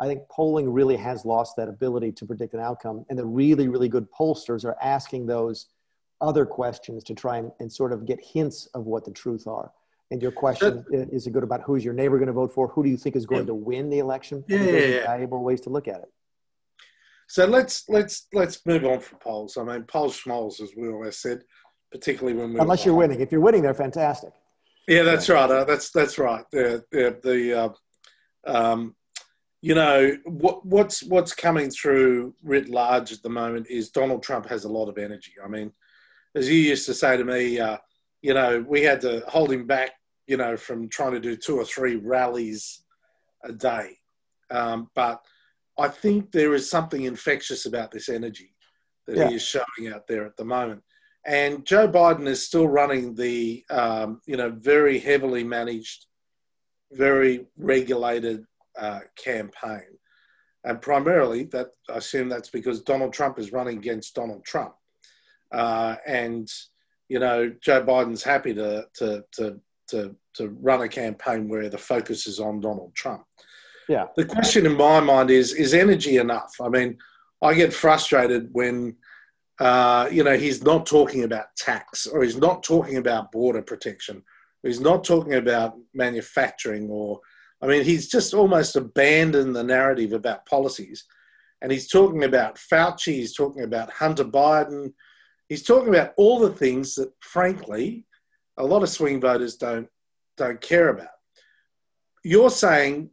I 0.00 0.06
think 0.06 0.22
polling 0.30 0.70
really 0.70 0.96
has 0.96 1.24
lost 1.24 1.56
that 1.56 1.68
ability 1.68 2.12
to 2.12 2.26
predict 2.26 2.54
an 2.54 2.60
outcome. 2.60 3.04
And 3.08 3.18
the 3.18 3.26
really, 3.26 3.68
really 3.68 3.88
good 3.88 4.06
pollsters 4.10 4.64
are 4.64 4.76
asking 4.80 5.26
those 5.26 5.66
other 6.20 6.46
questions 6.46 7.04
to 7.04 7.14
try 7.14 7.38
and, 7.38 7.50
and 7.60 7.72
sort 7.72 7.92
of 7.92 8.06
get 8.06 8.18
hints 8.24 8.66
of 8.74 8.86
what 8.86 9.04
the 9.04 9.10
truth 9.10 9.46
are. 9.46 9.72
And 10.10 10.22
your 10.22 10.32
question 10.32 10.84
is 10.90 11.26
it 11.26 11.32
good 11.32 11.42
about 11.42 11.60
who's 11.62 11.84
your 11.84 11.92
neighbor 11.92 12.16
going 12.16 12.28
to 12.28 12.32
vote 12.32 12.52
for? 12.52 12.68
Who 12.68 12.82
do 12.82 12.88
you 12.88 12.96
think 12.96 13.14
is 13.14 13.26
going 13.26 13.42
yeah. 13.42 13.48
to 13.48 13.54
win 13.54 13.90
the 13.90 13.98
election? 13.98 14.42
Yeah, 14.48 14.62
yeah, 14.62 14.78
yeah. 14.78 15.06
valuable 15.06 15.44
ways 15.44 15.60
to 15.62 15.70
look 15.70 15.86
at 15.86 16.00
it. 16.00 16.08
So 17.28 17.44
let's 17.44 17.86
let's 17.90 18.26
let's 18.32 18.64
move 18.64 18.86
on 18.86 19.00
from 19.00 19.18
polls. 19.18 19.58
I 19.58 19.64
mean, 19.64 19.82
polls 19.82 20.18
schmoles, 20.18 20.62
as 20.62 20.70
we 20.74 20.88
always 20.88 21.18
said, 21.18 21.42
particularly 21.92 22.38
when 22.38 22.54
we 22.54 22.60
unless 22.60 22.86
you're 22.86 22.94
winning. 22.94 23.20
If 23.20 23.30
you're 23.30 23.42
winning, 23.42 23.60
they're 23.60 23.74
fantastic. 23.74 24.32
Yeah, 24.86 25.02
that's 25.02 25.28
right. 25.28 25.50
Uh, 25.50 25.64
that's 25.64 25.90
that's 25.90 26.18
right. 26.18 26.44
The 26.50 26.82
the, 26.90 27.20
the 27.22 27.54
uh, 27.54 27.68
um, 28.46 28.96
you 29.60 29.74
know 29.74 30.16
what, 30.24 30.64
what's 30.64 31.02
what's 31.02 31.34
coming 31.34 31.70
through 31.70 32.34
writ 32.42 32.68
large 32.68 33.12
at 33.12 33.22
the 33.22 33.28
moment 33.28 33.66
is 33.68 33.90
Donald 33.90 34.22
Trump 34.22 34.46
has 34.48 34.64
a 34.64 34.68
lot 34.68 34.88
of 34.88 34.98
energy. 34.98 35.32
I 35.44 35.48
mean, 35.48 35.72
as 36.34 36.48
you 36.48 36.56
used 36.56 36.86
to 36.86 36.94
say 36.94 37.16
to 37.16 37.24
me, 37.24 37.58
uh, 37.58 37.78
you 38.22 38.34
know, 38.34 38.64
we 38.68 38.82
had 38.82 39.00
to 39.02 39.24
hold 39.28 39.50
him 39.50 39.66
back, 39.66 39.92
you 40.26 40.36
know, 40.36 40.56
from 40.56 40.88
trying 40.88 41.12
to 41.12 41.20
do 41.20 41.36
two 41.36 41.56
or 41.56 41.64
three 41.64 41.96
rallies 41.96 42.82
a 43.44 43.52
day. 43.52 43.98
Um, 44.50 44.90
but 44.94 45.24
I 45.78 45.88
think 45.88 46.30
there 46.30 46.54
is 46.54 46.70
something 46.70 47.02
infectious 47.02 47.66
about 47.66 47.90
this 47.90 48.08
energy 48.08 48.54
that 49.06 49.16
yeah. 49.16 49.28
he 49.28 49.36
is 49.36 49.42
showing 49.42 49.92
out 49.92 50.06
there 50.06 50.24
at 50.24 50.36
the 50.36 50.44
moment. 50.44 50.82
And 51.26 51.64
Joe 51.64 51.88
Biden 51.88 52.26
is 52.26 52.44
still 52.44 52.68
running 52.68 53.14
the, 53.14 53.64
um, 53.70 54.20
you 54.26 54.36
know, 54.36 54.50
very 54.50 54.98
heavily 54.98 55.44
managed, 55.44 56.06
very 56.92 57.46
regulated 57.56 58.44
uh, 58.78 59.00
campaign. 59.16 59.98
And 60.64 60.80
primarily, 60.80 61.44
that 61.44 61.68
I 61.88 61.96
assume 61.96 62.28
that's 62.28 62.50
because 62.50 62.82
Donald 62.82 63.12
Trump 63.12 63.38
is 63.38 63.52
running 63.52 63.78
against 63.78 64.14
Donald 64.14 64.44
Trump, 64.44 64.74
uh, 65.52 65.96
and 66.06 66.48
you 67.08 67.18
know 67.20 67.52
Joe 67.62 67.84
Biden's 67.84 68.24
happy 68.24 68.52
to 68.54 68.86
to 68.94 69.24
to 69.32 69.60
to 69.90 70.16
to 70.34 70.48
run 70.60 70.82
a 70.82 70.88
campaign 70.88 71.48
where 71.48 71.68
the 71.68 71.78
focus 71.78 72.26
is 72.26 72.40
on 72.40 72.60
Donald 72.60 72.94
Trump. 72.94 73.24
Yeah. 73.88 74.06
The 74.16 74.26
question 74.26 74.66
in 74.66 74.76
my 74.76 75.00
mind 75.00 75.30
is: 75.30 75.54
is 75.54 75.74
energy 75.74 76.16
enough? 76.16 76.54
I 76.60 76.68
mean, 76.68 76.98
I 77.42 77.54
get 77.54 77.72
frustrated 77.72 78.48
when. 78.52 78.96
Uh, 79.60 80.08
you 80.12 80.22
know, 80.22 80.36
he's 80.36 80.62
not 80.62 80.86
talking 80.86 81.24
about 81.24 81.46
tax 81.56 82.06
or 82.06 82.22
he's 82.22 82.36
not 82.36 82.62
talking 82.62 82.96
about 82.96 83.32
border 83.32 83.60
protection. 83.60 84.22
He's 84.62 84.80
not 84.80 85.02
talking 85.02 85.34
about 85.34 85.74
manufacturing 85.94 86.88
or 86.88 87.20
I 87.60 87.66
mean, 87.66 87.84
he's 87.84 88.08
just 88.08 88.34
almost 88.34 88.76
abandoned 88.76 89.54
the 89.54 89.64
narrative 89.64 90.12
about 90.12 90.46
policies. 90.46 91.04
And 91.60 91.72
he's 91.72 91.88
talking 91.88 92.24
about 92.24 92.56
Fauci, 92.56 93.14
he's 93.14 93.34
talking 93.34 93.64
about 93.64 93.90
Hunter 93.90 94.24
Biden, 94.24 94.92
he's 95.48 95.64
talking 95.64 95.88
about 95.88 96.12
all 96.16 96.38
the 96.38 96.52
things 96.52 96.94
that, 96.94 97.12
frankly, 97.20 98.06
a 98.58 98.64
lot 98.64 98.82
of 98.82 98.88
swing 98.88 99.20
voters 99.20 99.56
don't, 99.56 99.88
don't 100.36 100.60
care 100.60 100.88
about. 100.90 101.08
You're 102.22 102.50
saying, 102.50 103.10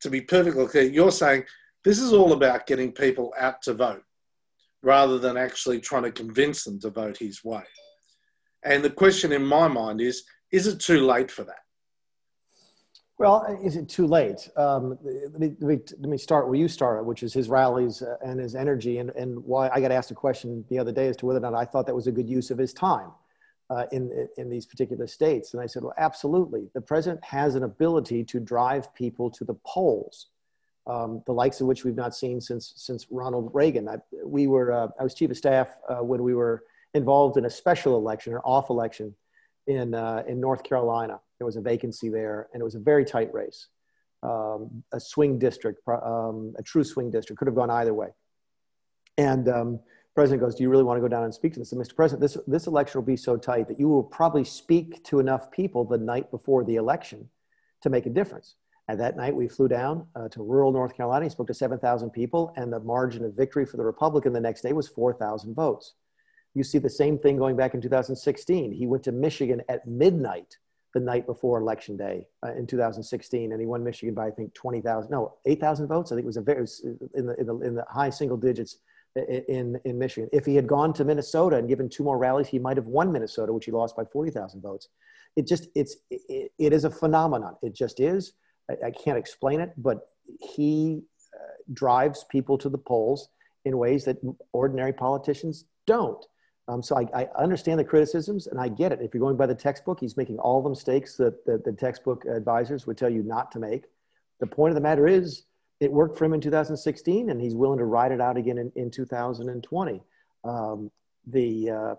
to 0.00 0.10
be 0.10 0.22
perfectly 0.22 0.66
clear, 0.66 0.84
you're 0.84 1.10
saying 1.10 1.44
this 1.84 1.98
is 1.98 2.12
all 2.12 2.32
about 2.32 2.66
getting 2.66 2.92
people 2.92 3.34
out 3.38 3.60
to 3.62 3.74
vote 3.74 4.02
rather 4.82 5.18
than 5.18 5.36
actually 5.36 5.80
trying 5.80 6.02
to 6.02 6.12
convince 6.12 6.64
them 6.64 6.80
to 6.80 6.90
vote 6.90 7.16
his 7.16 7.44
way. 7.44 7.62
And 8.64 8.82
the 8.82 8.90
question 8.90 9.32
in 9.32 9.44
my 9.44 9.68
mind 9.68 10.00
is 10.00 10.24
is 10.50 10.66
it 10.66 10.80
too 10.80 11.00
late 11.06 11.30
for 11.30 11.44
that? 11.44 11.62
Well, 13.18 13.58
is 13.62 13.76
it 13.76 13.88
too 13.88 14.06
late? 14.06 14.48
Um, 14.56 14.98
let, 15.02 15.38
me, 15.38 15.54
let, 15.60 16.10
me, 16.10 16.18
start 16.18 16.48
where 16.48 16.56
you 16.56 16.66
started, 16.66 17.04
which 17.04 17.22
is 17.22 17.32
his 17.32 17.48
rallies 17.48 18.02
uh, 18.02 18.16
and 18.24 18.40
his 18.40 18.54
energy, 18.54 18.98
and, 18.98 19.10
and 19.10 19.38
why 19.44 19.68
I 19.68 19.80
got 19.80 19.92
asked 19.92 20.10
a 20.10 20.14
question 20.14 20.64
the 20.70 20.78
other 20.78 20.92
day 20.92 21.06
as 21.08 21.16
to 21.18 21.26
whether 21.26 21.38
or 21.38 21.42
not 21.42 21.54
I 21.54 21.64
thought 21.64 21.86
that 21.86 21.94
was 21.94 22.08
a 22.08 22.12
good 22.12 22.28
use 22.28 22.50
of 22.50 22.58
his 22.58 22.72
time 22.72 23.10
uh, 23.70 23.84
in, 23.92 24.28
in 24.38 24.50
these 24.50 24.66
particular 24.66 25.06
states. 25.06 25.54
And 25.54 25.62
I 25.62 25.66
said, 25.66 25.82
well, 25.82 25.94
absolutely. 25.98 26.68
The 26.74 26.80
president 26.80 27.22
has 27.22 27.54
an 27.54 27.62
ability 27.62 28.24
to 28.24 28.40
drive 28.40 28.92
people 28.94 29.30
to 29.30 29.44
the 29.44 29.54
polls. 29.64 30.28
um, 30.86 31.22
the 31.26 31.32
likes 31.32 31.60
of 31.60 31.66
which 31.66 31.84
we've 31.84 31.96
not 31.96 32.14
seen 32.14 32.40
since 32.40 32.72
since 32.76 33.06
Ronald 33.10 33.50
Reagan. 33.54 33.88
I, 33.88 33.96
we 34.24 34.46
were 34.46 34.72
uh, 34.72 34.88
I 34.98 35.02
was 35.02 35.14
chief 35.14 35.30
of 35.30 35.36
staff 35.36 35.76
uh, 35.88 36.02
when 36.02 36.22
we 36.22 36.34
were 36.34 36.64
involved 36.94 37.36
in 37.36 37.44
a 37.44 37.50
special 37.50 37.96
election 37.96 38.32
or 38.32 38.40
off 38.44 38.70
election 38.70 39.14
in 39.66 39.94
uh, 39.94 40.24
in 40.26 40.40
North 40.40 40.64
Carolina. 40.64 41.20
There 41.42 41.46
was 41.46 41.56
a 41.56 41.60
vacancy 41.60 42.08
there, 42.08 42.46
and 42.52 42.60
it 42.60 42.64
was 42.64 42.76
a 42.76 42.78
very 42.78 43.04
tight 43.04 43.34
race. 43.34 43.66
Um, 44.22 44.84
a 44.92 45.00
swing 45.00 45.40
district, 45.40 45.80
um, 45.88 46.54
a 46.56 46.62
true 46.62 46.84
swing 46.84 47.10
district, 47.10 47.36
could 47.36 47.48
have 47.48 47.56
gone 47.56 47.68
either 47.68 47.92
way. 47.92 48.10
And 49.18 49.48
um, 49.48 49.80
president 50.14 50.40
goes, 50.40 50.54
"Do 50.54 50.62
you 50.62 50.70
really 50.70 50.84
want 50.84 50.98
to 50.98 51.00
go 51.00 51.08
down 51.08 51.24
and 51.24 51.34
speak 51.34 51.54
to 51.54 51.58
this?" 51.58 51.72
And 51.72 51.82
Mr. 51.82 51.96
President, 51.96 52.20
this 52.20 52.38
this 52.46 52.68
election 52.68 53.00
will 53.00 53.06
be 53.06 53.16
so 53.16 53.36
tight 53.36 53.66
that 53.66 53.80
you 53.80 53.88
will 53.88 54.04
probably 54.04 54.44
speak 54.44 55.02
to 55.06 55.18
enough 55.18 55.50
people 55.50 55.84
the 55.84 55.98
night 55.98 56.30
before 56.30 56.62
the 56.62 56.76
election 56.76 57.28
to 57.80 57.90
make 57.90 58.06
a 58.06 58.10
difference. 58.10 58.54
And 58.86 59.00
that 59.00 59.16
night, 59.16 59.34
we 59.34 59.48
flew 59.48 59.66
down 59.66 60.06
uh, 60.14 60.28
to 60.28 60.44
rural 60.44 60.70
North 60.70 60.96
Carolina. 60.96 61.24
He 61.24 61.30
spoke 61.30 61.48
to 61.48 61.54
7,000 61.54 62.10
people, 62.10 62.52
and 62.56 62.72
the 62.72 62.78
margin 62.78 63.24
of 63.24 63.34
victory 63.34 63.66
for 63.66 63.78
the 63.78 63.84
Republican 63.84 64.32
the 64.32 64.40
next 64.40 64.60
day 64.60 64.72
was 64.72 64.86
4,000 64.86 65.54
votes. 65.54 65.94
You 66.54 66.62
see 66.62 66.78
the 66.78 66.90
same 66.90 67.18
thing 67.18 67.36
going 67.36 67.56
back 67.56 67.74
in 67.74 67.80
2016. 67.80 68.70
He 68.70 68.86
went 68.86 69.02
to 69.02 69.12
Michigan 69.12 69.62
at 69.68 69.88
midnight 69.88 70.58
the 70.94 71.00
night 71.00 71.26
before 71.26 71.60
election 71.60 71.96
day 71.96 72.26
uh, 72.44 72.52
in 72.54 72.66
2016, 72.66 73.52
and 73.52 73.60
he 73.60 73.66
won 73.66 73.82
Michigan 73.82 74.14
by 74.14 74.26
I 74.26 74.30
think 74.30 74.52
20,000, 74.54 75.10
no, 75.10 75.34
8,000 75.46 75.86
votes. 75.86 76.12
I 76.12 76.16
think 76.16 76.24
it 76.24 76.26
was 76.26 76.36
a 76.36 76.42
very 76.42 76.60
was 76.60 76.84
in 77.14 77.26
the, 77.26 77.34
in 77.36 77.46
the 77.46 77.60
in 77.60 77.74
the 77.74 77.84
high 77.88 78.10
single 78.10 78.36
digits 78.36 78.78
in 79.16 79.78
in 79.84 79.98
Michigan. 79.98 80.28
If 80.32 80.44
he 80.44 80.54
had 80.54 80.66
gone 80.66 80.92
to 80.94 81.04
Minnesota 81.04 81.56
and 81.56 81.68
given 81.68 81.88
two 81.88 82.04
more 82.04 82.18
rallies, 82.18 82.48
he 82.48 82.58
might 82.58 82.76
have 82.76 82.86
won 82.86 83.12
Minnesota, 83.12 83.52
which 83.52 83.64
he 83.64 83.72
lost 83.72 83.96
by 83.96 84.04
40,000 84.04 84.60
votes. 84.60 84.88
It 85.36 85.46
just 85.46 85.68
it's 85.74 85.96
it, 86.10 86.52
it 86.58 86.72
is 86.72 86.84
a 86.84 86.90
phenomenon. 86.90 87.56
It 87.62 87.74
just 87.74 88.00
is. 88.00 88.34
I, 88.70 88.86
I 88.86 88.90
can't 88.90 89.18
explain 89.18 89.60
it, 89.60 89.72
but 89.76 90.08
he 90.40 91.02
uh, 91.34 91.62
drives 91.72 92.24
people 92.30 92.58
to 92.58 92.68
the 92.68 92.78
polls 92.78 93.28
in 93.64 93.78
ways 93.78 94.04
that 94.04 94.18
ordinary 94.52 94.92
politicians 94.92 95.64
don't. 95.86 96.24
Um, 96.68 96.82
so 96.82 96.96
I, 96.96 97.22
I, 97.22 97.28
understand 97.36 97.80
the 97.80 97.84
criticisms 97.84 98.46
and 98.46 98.60
I 98.60 98.68
get 98.68 98.92
it. 98.92 99.00
If 99.02 99.12
you're 99.12 99.20
going 99.20 99.36
by 99.36 99.46
the 99.46 99.54
textbook, 99.54 99.98
he's 99.98 100.16
making 100.16 100.38
all 100.38 100.62
the 100.62 100.68
mistakes 100.68 101.16
that, 101.16 101.44
that 101.44 101.64
the 101.64 101.72
textbook 101.72 102.24
advisors 102.24 102.86
would 102.86 102.96
tell 102.96 103.10
you 103.10 103.24
not 103.24 103.50
to 103.52 103.58
make. 103.58 103.86
The 104.38 104.46
point 104.46 104.70
of 104.70 104.76
the 104.76 104.80
matter 104.80 105.08
is, 105.08 105.44
it 105.80 105.90
worked 105.90 106.16
for 106.16 106.24
him 106.24 106.34
in 106.34 106.40
2016 106.40 107.30
and 107.30 107.40
he's 107.40 107.56
willing 107.56 107.78
to 107.78 107.84
ride 107.84 108.12
it 108.12 108.20
out 108.20 108.36
again 108.36 108.58
in, 108.58 108.70
in 108.76 108.90
2020. 108.90 110.00
Um, 110.44 110.90
the, 111.26 111.70
uh, 111.70 111.94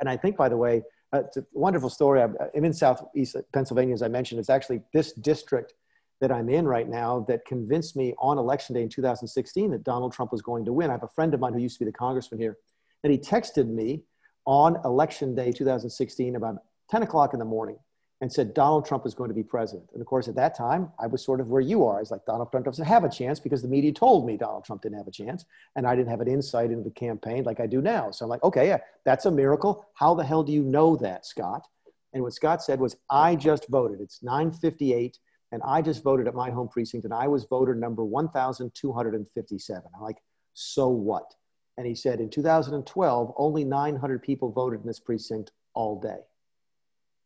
and 0.00 0.08
I 0.08 0.16
think, 0.16 0.36
by 0.36 0.48
the 0.48 0.56
way, 0.56 0.82
uh, 1.12 1.20
it's 1.20 1.36
a 1.36 1.44
wonderful 1.52 1.88
story. 1.88 2.20
I'm, 2.20 2.36
I'm 2.56 2.64
in 2.64 2.72
Southeast 2.72 3.36
Pennsylvania, 3.52 3.94
as 3.94 4.02
I 4.02 4.08
mentioned. 4.08 4.40
It's 4.40 4.50
actually 4.50 4.80
this 4.92 5.12
district 5.12 5.74
that 6.20 6.32
I'm 6.32 6.48
in 6.48 6.66
right 6.66 6.88
now 6.88 7.24
that 7.28 7.44
convinced 7.44 7.96
me 7.96 8.14
on 8.18 8.38
election 8.38 8.74
day 8.74 8.82
in 8.82 8.88
2016 8.88 9.70
that 9.70 9.84
Donald 9.84 10.12
Trump 10.12 10.32
was 10.32 10.42
going 10.42 10.64
to 10.64 10.72
win. 10.72 10.90
I 10.90 10.94
have 10.94 11.04
a 11.04 11.08
friend 11.08 11.32
of 11.34 11.38
mine 11.38 11.52
who 11.52 11.60
used 11.60 11.78
to 11.78 11.84
be 11.84 11.90
the 11.90 11.96
congressman 11.96 12.40
here, 12.40 12.56
and 13.04 13.12
he 13.12 13.18
texted 13.18 13.68
me 13.68 14.02
on 14.46 14.78
election 14.84 15.34
day 15.34 15.52
2016 15.52 16.36
about 16.36 16.56
10 16.90 17.02
o'clock 17.02 17.32
in 17.32 17.38
the 17.38 17.44
morning 17.44 17.76
and 18.20 18.32
said 18.32 18.54
Donald 18.54 18.86
Trump 18.86 19.04
is 19.06 19.14
going 19.14 19.28
to 19.28 19.34
be 19.34 19.42
president. 19.42 19.90
And 19.92 20.00
of 20.00 20.06
course, 20.06 20.28
at 20.28 20.34
that 20.36 20.56
time, 20.56 20.90
I 20.98 21.06
was 21.06 21.22
sort 21.22 21.40
of 21.40 21.48
where 21.48 21.60
you 21.60 21.84
are. 21.84 21.98
I 21.98 22.00
was 22.00 22.10
like, 22.10 22.24
Donald 22.24 22.50
Trump 22.50 22.64
doesn't 22.64 22.84
have 22.84 23.04
a 23.04 23.08
chance 23.08 23.38
because 23.38 23.60
the 23.60 23.68
media 23.68 23.92
told 23.92 24.26
me 24.26 24.36
Donald 24.36 24.64
Trump 24.64 24.82
didn't 24.82 24.96
have 24.96 25.06
a 25.06 25.12
chance. 25.12 25.44
And 25.76 25.86
I 25.86 25.94
didn't 25.94 26.10
have 26.10 26.20
an 26.20 26.28
insight 26.28 26.70
into 26.70 26.84
the 26.84 26.90
campaign 26.90 27.44
like 27.44 27.60
I 27.60 27.66
do 27.66 27.82
now. 27.82 28.10
So 28.10 28.24
I'm 28.24 28.30
like, 28.30 28.42
okay, 28.42 28.66
yeah, 28.68 28.78
that's 29.04 29.26
a 29.26 29.30
miracle. 29.30 29.86
How 29.94 30.14
the 30.14 30.24
hell 30.24 30.42
do 30.42 30.52
you 30.52 30.62
know 30.62 30.96
that, 30.96 31.26
Scott? 31.26 31.66
And 32.14 32.22
what 32.22 32.32
Scott 32.32 32.62
said 32.62 32.80
was, 32.80 32.96
I 33.10 33.36
just 33.36 33.68
voted. 33.68 34.00
It's 34.00 34.22
958, 34.22 35.18
and 35.52 35.60
I 35.62 35.82
just 35.82 36.02
voted 36.02 36.28
at 36.28 36.34
my 36.34 36.48
home 36.50 36.68
precinct, 36.68 37.04
and 37.04 37.12
I 37.12 37.26
was 37.26 37.44
voter 37.44 37.74
number 37.74 38.04
1,257. 38.04 39.82
I'm 39.94 40.02
like, 40.02 40.18
so 40.54 40.88
what? 40.88 41.34
And 41.76 41.86
he 41.86 41.94
said, 41.94 42.20
in 42.20 42.30
2012, 42.30 43.34
only 43.36 43.64
900 43.64 44.22
people 44.22 44.52
voted 44.52 44.80
in 44.80 44.86
this 44.86 45.00
precinct 45.00 45.52
all 45.74 46.00
day. 46.00 46.18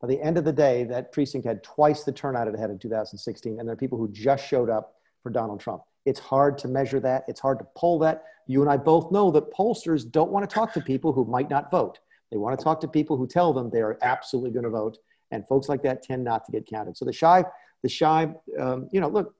By 0.00 0.08
the 0.08 0.20
end 0.22 0.38
of 0.38 0.44
the 0.44 0.52
day, 0.52 0.84
that 0.84 1.12
precinct 1.12 1.46
had 1.46 1.62
twice 1.62 2.04
the 2.04 2.12
turnout 2.12 2.48
it 2.48 2.58
had 2.58 2.70
in 2.70 2.78
2016, 2.78 3.58
and 3.58 3.68
there 3.68 3.72
are 3.72 3.76
people 3.76 3.98
who 3.98 4.08
just 4.12 4.46
showed 4.46 4.70
up 4.70 4.94
for 5.22 5.30
Donald 5.30 5.60
Trump. 5.60 5.82
It's 6.06 6.20
hard 6.20 6.56
to 6.58 6.68
measure 6.68 7.00
that. 7.00 7.24
It's 7.28 7.40
hard 7.40 7.58
to 7.58 7.66
poll 7.76 7.98
that. 8.00 8.24
You 8.46 8.62
and 8.62 8.70
I 8.70 8.76
both 8.76 9.10
know 9.12 9.30
that 9.32 9.52
pollsters 9.52 10.10
don't 10.10 10.30
want 10.30 10.48
to 10.48 10.52
talk 10.52 10.72
to 10.74 10.80
people 10.80 11.12
who 11.12 11.24
might 11.24 11.50
not 11.50 11.70
vote. 11.70 11.98
They 12.30 12.36
want 12.36 12.58
to 12.58 12.62
talk 12.62 12.80
to 12.82 12.88
people 12.88 13.16
who 13.16 13.26
tell 13.26 13.52
them 13.52 13.70
they 13.70 13.80
are 13.80 13.98
absolutely 14.02 14.52
going 14.52 14.64
to 14.64 14.70
vote, 14.70 14.98
and 15.30 15.46
folks 15.48 15.68
like 15.68 15.82
that 15.82 16.02
tend 16.02 16.24
not 16.24 16.44
to 16.46 16.52
get 16.52 16.66
counted. 16.66 16.96
So 16.96 17.04
the 17.04 17.12
shy, 17.12 17.44
the 17.82 17.88
shy, 17.88 18.28
um, 18.58 18.88
you 18.92 19.00
know, 19.00 19.08
look, 19.08 19.34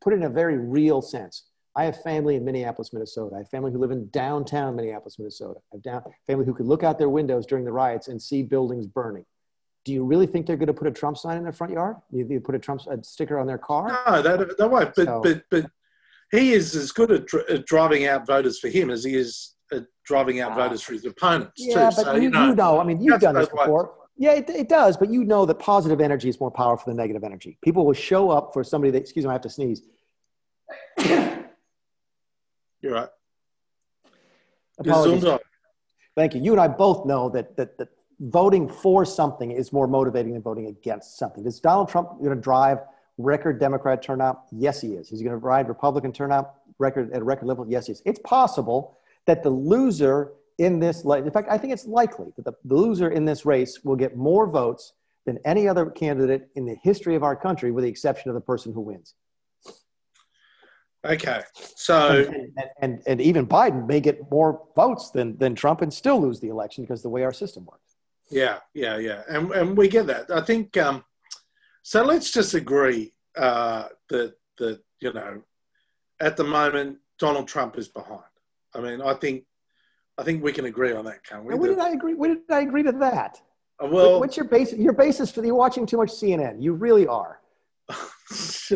put 0.00 0.12
in 0.12 0.22
a 0.22 0.28
very 0.28 0.56
real 0.56 1.02
sense. 1.02 1.44
I 1.78 1.84
have 1.84 2.02
family 2.02 2.36
in 2.36 2.44
Minneapolis, 2.44 2.92
Minnesota. 2.92 3.36
I 3.36 3.38
have 3.38 3.48
family 3.48 3.72
who 3.72 3.78
live 3.78 3.92
in 3.92 4.10
downtown 4.10 4.76
Minneapolis, 4.76 5.18
Minnesota. 5.18 5.60
I 5.72 5.76
have 5.76 5.82
down, 5.82 6.02
family 6.26 6.44
who 6.44 6.52
could 6.52 6.66
look 6.66 6.82
out 6.82 6.98
their 6.98 7.08
windows 7.08 7.46
during 7.46 7.64
the 7.64 7.72
riots 7.72 8.08
and 8.08 8.20
see 8.20 8.42
buildings 8.42 8.86
burning 8.86 9.24
do 9.88 9.94
you 9.94 10.04
really 10.04 10.26
think 10.26 10.46
they're 10.46 10.56
going 10.56 10.66
to 10.66 10.74
put 10.74 10.86
a 10.86 10.90
Trump 10.90 11.16
sign 11.16 11.38
in 11.38 11.42
their 11.42 11.52
front 11.52 11.72
yard? 11.72 11.96
You, 12.10 12.26
you 12.28 12.40
put 12.40 12.54
a 12.54 12.58
Trump 12.58 12.82
a 12.90 13.02
sticker 13.02 13.38
on 13.38 13.46
their 13.46 13.56
car? 13.56 14.02
No, 14.06 14.20
that, 14.20 14.58
that 14.58 14.70
won't. 14.70 14.94
But, 14.94 15.06
so, 15.06 15.22
but, 15.22 15.42
but 15.50 15.70
he 16.30 16.52
is 16.52 16.76
as 16.76 16.92
good 16.92 17.10
at, 17.10 17.24
dr- 17.24 17.48
at, 17.48 17.64
driving 17.64 18.06
out 18.06 18.26
voters 18.26 18.58
for 18.58 18.68
him 18.68 18.90
as 18.90 19.02
he 19.02 19.14
is 19.14 19.54
at 19.72 19.86
driving 20.04 20.40
out 20.40 20.52
ah. 20.52 20.56
voters 20.56 20.82
for 20.82 20.92
his 20.92 21.06
opponents. 21.06 21.52
Yeah, 21.56 21.88
too. 21.88 21.96
but 21.96 22.04
so, 22.04 22.14
you, 22.16 22.22
you, 22.24 22.30
know, 22.30 22.48
you, 22.48 22.54
know, 22.54 22.78
I 22.78 22.84
mean, 22.84 23.00
you've 23.00 23.18
done 23.18 23.34
this 23.34 23.48
before. 23.48 23.84
Ways. 23.84 23.92
Yeah, 24.18 24.32
it, 24.32 24.50
it, 24.50 24.68
does, 24.68 24.98
but 24.98 25.10
you 25.10 25.24
know 25.24 25.46
that 25.46 25.58
positive 25.58 26.02
energy 26.02 26.28
is 26.28 26.38
more 26.38 26.50
powerful 26.50 26.90
than 26.90 26.98
negative 26.98 27.24
energy. 27.24 27.56
People 27.64 27.86
will 27.86 27.94
show 27.94 28.28
up 28.28 28.50
for 28.52 28.62
somebody 28.62 28.90
that, 28.90 28.98
excuse 29.00 29.24
me, 29.24 29.30
I 29.30 29.32
have 29.32 29.42
to 29.42 29.48
sneeze. 29.48 29.82
You're 32.80 32.94
right. 32.94 33.08
Apologies. 34.78 35.24
Thank 36.14 36.34
you. 36.34 36.42
You 36.42 36.52
and 36.52 36.60
I 36.60 36.68
both 36.68 37.06
know 37.06 37.28
that, 37.30 37.56
that, 37.56 37.78
that 37.78 37.88
voting 38.20 38.68
for 38.68 39.04
something 39.04 39.50
is 39.50 39.72
more 39.72 39.86
motivating 39.86 40.32
than 40.32 40.42
voting 40.42 40.66
against 40.66 41.18
something. 41.18 41.46
Is 41.46 41.60
Donald 41.60 41.88
Trump 41.88 42.18
going 42.18 42.30
to 42.30 42.40
drive 42.40 42.78
record 43.18 43.60
Democrat 43.60 44.02
turnout? 44.02 44.42
Yes, 44.50 44.80
he 44.80 44.88
is. 44.88 45.08
He's 45.08 45.22
going 45.22 45.32
to 45.32 45.38
ride 45.38 45.68
Republican 45.68 46.12
turnout 46.12 46.54
record 46.78 47.12
at 47.12 47.20
a 47.20 47.24
record 47.24 47.46
level? 47.46 47.66
Yes, 47.68 47.86
he 47.86 47.92
is. 47.92 48.02
It's 48.04 48.20
possible 48.20 48.98
that 49.26 49.42
the 49.42 49.50
loser 49.50 50.32
in 50.58 50.80
this, 50.80 51.04
in 51.04 51.30
fact, 51.30 51.48
I 51.50 51.58
think 51.58 51.72
it's 51.72 51.86
likely 51.86 52.32
that 52.36 52.44
the, 52.44 52.52
the 52.64 52.74
loser 52.74 53.10
in 53.10 53.24
this 53.24 53.44
race 53.44 53.80
will 53.84 53.96
get 53.96 54.16
more 54.16 54.48
votes 54.48 54.94
than 55.24 55.38
any 55.44 55.68
other 55.68 55.86
candidate 55.86 56.48
in 56.56 56.64
the 56.64 56.76
history 56.82 57.14
of 57.14 57.22
our 57.22 57.36
country, 57.36 57.70
with 57.70 57.84
the 57.84 57.90
exception 57.90 58.30
of 58.30 58.34
the 58.34 58.40
person 58.40 58.72
who 58.72 58.80
wins. 58.80 59.14
Okay, 61.08 61.40
so 61.56 62.26
and, 62.26 62.34
and, 62.34 62.70
and, 62.82 63.02
and, 63.06 63.20
even 63.20 63.46
Biden 63.46 63.86
may 63.86 63.98
get 63.98 64.30
more 64.30 64.62
votes 64.76 65.10
than, 65.10 65.38
than 65.38 65.54
Trump 65.54 65.80
and 65.80 65.92
still 65.92 66.20
lose 66.20 66.38
the 66.38 66.48
election 66.48 66.84
because 66.84 67.02
the 67.02 67.08
way 67.08 67.24
our 67.24 67.32
system 67.32 67.64
works. 67.64 67.96
Yeah, 68.30 68.58
yeah, 68.74 68.98
yeah, 68.98 69.22
and 69.28 69.50
and 69.52 69.76
we 69.76 69.88
get 69.88 70.06
that. 70.08 70.30
I 70.30 70.42
think 70.42 70.76
um, 70.76 71.02
so. 71.82 72.02
Let's 72.04 72.30
just 72.30 72.52
agree 72.52 73.14
uh, 73.38 73.88
that 74.10 74.34
that 74.58 74.80
you 75.00 75.14
know, 75.14 75.42
at 76.20 76.36
the 76.36 76.44
moment, 76.44 76.98
Donald 77.18 77.48
Trump 77.48 77.78
is 77.78 77.88
behind. 77.88 78.20
I 78.74 78.80
mean, 78.80 79.00
I 79.00 79.14
think 79.14 79.44
I 80.18 80.24
think 80.24 80.42
we 80.42 80.52
can 80.52 80.66
agree 80.66 80.92
on 80.92 81.06
that, 81.06 81.24
can't 81.24 81.44
we? 81.44 81.54
When 81.54 81.70
did 81.70 81.78
I 81.78 81.90
agree? 81.90 82.14
When 82.14 82.34
did 82.34 82.50
I 82.50 82.60
agree 82.60 82.82
to 82.82 82.92
that? 82.92 83.40
Uh, 83.82 83.86
well, 83.86 84.20
what's 84.20 84.36
your 84.36 84.46
basis? 84.46 84.78
Your 84.78 84.92
basis 84.92 85.30
for 85.30 85.40
the 85.40 85.52
watching 85.52 85.86
too 85.86 85.96
much 85.96 86.10
CNN? 86.10 86.62
You 86.62 86.74
really 86.74 87.06
are. 87.06 87.40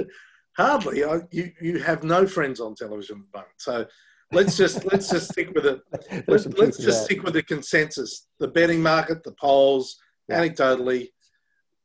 Hardly. 0.57 1.05
I, 1.05 1.21
you 1.31 1.51
you 1.61 1.79
have 1.79 2.05
no 2.05 2.27
friends 2.27 2.61
on 2.61 2.75
television 2.75 3.19
at 3.19 3.33
the 3.33 3.39
moment, 3.39 3.55
so 3.59 3.87
let's 4.33 4.57
just 4.57 4.85
let's 4.93 5.09
just 5.11 5.33
stick 5.33 5.51
with 5.55 5.67
it. 5.67 5.81
Let's, 6.29 6.47
let's 6.47 6.79
just 6.79 7.05
stick 7.05 7.23
with 7.23 7.35
the 7.35 7.43
consensus, 7.43 8.27
the 8.39 8.49
betting 8.49 8.83
market, 8.83 9.23
the 9.23 9.33
polls, 9.33 9.97
yeah. 10.29 10.41
anecdotally. 10.41 11.09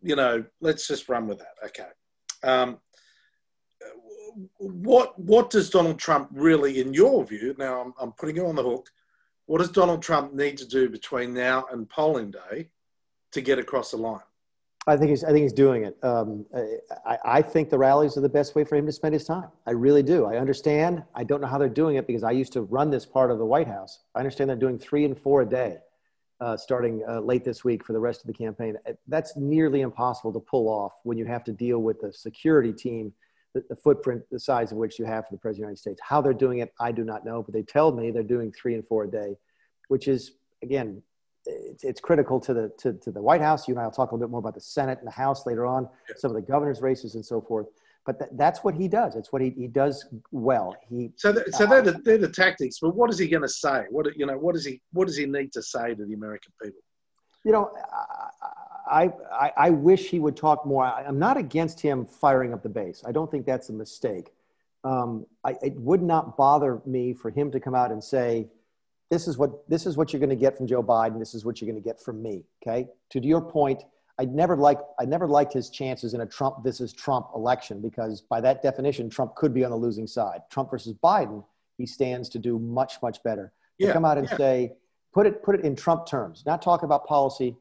You 0.01 0.15
know, 0.15 0.43
let's 0.61 0.87
just 0.87 1.09
run 1.09 1.27
with 1.27 1.39
that. 1.39 1.55
Okay. 1.65 1.87
Um, 2.43 2.79
what 4.57 5.17
what 5.19 5.49
does 5.49 5.69
Donald 5.69 5.99
Trump 5.99 6.29
really, 6.31 6.81
in 6.81 6.93
your 6.93 7.25
view? 7.25 7.55
Now, 7.57 7.81
I'm, 7.81 7.93
I'm 7.99 8.11
putting 8.13 8.35
you 8.35 8.47
on 8.47 8.55
the 8.55 8.63
hook. 8.63 8.89
What 9.45 9.59
does 9.59 9.71
Donald 9.71 10.01
Trump 10.01 10.33
need 10.33 10.57
to 10.57 10.67
do 10.67 10.89
between 10.89 11.33
now 11.33 11.65
and 11.71 11.89
polling 11.89 12.31
day 12.31 12.69
to 13.31 13.41
get 13.41 13.59
across 13.59 13.91
the 13.91 13.97
line? 13.97 14.19
I 14.87 14.95
think 14.95 15.09
he's. 15.09 15.23
I 15.23 15.27
think 15.31 15.43
he's 15.43 15.53
doing 15.53 15.83
it. 15.83 15.97
Um, 16.01 16.45
I, 17.05 17.17
I, 17.25 17.41
think 17.41 17.69
the 17.69 17.77
rallies 17.77 18.15
are 18.15 18.21
the 18.21 18.29
best 18.29 18.55
way 18.55 18.63
for 18.63 18.77
him 18.77 18.85
to 18.85 18.91
spend 18.91 19.13
his 19.13 19.25
time. 19.25 19.49
I 19.65 19.71
really 19.71 20.01
do. 20.01 20.25
I 20.25 20.37
understand. 20.37 21.03
I 21.13 21.25
don't 21.25 21.41
know 21.41 21.47
how 21.47 21.57
they're 21.57 21.67
doing 21.67 21.97
it 21.97 22.07
because 22.07 22.23
I 22.23 22.31
used 22.31 22.53
to 22.53 22.61
run 22.61 22.89
this 22.89 23.05
part 23.05 23.29
of 23.29 23.37
the 23.37 23.45
White 23.45 23.67
House. 23.67 23.99
I 24.15 24.19
understand 24.19 24.49
they're 24.49 24.55
doing 24.55 24.79
three 24.79 25.03
and 25.03 25.17
four 25.19 25.41
a 25.41 25.45
day, 25.45 25.79
uh, 26.39 26.55
starting 26.55 27.03
uh, 27.07 27.19
late 27.19 27.43
this 27.43 27.65
week 27.65 27.85
for 27.85 27.91
the 27.91 27.99
rest 27.99 28.21
of 28.21 28.27
the 28.27 28.33
campaign. 28.33 28.77
Uh, 28.87 28.93
that's 29.07 29.35
nearly 29.35 29.81
impossible 29.81 30.31
to 30.31 30.39
pull 30.39 30.69
off 30.69 30.93
when 31.03 31.17
you 31.17 31.25
have 31.25 31.43
to 31.43 31.51
deal 31.51 31.79
with 31.79 31.99
the 31.99 32.13
security 32.13 32.71
team, 32.71 33.11
the, 33.53 33.63
the 33.69 33.75
footprint, 33.75 34.23
the 34.31 34.39
size 34.39 34.71
of 34.71 34.77
which 34.77 34.97
you 34.99 35.05
have 35.05 35.25
for 35.25 35.33
the 35.33 35.37
president 35.37 35.51
of 35.51 35.57
the 35.57 35.61
United 35.71 35.79
States. 35.79 35.99
How 36.01 36.21
they're 36.21 36.33
doing 36.33 36.59
it, 36.59 36.73
I 36.79 36.93
do 36.93 37.03
not 37.03 37.25
know. 37.25 37.43
But 37.43 37.53
they 37.53 37.63
tell 37.63 37.91
me 37.91 38.09
they're 38.09 38.23
doing 38.23 38.53
three 38.53 38.73
and 38.73 38.87
four 38.87 39.03
a 39.03 39.11
day, 39.11 39.35
which 39.89 40.07
is 40.07 40.31
again 40.63 41.01
it's, 41.47 41.83
it's 41.83 41.99
critical 41.99 42.39
to 42.41 42.53
the 42.53 42.71
to, 42.79 42.93
to 42.93 43.11
the 43.11 43.21
White 43.21 43.41
House. 43.41 43.67
You 43.67 43.73
and 43.73 43.81
I 43.81 43.85
will 43.85 43.91
talk 43.91 44.11
a 44.11 44.15
little 44.15 44.27
bit 44.27 44.31
more 44.31 44.39
about 44.39 44.55
the 44.55 44.61
Senate 44.61 44.99
and 44.99 45.07
the 45.07 45.11
House 45.11 45.45
later 45.45 45.65
on, 45.65 45.87
yeah. 46.09 46.15
some 46.17 46.31
of 46.31 46.35
the 46.35 46.41
governor's 46.41 46.81
races 46.81 47.15
and 47.15 47.25
so 47.25 47.41
forth. 47.41 47.67
but 48.05 48.19
th- 48.19 48.31
that's 48.33 48.63
what 48.63 48.73
he 48.73 48.87
does. 48.87 49.15
It's 49.15 49.31
what 49.31 49.41
he, 49.41 49.49
he 49.51 49.67
does 49.67 50.05
well. 50.31 50.75
He 50.89 51.11
so 51.15 51.33
th- 51.33 51.47
so 51.51 51.65
they're 51.65 51.81
the, 51.81 51.93
they're 52.03 52.17
the 52.17 52.29
tactics. 52.29 52.79
But 52.81 52.95
what 52.95 53.09
is 53.09 53.17
he 53.19 53.27
going 53.27 53.43
to 53.43 53.49
say? 53.49 53.85
What 53.89 54.15
you 54.17 54.25
know? 54.25 54.37
What 54.37 54.55
does 54.55 54.65
he 54.65 54.81
what 54.93 55.07
does 55.07 55.17
he 55.17 55.25
need 55.25 55.51
to 55.53 55.61
say 55.61 55.93
to 55.95 56.05
the 56.05 56.13
American 56.13 56.51
people? 56.61 56.81
You 57.43 57.51
know, 57.53 57.71
I 58.89 59.11
I, 59.31 59.51
I 59.57 59.69
wish 59.69 60.09
he 60.09 60.19
would 60.19 60.35
talk 60.35 60.65
more. 60.65 60.85
I, 60.85 61.03
am 61.03 61.19
not 61.19 61.37
against 61.37 61.79
him 61.79 62.05
firing 62.05 62.53
up 62.53 62.63
the 62.63 62.69
base. 62.69 63.03
I 63.05 63.11
don't 63.11 63.29
think 63.29 63.45
that's 63.45 63.69
a 63.69 63.73
mistake. 63.73 64.33
Um, 64.83 65.25
I, 65.43 65.55
it 65.61 65.75
would 65.75 66.01
not 66.01 66.37
bother 66.37 66.81
me 66.85 67.13
for 67.13 67.29
him 67.29 67.51
to 67.51 67.59
come 67.59 67.75
out 67.75 67.91
and 67.91 68.01
say, 68.01 68.47
"This 69.09 69.27
is 69.27 69.37
what 69.37 69.67
this 69.69 69.85
is 69.85 69.97
what 69.97 70.13
you're 70.13 70.19
going 70.19 70.29
to 70.29 70.35
get 70.35 70.57
from 70.57 70.67
Joe 70.67 70.83
Biden. 70.83 71.19
This 71.19 71.33
is 71.33 71.45
what 71.45 71.61
you're 71.61 71.71
going 71.71 71.81
to 71.81 71.87
get 71.87 72.01
from 72.01 72.21
me." 72.21 72.43
Okay. 72.61 72.87
To 73.11 73.25
your 73.25 73.41
point 73.41 73.83
I 74.19 74.25
never 74.25 74.55
liked 74.55 74.83
I 74.99 75.05
never 75.05 75.27
liked 75.27 75.53
his 75.53 75.69
chances 75.69 76.13
in 76.13 76.21
a 76.21 76.25
Trump 76.25 76.63
versus 76.63 76.91
Trump 76.91 77.27
election 77.35 77.81
because 77.81 78.21
by 78.21 78.41
that 78.41 78.61
definition, 78.63 79.09
Trump 79.09 79.35
could 79.35 79.53
be 79.53 79.63
on 79.63 79.71
the 79.71 79.77
losing 79.77 80.07
side. 80.07 80.41
Trump 80.49 80.71
versus 80.71 80.95
Biden, 81.03 81.43
he 81.77 81.85
stands 81.85 82.29
to 82.29 82.39
do 82.39 82.57
much 82.57 82.95
much 83.01 83.21
better. 83.23 83.53
Yeah, 83.77 83.87
to 83.87 83.93
come 83.93 84.05
out 84.05 84.17
and 84.17 84.27
yeah. 84.31 84.37
say, 84.37 84.71
put 85.13 85.27
it 85.27 85.43
put 85.43 85.55
it 85.55 85.63
in 85.63 85.75
Trump 85.75 86.07
terms, 86.07 86.43
not 86.45 86.61
talk 86.61 86.81
about 86.83 87.05
policy. 87.05 87.55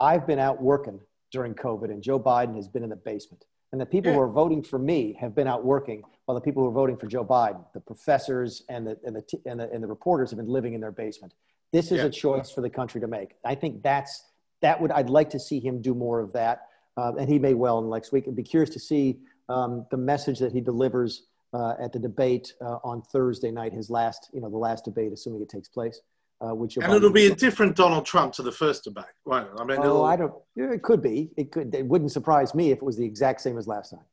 I've 0.00 0.26
been 0.26 0.40
out 0.40 0.60
working 0.60 0.98
during 1.30 1.54
COVID, 1.54 1.90
and 1.90 2.02
Joe 2.02 2.18
Biden 2.18 2.56
has 2.56 2.66
been 2.66 2.82
in 2.82 2.90
the 2.90 2.96
basement. 2.96 3.44
And 3.72 3.80
the 3.80 3.86
people 3.86 4.10
yeah. 4.10 4.16
who 4.16 4.22
are 4.22 4.30
voting 4.30 4.62
for 4.62 4.78
me 4.78 5.16
have 5.18 5.34
been 5.34 5.48
out 5.48 5.64
working, 5.64 6.02
while 6.26 6.34
the 6.34 6.40
people 6.40 6.62
who 6.62 6.68
are 6.68 6.72
voting 6.72 6.96
for 6.96 7.06
Joe 7.06 7.24
Biden, 7.24 7.64
the 7.72 7.80
professors 7.80 8.62
and 8.68 8.86
the 8.86 8.98
and 9.04 9.16
the 9.16 9.24
and 9.46 9.60
the, 9.60 9.70
and 9.72 9.82
the 9.82 9.86
reporters, 9.86 10.30
have 10.30 10.36
been 10.38 10.48
living 10.48 10.74
in 10.74 10.80
their 10.80 10.92
basement. 10.92 11.34
This 11.72 11.90
is 11.90 12.04
a 12.04 12.10
choice 12.10 12.50
for 12.50 12.60
the 12.60 12.68
country 12.68 13.00
to 13.00 13.06
make. 13.06 13.34
I 13.44 13.54
think 13.54 13.82
that's 13.82 14.24
that 14.60 14.78
would 14.80 14.92
I'd 14.92 15.08
like 15.08 15.30
to 15.30 15.40
see 15.40 15.58
him 15.58 15.80
do 15.80 15.94
more 15.94 16.20
of 16.20 16.32
that, 16.34 16.68
uh, 16.98 17.12
and 17.18 17.28
he 17.28 17.38
may 17.38 17.54
well 17.54 17.78
in 17.78 17.88
next 17.88 18.12
week. 18.12 18.24
I'd 18.28 18.36
be 18.36 18.42
curious 18.42 18.70
to 18.70 18.78
see 18.78 19.20
um, 19.48 19.86
the 19.90 19.96
message 19.96 20.38
that 20.40 20.52
he 20.52 20.60
delivers 20.60 21.24
uh, 21.54 21.74
at 21.80 21.92
the 21.92 21.98
debate 21.98 22.52
uh, 22.60 22.78
on 22.84 23.02
Thursday 23.02 23.50
night, 23.50 23.72
his 23.72 23.90
last, 23.90 24.30
you 24.32 24.40
know, 24.40 24.48
the 24.48 24.56
last 24.56 24.84
debate, 24.84 25.12
assuming 25.12 25.42
it 25.42 25.48
takes 25.48 25.68
place. 25.68 26.00
Uh, 26.42 26.54
which 26.54 26.76
and 26.76 26.92
it'll 26.92 27.12
be 27.12 27.28
a 27.28 27.34
different 27.34 27.76
Donald 27.76 28.04
Trump 28.04 28.32
to 28.32 28.42
the 28.42 28.50
first 28.50 28.82
debate, 28.82 29.04
won't 29.24 29.46
it? 29.46 29.52
I 29.60 29.64
mean, 29.64 29.78
oh, 29.80 30.02
I 30.02 30.16
don't. 30.16 30.34
It 30.56 30.82
could 30.82 31.00
be. 31.00 31.30
It 31.36 31.52
could. 31.52 31.72
It 31.72 31.86
wouldn't 31.86 32.10
surprise 32.10 32.52
me 32.52 32.72
if 32.72 32.78
it 32.78 32.82
was 32.82 32.96
the 32.96 33.04
exact 33.04 33.42
same 33.42 33.58
as 33.58 33.68
last 33.68 33.90
time. 33.90 34.04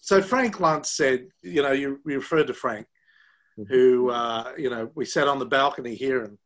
So 0.00 0.22
Frank 0.22 0.56
Luntz 0.56 0.86
said, 0.86 1.28
you 1.42 1.62
know, 1.62 1.72
you, 1.72 2.00
you 2.06 2.16
referred 2.16 2.46
to 2.46 2.54
Frank, 2.54 2.86
mm-hmm. 3.58 3.72
who, 3.72 4.10
uh, 4.10 4.52
you 4.56 4.70
know, 4.70 4.90
we 4.94 5.04
sat 5.04 5.28
on 5.28 5.38
the 5.38 5.46
balcony 5.46 5.94
here 5.94 6.24
and 6.24 6.38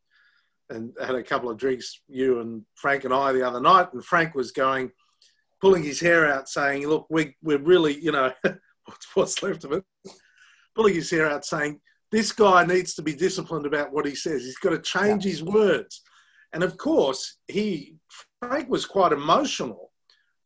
and 0.70 0.92
had 1.00 1.14
a 1.14 1.22
couple 1.22 1.48
of 1.50 1.56
drinks, 1.56 2.00
you 2.08 2.40
and 2.40 2.64
Frank 2.74 3.04
and 3.04 3.14
I, 3.14 3.32
the 3.32 3.46
other 3.46 3.60
night. 3.60 3.92
And 3.92 4.04
Frank 4.04 4.34
was 4.34 4.50
going, 4.50 4.90
pulling 5.60 5.84
his 5.84 6.00
hair 6.00 6.26
out, 6.26 6.48
saying, 6.48 6.86
"Look, 6.88 7.06
we, 7.08 7.36
we're 7.42 7.58
really, 7.58 7.96
you 7.96 8.10
know, 8.10 8.32
what's, 8.42 9.06
what's 9.14 9.42
left 9.42 9.62
of 9.62 9.70
it." 9.70 9.84
Pulling 10.74 10.94
his 10.94 11.10
hair 11.10 11.30
out, 11.30 11.44
saying, 11.44 11.80
"This 12.16 12.32
guy 12.32 12.64
needs 12.64 12.94
to 12.94 13.02
be 13.02 13.14
disciplined 13.14 13.66
about 13.66 13.92
what 13.92 14.06
he 14.06 14.14
says. 14.14 14.42
He's 14.42 14.58
got 14.58 14.70
to 14.70 14.78
change 14.78 15.24
yeah. 15.24 15.32
his 15.32 15.42
words." 15.42 16.02
And 16.52 16.62
of 16.62 16.76
course, 16.76 17.38
he 17.48 17.96
Frank 18.40 18.68
was 18.68 18.86
quite 18.86 19.12
emotional 19.12 19.92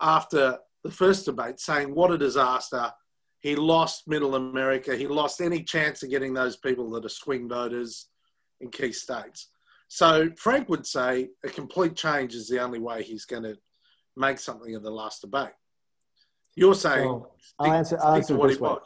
after 0.00 0.58
the 0.84 0.90
first 0.90 1.26
debate, 1.26 1.60
saying, 1.60 1.94
"What 1.94 2.10
a 2.10 2.18
disaster." 2.18 2.92
He 3.40 3.56
lost 3.56 4.06
Middle 4.06 4.34
America. 4.34 4.94
He 4.94 5.06
lost 5.06 5.40
any 5.40 5.62
chance 5.62 6.02
of 6.02 6.10
getting 6.10 6.34
those 6.34 6.56
people 6.56 6.90
that 6.90 7.06
are 7.06 7.16
swing 7.22 7.48
voters 7.48 8.10
in 8.60 8.70
key 8.70 8.92
states. 8.92 9.48
So 9.88 10.30
Frank 10.36 10.68
would 10.68 10.86
say 10.86 11.30
a 11.42 11.48
complete 11.48 11.96
change 11.96 12.34
is 12.34 12.48
the 12.48 12.60
only 12.60 12.78
way 12.78 13.02
he's 13.02 13.24
going 13.24 13.44
to 13.44 13.56
make 14.14 14.38
something 14.38 14.74
of 14.74 14.82
the 14.82 14.90
last 14.90 15.22
debate. 15.22 15.56
You're 16.54 16.74
saying 16.74 17.08
so 17.08 17.32
I'll 17.58 17.72
answer, 17.72 17.98
I'll 18.02 18.16
answer 18.16 18.36
this 18.36 18.60
way. 18.60 18.76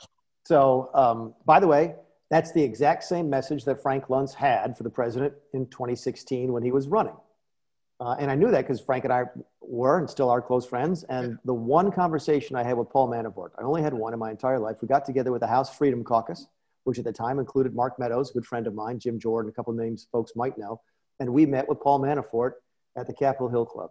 So, 0.46 0.90
um, 0.94 1.34
by 1.44 1.58
the 1.58 1.66
way, 1.66 1.96
that's 2.34 2.52
the 2.52 2.62
exact 2.62 3.04
same 3.04 3.30
message 3.30 3.64
that 3.64 3.80
Frank 3.80 4.06
Luntz 4.06 4.34
had 4.34 4.76
for 4.76 4.82
the 4.82 4.90
president 4.90 5.34
in 5.52 5.66
2016 5.66 6.52
when 6.52 6.62
he 6.62 6.72
was 6.72 6.88
running. 6.88 7.16
Uh, 8.00 8.16
and 8.18 8.30
I 8.30 8.34
knew 8.34 8.50
that 8.50 8.62
because 8.62 8.80
Frank 8.80 9.04
and 9.04 9.12
I 9.12 9.22
were 9.60 9.98
and 9.98 10.10
still 10.10 10.28
are 10.28 10.42
close 10.42 10.66
friends. 10.66 11.04
And 11.04 11.28
yeah. 11.28 11.36
the 11.44 11.54
one 11.54 11.92
conversation 11.92 12.56
I 12.56 12.64
had 12.64 12.76
with 12.76 12.90
Paul 12.90 13.08
Manafort, 13.08 13.50
I 13.58 13.62
only 13.62 13.82
had 13.82 13.94
one 13.94 14.12
in 14.12 14.18
my 14.18 14.30
entire 14.30 14.58
life. 14.58 14.76
We 14.82 14.88
got 14.88 15.04
together 15.04 15.30
with 15.30 15.40
the 15.40 15.46
House 15.46 15.74
Freedom 15.76 16.02
Caucus, 16.02 16.48
which 16.82 16.98
at 16.98 17.04
the 17.04 17.12
time 17.12 17.38
included 17.38 17.74
Mark 17.74 17.98
Meadows, 18.00 18.30
a 18.30 18.34
good 18.34 18.46
friend 18.46 18.66
of 18.66 18.74
mine, 18.74 18.98
Jim 18.98 19.20
Jordan, 19.20 19.48
a 19.50 19.54
couple 19.54 19.72
of 19.72 19.78
names 19.78 20.08
folks 20.10 20.32
might 20.34 20.58
know 20.58 20.80
and 21.20 21.32
we 21.32 21.46
met 21.46 21.68
with 21.68 21.80
Paul 21.80 22.00
Manafort 22.00 22.52
at 22.96 23.06
the 23.06 23.14
Capitol 23.14 23.48
Hill 23.48 23.66
Club. 23.66 23.90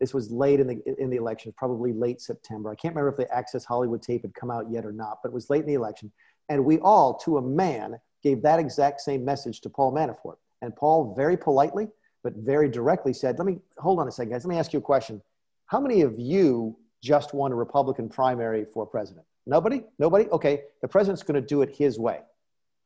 This 0.00 0.12
was 0.12 0.30
late 0.30 0.60
in 0.60 0.66
the 0.66 0.82
in 1.00 1.08
the 1.08 1.16
election, 1.16 1.54
probably 1.56 1.92
late 1.92 2.20
September. 2.20 2.70
I 2.70 2.74
can't 2.74 2.94
remember 2.94 3.10
if 3.10 3.16
the 3.16 3.32
Access 3.34 3.64
Hollywood 3.64 4.02
tape 4.02 4.22
had 4.22 4.34
come 4.34 4.50
out 4.50 4.70
yet 4.70 4.84
or 4.84 4.92
not, 4.92 5.18
but 5.22 5.28
it 5.28 5.34
was 5.34 5.48
late 5.50 5.60
in 5.60 5.68
the 5.68 5.74
election. 5.74 6.12
And 6.48 6.64
we 6.64 6.78
all, 6.80 7.14
to 7.18 7.38
a 7.38 7.42
man, 7.42 7.98
gave 8.22 8.42
that 8.42 8.58
exact 8.58 9.00
same 9.00 9.24
message 9.24 9.60
to 9.62 9.70
Paul 9.70 9.92
Manafort. 9.92 10.36
And 10.62 10.74
Paul 10.74 11.14
very 11.14 11.36
politely, 11.36 11.88
but 12.22 12.34
very 12.36 12.68
directly 12.68 13.12
said, 13.12 13.38
Let 13.38 13.46
me 13.46 13.58
hold 13.78 13.98
on 13.98 14.08
a 14.08 14.12
second, 14.12 14.32
guys. 14.32 14.44
Let 14.44 14.50
me 14.50 14.58
ask 14.58 14.72
you 14.72 14.78
a 14.78 14.82
question. 14.82 15.20
How 15.66 15.80
many 15.80 16.02
of 16.02 16.18
you 16.18 16.76
just 17.02 17.34
won 17.34 17.52
a 17.52 17.54
Republican 17.54 18.08
primary 18.08 18.64
for 18.64 18.86
president? 18.86 19.26
Nobody? 19.46 19.84
Nobody? 19.98 20.26
Okay. 20.28 20.62
The 20.80 20.88
president's 20.88 21.22
going 21.22 21.40
to 21.40 21.46
do 21.46 21.62
it 21.62 21.74
his 21.74 21.98
way 21.98 22.20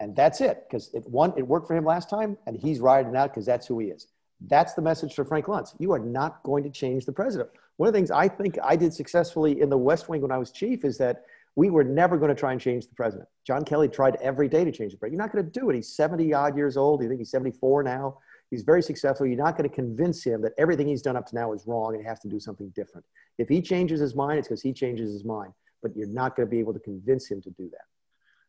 and 0.00 0.14
that's 0.14 0.40
it 0.40 0.64
because 0.68 0.92
it 0.94 1.04
it 1.36 1.46
worked 1.46 1.66
for 1.66 1.76
him 1.76 1.84
last 1.84 2.08
time 2.08 2.36
and 2.46 2.56
he's 2.56 2.80
riding 2.80 3.16
out 3.16 3.30
because 3.30 3.46
that's 3.46 3.66
who 3.66 3.78
he 3.78 3.88
is 3.88 4.08
that's 4.46 4.74
the 4.74 4.82
message 4.82 5.14
for 5.14 5.24
frank 5.24 5.46
luntz 5.46 5.74
you 5.78 5.92
are 5.92 5.98
not 5.98 6.42
going 6.42 6.62
to 6.62 6.70
change 6.70 7.04
the 7.04 7.12
president 7.12 7.48
one 7.76 7.88
of 7.88 7.92
the 7.92 7.98
things 7.98 8.10
i 8.10 8.28
think 8.28 8.58
i 8.62 8.76
did 8.76 8.92
successfully 8.92 9.60
in 9.60 9.68
the 9.68 9.78
west 9.78 10.08
wing 10.08 10.20
when 10.20 10.32
i 10.32 10.38
was 10.38 10.50
chief 10.50 10.84
is 10.84 10.98
that 10.98 11.24
we 11.58 11.70
were 11.70 11.82
never 11.82 12.16
going 12.16 12.28
to 12.28 12.36
try 12.36 12.52
and 12.52 12.60
change 12.60 12.86
the 12.86 12.94
president. 12.94 13.28
John 13.44 13.64
kelly 13.64 13.88
tried 13.88 14.14
every 14.22 14.46
day 14.46 14.64
to 14.64 14.70
change 14.70 14.92
the 14.92 14.98
president. 14.98 15.18
You're 15.18 15.26
not 15.26 15.32
going 15.32 15.44
to 15.44 15.60
do 15.60 15.68
it. 15.70 15.74
He's 15.74 15.92
70 15.96 16.32
odd 16.32 16.56
years 16.56 16.76
old. 16.76 17.02
You 17.02 17.08
think 17.08 17.18
he's 17.18 17.32
74 17.32 17.82
now? 17.82 18.18
He's 18.48 18.62
very 18.62 18.80
successful. 18.80 19.26
You're 19.26 19.42
not 19.42 19.56
going 19.58 19.68
to 19.68 19.74
convince 19.74 20.22
him 20.22 20.40
that 20.42 20.52
everything 20.56 20.86
he's 20.86 21.02
done 21.02 21.16
up 21.16 21.26
to 21.26 21.34
now 21.34 21.52
is 21.52 21.66
wrong 21.66 21.94
and 21.94 22.00
he 22.00 22.06
has 22.06 22.20
to 22.20 22.28
do 22.28 22.38
something 22.38 22.72
different. 22.76 23.04
If 23.38 23.48
he 23.48 23.60
changes 23.60 23.98
his 23.98 24.14
mind 24.14 24.38
it's 24.38 24.46
because 24.46 24.62
he 24.62 24.72
changes 24.72 25.12
his 25.12 25.24
mind 25.24 25.52
but 25.82 25.96
you're 25.96 26.06
not 26.06 26.36
going 26.36 26.46
to 26.46 26.50
be 26.50 26.60
able 26.60 26.74
to 26.74 26.80
convince 26.80 27.28
him 27.28 27.42
to 27.42 27.50
do 27.50 27.68
that. 27.70 27.86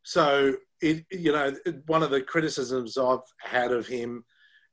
So, 0.04 0.54
it, 0.80 1.04
you 1.10 1.32
know, 1.32 1.52
one 1.86 2.04
of 2.04 2.10
the 2.10 2.22
criticisms 2.22 2.96
I've 2.96 3.18
had 3.40 3.72
of 3.72 3.88
him 3.88 4.24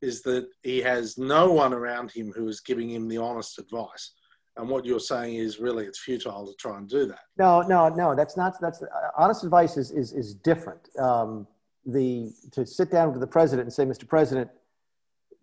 is 0.03 0.21
that 0.23 0.47
he 0.61 0.79
has 0.81 1.17
no 1.17 1.51
one 1.51 1.73
around 1.73 2.11
him 2.11 2.31
who 2.35 2.47
is 2.47 2.59
giving 2.61 2.89
him 2.89 3.07
the 3.07 3.17
honest 3.17 3.57
advice. 3.57 4.11
And 4.57 4.67
what 4.69 4.85
you're 4.85 4.99
saying 4.99 5.35
is 5.35 5.59
really 5.59 5.85
it's 5.85 5.99
futile 5.99 6.47
to 6.47 6.53
try 6.55 6.77
and 6.77 6.87
do 6.87 7.05
that. 7.05 7.19
No, 7.37 7.61
no, 7.61 7.89
no. 7.89 8.15
That's 8.15 8.35
not. 8.35 8.59
That's 8.59 8.81
uh, 8.81 8.87
honest 9.17 9.43
advice 9.43 9.77
is 9.77 9.91
is 9.91 10.13
is 10.13 10.33
different. 10.33 10.89
Um, 10.99 11.47
the 11.85 12.31
to 12.51 12.65
sit 12.65 12.91
down 12.91 13.11
with 13.11 13.21
the 13.21 13.27
president 13.27 13.67
and 13.67 13.73
say, 13.73 13.85
Mr. 13.85 14.07
President, 14.07 14.49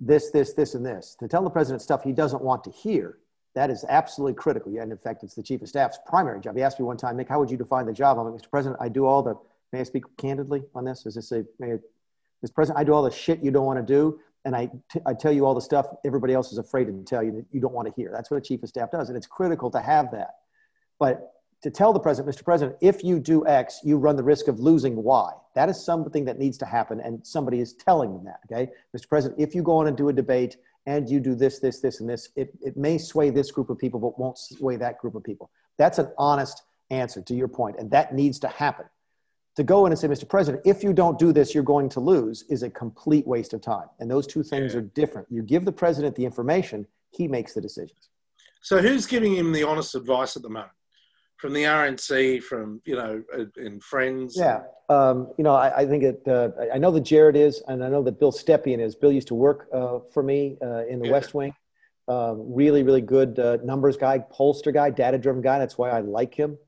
this, 0.00 0.30
this, 0.30 0.52
this, 0.52 0.74
and 0.74 0.84
this. 0.84 1.16
To 1.20 1.28
tell 1.28 1.42
the 1.42 1.50
president 1.50 1.80
stuff 1.80 2.02
he 2.02 2.12
doesn't 2.12 2.42
want 2.42 2.64
to 2.64 2.70
hear. 2.70 3.18
That 3.54 3.70
is 3.70 3.84
absolutely 3.88 4.34
critical. 4.34 4.76
And 4.76 4.90
in 4.90 4.98
fact, 4.98 5.22
it's 5.22 5.36
the 5.36 5.42
chief 5.42 5.62
of 5.62 5.68
staff's 5.68 6.00
primary 6.06 6.40
job. 6.40 6.56
He 6.56 6.62
asked 6.62 6.80
me 6.80 6.86
one 6.86 6.96
time, 6.96 7.16
Nick, 7.16 7.28
how 7.28 7.38
would 7.38 7.48
you 7.48 7.56
define 7.56 7.86
the 7.86 7.92
job? 7.92 8.18
I'm 8.18 8.26
like, 8.26 8.42
Mr. 8.42 8.50
President, 8.50 8.82
I 8.82 8.88
do 8.88 9.06
all 9.06 9.22
the 9.22 9.36
May 9.74 9.80
I 9.80 9.82
speak 9.82 10.04
candidly 10.18 10.62
on 10.72 10.84
this? 10.84 11.04
Is 11.04 11.16
this 11.16 11.32
a, 11.32 11.44
may 11.58 11.72
I, 11.72 11.78
Mr. 12.46 12.54
President, 12.54 12.78
I 12.78 12.84
do 12.84 12.92
all 12.92 13.02
the 13.02 13.10
shit 13.10 13.42
you 13.42 13.50
don't 13.50 13.66
want 13.66 13.84
to 13.84 13.84
do, 13.84 14.20
and 14.44 14.54
I, 14.54 14.70
t- 14.90 15.00
I 15.06 15.14
tell 15.14 15.32
you 15.32 15.46
all 15.46 15.54
the 15.54 15.60
stuff 15.60 15.86
everybody 16.04 16.34
else 16.34 16.52
is 16.52 16.58
afraid 16.58 16.84
to 16.86 17.04
tell 17.04 17.22
you 17.22 17.32
that 17.32 17.46
you 17.50 17.60
don't 17.60 17.72
want 17.72 17.88
to 17.88 17.94
hear. 17.94 18.10
That's 18.12 18.30
what 18.30 18.36
a 18.36 18.40
chief 18.40 18.62
of 18.62 18.68
staff 18.68 18.90
does, 18.90 19.08
and 19.08 19.16
it's 19.16 19.26
critical 19.26 19.70
to 19.70 19.80
have 19.80 20.10
that. 20.12 20.36
But 20.98 21.32
to 21.62 21.70
tell 21.70 21.92
the 21.94 22.00
president, 22.00 22.36
Mr. 22.36 22.44
President, 22.44 22.76
if 22.82 23.02
you 23.02 23.18
do 23.18 23.46
X, 23.46 23.80
you 23.82 23.96
run 23.96 24.16
the 24.16 24.22
risk 24.22 24.48
of 24.48 24.60
losing 24.60 25.02
Y. 25.02 25.32
That 25.54 25.70
is 25.70 25.82
something 25.82 26.26
that 26.26 26.38
needs 26.38 26.58
to 26.58 26.66
happen, 26.66 27.00
and 27.00 27.26
somebody 27.26 27.60
is 27.60 27.72
telling 27.72 28.12
them 28.12 28.24
that. 28.24 28.40
Okay, 28.52 28.70
Mr. 28.96 29.08
President, 29.08 29.40
if 29.40 29.54
you 29.54 29.62
go 29.62 29.78
on 29.78 29.86
and 29.86 29.96
do 29.96 30.08
a 30.10 30.12
debate 30.12 30.56
and 30.86 31.08
you 31.08 31.20
do 31.20 31.34
this, 31.34 31.60
this, 31.60 31.80
this, 31.80 32.00
and 32.00 32.08
this, 32.08 32.28
it, 32.36 32.52
it 32.60 32.76
may 32.76 32.98
sway 32.98 33.30
this 33.30 33.50
group 33.50 33.70
of 33.70 33.78
people, 33.78 33.98
but 33.98 34.18
won't 34.18 34.36
sway 34.36 34.76
that 34.76 34.98
group 34.98 35.14
of 35.14 35.24
people. 35.24 35.50
That's 35.78 35.98
an 35.98 36.12
honest 36.18 36.62
answer 36.90 37.22
to 37.22 37.34
your 37.34 37.48
point, 37.48 37.76
and 37.78 37.90
that 37.90 38.14
needs 38.14 38.38
to 38.40 38.48
happen 38.48 38.84
to 39.56 39.62
go 39.62 39.86
in 39.86 39.92
and 39.92 39.98
say, 39.98 40.08
Mr. 40.08 40.28
President, 40.28 40.62
if 40.66 40.82
you 40.82 40.92
don't 40.92 41.18
do 41.18 41.32
this, 41.32 41.54
you're 41.54 41.62
going 41.62 41.88
to 41.90 42.00
lose 42.00 42.44
is 42.48 42.62
a 42.62 42.70
complete 42.70 43.26
waste 43.26 43.52
of 43.52 43.60
time. 43.60 43.86
And 44.00 44.10
those 44.10 44.26
two 44.26 44.42
things 44.42 44.72
yeah. 44.72 44.80
are 44.80 44.82
different. 44.82 45.28
You 45.30 45.42
give 45.42 45.64
the 45.64 45.72
president 45.72 46.16
the 46.16 46.24
information, 46.24 46.86
he 47.10 47.28
makes 47.28 47.54
the 47.54 47.60
decisions. 47.60 48.10
So 48.62 48.80
who's 48.80 49.06
giving 49.06 49.36
him 49.36 49.52
the 49.52 49.62
honest 49.62 49.94
advice 49.94 50.36
at 50.36 50.42
the 50.42 50.48
moment? 50.48 50.72
From 51.36 51.52
the 51.52 51.64
RNC, 51.64 52.42
from, 52.42 52.80
you 52.84 52.96
know, 52.96 53.22
in 53.56 53.78
Friends? 53.80 54.34
Yeah. 54.36 54.62
Um, 54.88 55.32
you 55.36 55.44
know, 55.44 55.54
I, 55.54 55.80
I 55.82 55.86
think 55.86 56.02
it, 56.02 56.22
uh, 56.26 56.48
I 56.72 56.78
know 56.78 56.90
that 56.92 57.00
Jared 57.02 57.36
is, 57.36 57.62
and 57.68 57.84
I 57.84 57.88
know 57.88 58.02
that 58.02 58.18
Bill 58.18 58.32
Stepien 58.32 58.80
is. 58.80 58.94
Bill 58.94 59.12
used 59.12 59.28
to 59.28 59.34
work 59.34 59.68
uh, 59.72 59.98
for 60.12 60.22
me 60.22 60.56
uh, 60.62 60.86
in 60.86 61.00
the 61.00 61.06
yeah. 61.06 61.12
West 61.12 61.34
Wing. 61.34 61.54
Um, 62.06 62.54
really, 62.54 62.82
really 62.82 63.00
good 63.00 63.38
uh, 63.38 63.58
numbers 63.64 63.96
guy, 63.96 64.18
pollster 64.18 64.72
guy, 64.72 64.90
data 64.90 65.18
driven 65.18 65.42
guy. 65.42 65.58
That's 65.58 65.78
why 65.78 65.90
I 65.90 66.00
like 66.00 66.34
him. 66.34 66.58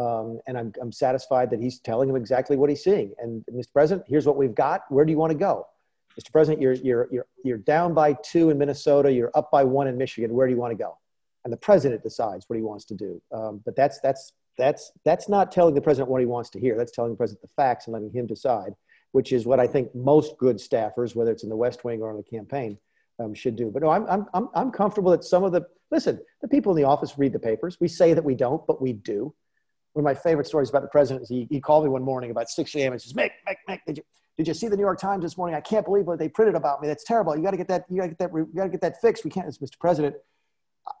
Um, 0.00 0.40
and 0.46 0.56
I'm, 0.56 0.72
I'm 0.80 0.92
satisfied 0.92 1.50
that 1.50 1.60
he's 1.60 1.78
telling 1.78 2.08
him 2.08 2.16
exactly 2.16 2.56
what 2.56 2.70
he's 2.70 2.82
seeing. 2.82 3.12
And 3.18 3.44
Mr. 3.52 3.72
President, 3.72 4.06
here's 4.08 4.26
what 4.26 4.36
we've 4.36 4.54
got. 4.54 4.82
Where 4.88 5.04
do 5.04 5.12
you 5.12 5.18
want 5.18 5.32
to 5.32 5.38
go? 5.38 5.66
Mr. 6.18 6.32
President, 6.32 6.62
you're, 6.62 6.74
you're, 6.74 7.08
you're, 7.10 7.26
you're 7.44 7.58
down 7.58 7.92
by 7.92 8.14
two 8.24 8.50
in 8.50 8.58
Minnesota. 8.58 9.12
You're 9.12 9.30
up 9.34 9.50
by 9.50 9.62
one 9.64 9.88
in 9.88 9.98
Michigan. 9.98 10.32
Where 10.32 10.46
do 10.46 10.52
you 10.54 10.58
want 10.58 10.70
to 10.70 10.82
go? 10.82 10.96
And 11.44 11.52
the 11.52 11.58
president 11.58 12.02
decides 12.02 12.48
what 12.48 12.56
he 12.56 12.62
wants 12.62 12.84
to 12.86 12.94
do. 12.94 13.20
Um, 13.32 13.60
but 13.64 13.76
that's, 13.76 14.00
that's, 14.00 14.32
that's 14.58 14.92
that's 15.04 15.28
not 15.28 15.50
telling 15.50 15.74
the 15.74 15.80
president 15.80 16.10
what 16.10 16.20
he 16.20 16.26
wants 16.26 16.50
to 16.50 16.60
hear. 16.60 16.76
That's 16.76 16.92
telling 16.92 17.12
the 17.12 17.16
president 17.16 17.42
the 17.42 17.48
facts 17.56 17.86
and 17.86 17.94
letting 17.94 18.10
him 18.12 18.26
decide, 18.26 18.74
which 19.12 19.32
is 19.32 19.46
what 19.46 19.58
I 19.58 19.66
think 19.66 19.94
most 19.94 20.36
good 20.38 20.56
staffers, 20.56 21.16
whether 21.16 21.32
it's 21.32 21.42
in 21.42 21.48
the 21.48 21.56
West 21.56 21.84
Wing 21.84 22.02
or 22.02 22.10
on 22.10 22.16
the 22.16 22.22
campaign, 22.22 22.78
um, 23.18 23.34
should 23.34 23.56
do. 23.56 23.70
But 23.70 23.82
no, 23.82 23.90
I'm, 23.90 24.06
I'm, 24.06 24.26
I'm, 24.34 24.48
I'm 24.54 24.70
comfortable 24.70 25.10
that 25.12 25.24
some 25.24 25.44
of 25.44 25.52
the, 25.52 25.66
listen, 25.90 26.20
the 26.42 26.48
people 26.48 26.72
in 26.72 26.76
the 26.76 26.88
office 26.88 27.18
read 27.18 27.32
the 27.32 27.38
papers. 27.38 27.78
We 27.80 27.88
say 27.88 28.12
that 28.14 28.24
we 28.24 28.34
don't, 28.34 28.66
but 28.66 28.82
we 28.82 28.92
do. 28.92 29.34
One 29.92 30.02
of 30.02 30.04
my 30.04 30.14
favorite 30.14 30.46
stories 30.46 30.70
about 30.70 30.82
the 30.82 30.88
president 30.88 31.22
is 31.22 31.28
he, 31.28 31.46
he 31.50 31.60
called 31.60 31.84
me 31.84 31.90
one 31.90 32.02
morning 32.02 32.30
about 32.30 32.48
6 32.48 32.74
a.m. 32.76 32.92
and 32.92 33.02
says, 33.02 33.12
Mick, 33.12 33.30
Mick, 33.48 33.56
Mick, 33.68 33.80
did 33.86 33.98
you, 33.98 34.04
did 34.36 34.48
you 34.48 34.54
see 34.54 34.68
the 34.68 34.76
New 34.76 34.82
York 34.82 35.00
Times 35.00 35.22
this 35.22 35.36
morning? 35.36 35.56
I 35.56 35.60
can't 35.60 35.84
believe 35.84 36.06
what 36.06 36.18
they 36.18 36.28
printed 36.28 36.54
about 36.54 36.80
me. 36.80 36.88
That's 36.88 37.04
terrible. 37.04 37.36
You 37.36 37.42
got 37.42 37.50
to 37.50 37.56
get 37.56 37.68
that, 37.68 37.84
you 37.90 37.96
got 37.96 38.02
to 38.04 38.08
get 38.08 38.18
that, 38.18 38.30
you 38.32 38.48
got 38.54 38.64
to 38.64 38.70
get 38.70 38.80
that 38.82 39.00
fixed. 39.00 39.24
We 39.24 39.30
can't, 39.30 39.46
it's 39.48 39.58
Mr. 39.58 39.78
President. 39.78 40.14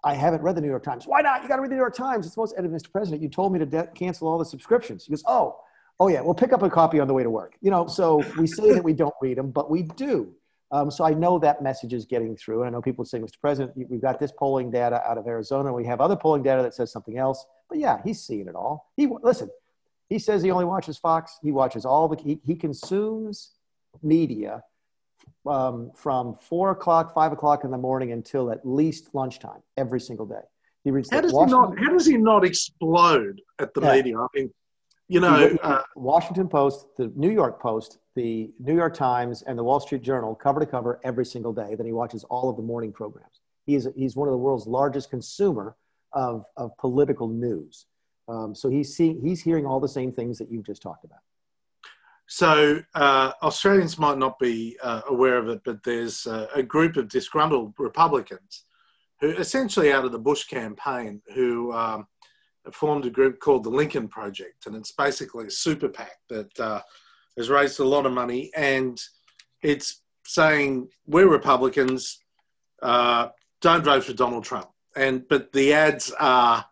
I 0.04 0.14
haven't 0.14 0.42
read 0.42 0.56
the 0.56 0.60
New 0.60 0.68
York 0.68 0.82
Times. 0.82 1.06
Why 1.06 1.20
not? 1.20 1.42
You 1.42 1.48
got 1.48 1.56
to 1.56 1.62
read 1.62 1.70
the 1.70 1.74
New 1.74 1.80
York 1.80 1.94
Times. 1.94 2.26
It's 2.26 2.34
the 2.34 2.40
most 2.40 2.54
edited, 2.56 2.76
Mr. 2.76 2.92
President. 2.92 3.22
You 3.22 3.28
told 3.28 3.52
me 3.52 3.58
to 3.60 3.66
de- 3.66 3.86
cancel 3.88 4.28
all 4.28 4.38
the 4.38 4.44
subscriptions. 4.44 5.04
He 5.04 5.10
goes, 5.10 5.22
oh, 5.26 5.58
oh 5.98 6.08
yeah, 6.08 6.20
we'll 6.20 6.34
pick 6.34 6.52
up 6.52 6.62
a 6.62 6.70
copy 6.70 7.00
on 7.00 7.08
the 7.08 7.14
way 7.14 7.22
to 7.22 7.30
work. 7.30 7.54
You 7.60 7.70
know, 7.70 7.86
so 7.86 8.24
we 8.38 8.46
say 8.46 8.72
that 8.72 8.82
we 8.82 8.92
don't 8.92 9.14
read 9.22 9.38
them, 9.38 9.50
but 9.50 9.70
we 9.70 9.82
do. 9.82 10.32
Um, 10.72 10.90
so 10.90 11.04
I 11.04 11.10
know 11.10 11.38
that 11.38 11.62
message 11.62 11.92
is 11.92 12.04
getting 12.06 12.36
through. 12.36 12.62
And 12.62 12.68
I 12.68 12.70
know 12.70 12.82
people 12.82 13.04
say, 13.04 13.18
Mr. 13.18 13.40
President, 13.40 13.72
we've 13.88 14.00
got 14.00 14.20
this 14.20 14.32
polling 14.32 14.70
data 14.70 15.02
out 15.08 15.18
of 15.18 15.26
Arizona. 15.26 15.72
We 15.72 15.84
have 15.86 16.00
other 16.00 16.16
polling 16.16 16.42
data 16.42 16.62
that 16.62 16.74
says 16.74 16.92
something 16.92 17.18
else. 17.18 17.44
But 17.70 17.78
yeah, 17.78 18.00
he's 18.04 18.20
seeing 18.20 18.48
it 18.48 18.54
all. 18.54 18.90
He 18.96 19.08
listen. 19.22 19.48
He 20.08 20.18
says 20.18 20.42
he 20.42 20.50
only 20.50 20.64
watches 20.64 20.98
Fox. 20.98 21.38
He 21.40 21.52
watches 21.52 21.86
all 21.86 22.08
the. 22.08 22.20
He, 22.20 22.40
he 22.44 22.56
consumes 22.56 23.52
media 24.02 24.62
um, 25.46 25.92
from 25.94 26.34
four 26.34 26.72
o'clock, 26.72 27.14
five 27.14 27.32
o'clock 27.32 27.62
in 27.64 27.70
the 27.70 27.78
morning 27.78 28.10
until 28.10 28.50
at 28.50 28.66
least 28.66 29.14
lunchtime 29.14 29.62
every 29.76 30.00
single 30.00 30.26
day. 30.26 30.42
He 30.82 30.90
reads. 30.90 31.08
How 31.10 31.20
does 31.20 31.32
Washington, 31.32 31.76
he 31.78 31.82
not? 31.82 31.86
How 31.86 31.92
does 31.92 32.06
he 32.06 32.16
not 32.16 32.44
explode 32.44 33.40
at 33.60 33.72
the 33.72 33.82
yeah. 33.82 33.92
media? 33.92 34.18
I 34.18 34.26
mean, 34.34 34.50
you 35.06 35.20
know, 35.20 35.56
uh, 35.62 35.82
Washington 35.94 36.48
Post, 36.48 36.86
the 36.96 37.12
New 37.14 37.30
York 37.30 37.62
Post, 37.62 37.98
the 38.16 38.50
New 38.58 38.74
York 38.74 38.94
Times, 38.94 39.42
and 39.42 39.56
the 39.56 39.64
Wall 39.64 39.78
Street 39.78 40.02
Journal 40.02 40.34
cover 40.34 40.58
to 40.58 40.66
cover 40.66 41.00
every 41.04 41.24
single 41.24 41.52
day. 41.52 41.76
Then 41.76 41.86
he 41.86 41.92
watches 41.92 42.24
all 42.24 42.50
of 42.50 42.56
the 42.56 42.62
morning 42.62 42.92
programs. 42.92 43.40
He 43.66 43.76
is 43.76 43.88
he's 43.94 44.16
one 44.16 44.26
of 44.26 44.32
the 44.32 44.38
world's 44.38 44.66
largest 44.66 45.10
consumer 45.10 45.76
of 46.12 46.44
of 46.56 46.76
political 46.78 47.28
news. 47.28 47.86
Um, 48.28 48.54
so 48.54 48.68
he's 48.68 48.96
seeing 48.96 49.20
he's 49.20 49.42
hearing 49.42 49.66
all 49.66 49.80
the 49.80 49.88
same 49.88 50.12
things 50.12 50.38
that 50.38 50.50
you've 50.50 50.66
just 50.66 50.82
talked 50.82 51.04
about. 51.04 51.20
So 52.28 52.80
uh, 52.94 53.32
Australians 53.42 53.98
might 53.98 54.16
not 54.16 54.38
be 54.38 54.78
uh, 54.82 55.02
aware 55.08 55.36
of 55.36 55.48
it, 55.48 55.62
but 55.64 55.82
there's 55.82 56.28
uh, 56.28 56.46
a 56.54 56.62
group 56.62 56.96
of 56.96 57.08
disgruntled 57.08 57.74
Republicans 57.76 58.66
who, 59.20 59.30
essentially 59.30 59.92
out 59.92 60.04
of 60.04 60.12
the 60.12 60.18
Bush 60.18 60.44
campaign, 60.44 61.20
who 61.34 61.72
um, 61.72 62.06
formed 62.72 63.04
a 63.04 63.10
group 63.10 63.40
called 63.40 63.64
the 63.64 63.70
Lincoln 63.70 64.06
Project, 64.06 64.66
and 64.66 64.76
it's 64.76 64.92
basically 64.92 65.46
a 65.46 65.50
super 65.50 65.88
PAC 65.88 66.12
that 66.28 66.60
uh, 66.60 66.80
has 67.36 67.50
raised 67.50 67.80
a 67.80 67.84
lot 67.84 68.06
of 68.06 68.12
money, 68.12 68.50
and 68.56 69.00
it's 69.62 70.02
saying 70.24 70.88
we're 71.06 71.28
Republicans, 71.28 72.20
uh, 72.80 73.28
don't 73.60 73.84
vote 73.84 74.04
for 74.04 74.12
Donald 74.12 74.44
Trump, 74.44 74.68
and 74.96 75.26
but 75.28 75.52
the 75.52 75.72
ads 75.72 76.12
are 76.18 76.64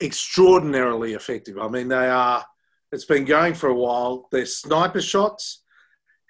extraordinarily 0.00 1.14
effective. 1.14 1.58
I 1.58 1.68
mean, 1.68 1.88
they 1.88 2.08
are 2.08 2.44
it's 2.92 3.04
been 3.04 3.24
going 3.24 3.54
for 3.54 3.68
a 3.68 3.74
while. 3.74 4.28
They're 4.30 4.46
sniper 4.46 5.00
shots, 5.00 5.62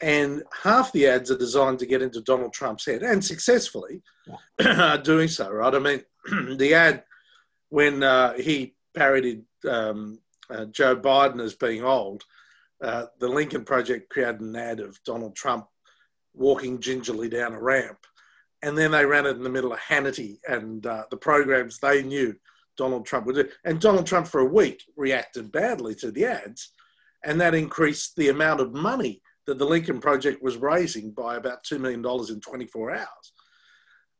and 0.01 0.43
half 0.63 0.93
the 0.93 1.07
ads 1.07 1.31
are 1.31 1.39
designed 1.39 1.79
to 1.81 1.87
get 1.87 2.03
into 2.03 2.21
Donald 2.21 2.53
Trump's 2.53 2.87
head, 2.87 3.03
and 3.03 3.25
successfully 3.25 4.03
yeah. 4.61 4.97
doing 5.05 5.29
so. 5.29 5.51
Right? 5.51 5.75
I 5.75 5.79
mean, 5.79 6.03
the 6.59 6.75
ad 6.75 7.05
when 7.69 8.03
uh, 8.03 8.35
he 8.35 8.75
parodied 8.97 9.45
um, 9.69 10.21
uh, 10.51 10.67
Joe 10.67 10.97
Biden 10.97 11.41
as 11.41 11.55
being 11.55 11.85
old, 11.85 12.23
uh, 12.83 13.07
the 13.19 13.29
Lincoln 13.29 13.65
Project 13.65 14.11
created 14.11 14.41
an 14.41 14.57
ad 14.57 14.81
of 14.81 15.03
Donald 15.05 15.35
Trump 15.35 15.67
walking 16.35 16.81
gingerly 16.81 17.29
down 17.29 17.55
a 17.55 17.61
ramp, 17.61 17.99
and 18.67 18.77
then 18.77 18.91
they 18.91 19.07
ran 19.07 19.27
it 19.27 19.37
in 19.37 19.45
the 19.45 19.49
middle 19.49 19.73
of 19.73 19.79
Hannity 19.79 20.39
and 20.49 20.85
uh, 20.87 21.05
the 21.09 21.17
programs 21.17 21.79
they 21.79 22.03
knew 22.03 22.35
Donald 22.77 23.07
Trump 23.07 23.25
would 23.27 23.37
do. 23.37 23.49
And 23.65 23.81
Donald 23.81 24.09
Trump, 24.09 24.27
for 24.27 24.41
a 24.41 24.53
week, 24.53 24.83
reacted 24.97 25.53
badly 25.53 25.95
to 25.97 26.11
the 26.11 26.25
ads, 26.25 26.73
and 27.25 27.41
that 27.41 27.55
increased 27.55 28.17
the 28.17 28.29
amount 28.29 28.61
of 28.61 28.75
money 28.75 29.23
that 29.47 29.59
the 29.59 29.65
Lincoln 29.65 30.01
Project 30.01 30.43
was 30.43 30.57
raising 30.57 31.13
by 31.13 31.37
about 31.37 31.63
$2 31.63 31.79
million 31.79 32.05
in 32.29 32.41
24 32.41 32.95
hours. 32.97 33.33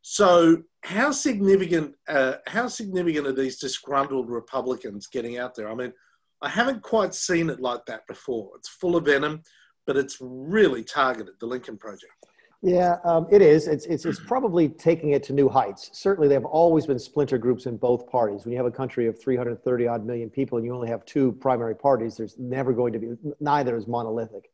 So, 0.03 0.63
how 0.85 1.11
significant, 1.11 1.97
uh, 2.09 2.35
how 2.47 2.69
significant 2.69 3.27
are 3.27 3.33
these 3.33 3.59
disgruntled 3.59 4.31
Republicans 4.31 5.09
getting 5.09 5.39
out 5.39 5.57
there? 5.57 5.69
I 5.69 5.75
mean, 5.75 5.93
I 6.41 6.49
haven't 6.49 6.83
quite 6.83 7.15
seen 7.15 7.51
it 7.51 7.59
like 7.59 7.85
that 7.87 8.07
before. 8.07 8.53
It's 8.55 8.69
full 8.69 8.95
of 8.95 9.07
venom, 9.07 9.43
but 9.89 9.97
it's 9.97 10.19
really 10.21 10.85
targeted, 10.85 11.35
the 11.41 11.47
Lincoln 11.47 11.77
Project. 11.77 12.13
Yeah, 12.63 12.97
um, 13.05 13.27
it 13.31 13.43
is. 13.43 13.69
It's, 13.69 13.87
it's, 13.87 14.05
it's 14.05 14.19
probably 14.19 14.69
taking 14.69 15.11
it 15.11 15.23
to 15.25 15.33
new 15.33 15.49
heights. 15.49 15.91
Certainly, 15.93 16.29
there 16.29 16.39
have 16.39 16.47
always 16.47 16.87
been 16.87 16.99
splinter 16.99 17.39
groups 17.39 17.67
in 17.67 17.77
both 17.77 18.09
parties. 18.11 18.45
When 18.45 18.53
you 18.53 18.57
have 18.59 18.67
a 18.67 18.71
country 18.71 19.07
of 19.07 19.21
330 19.21 19.87
odd 19.87 20.05
million 20.07 20.31
people 20.31 20.59
and 20.59 20.67
you 20.67 20.75
only 20.75 20.89
have 20.89 21.05
two 21.05 21.33
primary 21.33 21.77
parties, 21.77 22.17
there's 22.17 22.39
never 22.39 22.73
going 22.73 22.93
to 22.95 22.99
be, 22.99 23.09
neither 23.41 23.77
is 23.77 23.87
monolithic. 23.87 24.51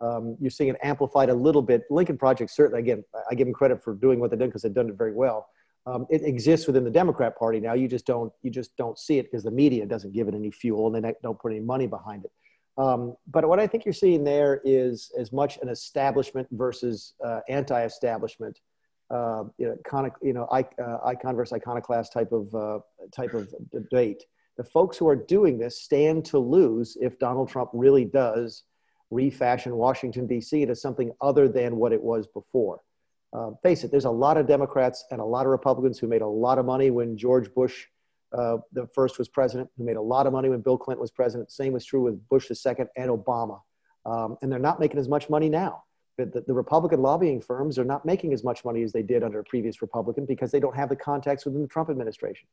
Um, 0.00 0.36
you're 0.40 0.50
seeing 0.50 0.70
it 0.70 0.76
amplified 0.82 1.28
a 1.28 1.34
little 1.34 1.62
bit. 1.62 1.84
Lincoln 1.90 2.18
Project, 2.18 2.50
certainly, 2.50 2.80
again, 2.80 3.04
I 3.30 3.34
give 3.34 3.46
them 3.46 3.54
credit 3.54 3.82
for 3.82 3.94
doing 3.94 4.20
what 4.20 4.30
they've 4.30 4.38
done 4.38 4.48
because 4.48 4.62
they've 4.62 4.74
done 4.74 4.88
it 4.88 4.96
very 4.96 5.12
well. 5.12 5.48
Um, 5.86 6.06
it 6.10 6.22
exists 6.22 6.66
within 6.66 6.82
the 6.82 6.90
Democrat 6.90 7.38
Party 7.38 7.60
now. 7.60 7.74
You 7.74 7.88
just 7.88 8.06
don't, 8.06 8.32
you 8.42 8.50
just 8.50 8.74
don't 8.76 8.98
see 8.98 9.18
it 9.18 9.24
because 9.24 9.44
the 9.44 9.50
media 9.50 9.84
doesn't 9.84 10.12
give 10.12 10.28
it 10.28 10.34
any 10.34 10.50
fuel 10.50 10.94
and 10.94 11.04
they 11.04 11.12
don't 11.22 11.38
put 11.38 11.52
any 11.52 11.60
money 11.60 11.86
behind 11.86 12.24
it. 12.24 12.32
Um, 12.76 13.16
but 13.28 13.48
what 13.48 13.60
I 13.60 13.66
think 13.66 13.84
you're 13.84 13.94
seeing 13.94 14.24
there 14.24 14.60
is 14.64 15.12
as 15.18 15.32
much 15.32 15.58
an 15.62 15.68
establishment 15.68 16.48
versus 16.50 17.14
uh, 17.24 17.40
anti-establishment, 17.48 18.58
uh, 19.10 19.44
you 19.58 19.66
know, 19.68 19.76
iconic, 19.84 20.12
you 20.22 20.32
know, 20.32 20.44
uh, 20.44 20.98
icon 21.04 21.36
versus 21.36 21.52
iconoclast 21.52 22.12
type 22.12 22.32
of 22.32 22.52
uh, 22.54 22.80
type 23.14 23.34
of 23.34 23.48
debate. 23.70 24.24
The 24.56 24.64
folks 24.64 24.96
who 24.96 25.08
are 25.08 25.16
doing 25.16 25.58
this 25.58 25.80
stand 25.80 26.24
to 26.26 26.38
lose 26.38 26.96
if 27.00 27.18
Donald 27.18 27.48
Trump 27.48 27.70
really 27.72 28.04
does 28.04 28.64
refashion 29.10 29.76
Washington 29.76 30.26
D.C. 30.26 30.62
into 30.62 30.74
something 30.74 31.12
other 31.20 31.48
than 31.48 31.76
what 31.76 31.92
it 31.92 32.02
was 32.02 32.26
before. 32.26 32.80
Uh, 33.32 33.50
face 33.62 33.82
it, 33.84 33.90
there's 33.90 34.04
a 34.04 34.10
lot 34.10 34.36
of 34.36 34.46
Democrats 34.46 35.04
and 35.10 35.20
a 35.20 35.24
lot 35.24 35.44
of 35.44 35.50
Republicans 35.50 35.98
who 35.98 36.06
made 36.06 36.22
a 36.22 36.26
lot 36.26 36.58
of 36.58 36.64
money 36.64 36.90
when 36.90 37.16
George 37.16 37.52
Bush 37.52 37.86
uh, 38.36 38.58
the 38.72 38.86
first 38.94 39.18
was 39.18 39.28
president, 39.28 39.70
who 39.76 39.84
made 39.84 39.96
a 39.96 40.02
lot 40.02 40.26
of 40.26 40.32
money 40.32 40.48
when 40.48 40.60
Bill 40.60 40.76
Clinton 40.76 41.00
was 41.00 41.10
president. 41.10 41.50
Same 41.50 41.72
was 41.72 41.84
true 41.84 42.02
with 42.02 42.28
Bush 42.28 42.48
the 42.48 42.54
second 42.54 42.88
and 42.96 43.10
Obama. 43.10 43.60
Um, 44.04 44.36
and 44.42 44.50
they're 44.50 44.58
not 44.58 44.80
making 44.80 44.98
as 44.98 45.08
much 45.08 45.30
money 45.30 45.48
now. 45.48 45.84
The, 46.16 46.44
the, 46.46 46.54
Republican 46.54 47.02
lobbying 47.02 47.40
firms 47.40 47.76
are 47.76 47.84
not 47.84 48.04
making 48.04 48.32
as 48.32 48.44
much 48.44 48.64
money 48.64 48.82
as 48.82 48.92
they 48.92 49.02
did 49.02 49.24
under 49.24 49.40
a 49.40 49.44
previous 49.44 49.82
Republican 49.82 50.26
because 50.26 50.52
they 50.52 50.60
don't 50.60 50.76
have 50.76 50.88
the 50.88 50.94
contacts 50.94 51.44
within 51.44 51.62
the 51.62 51.66
Trump 51.66 51.90
administration. 51.90 52.46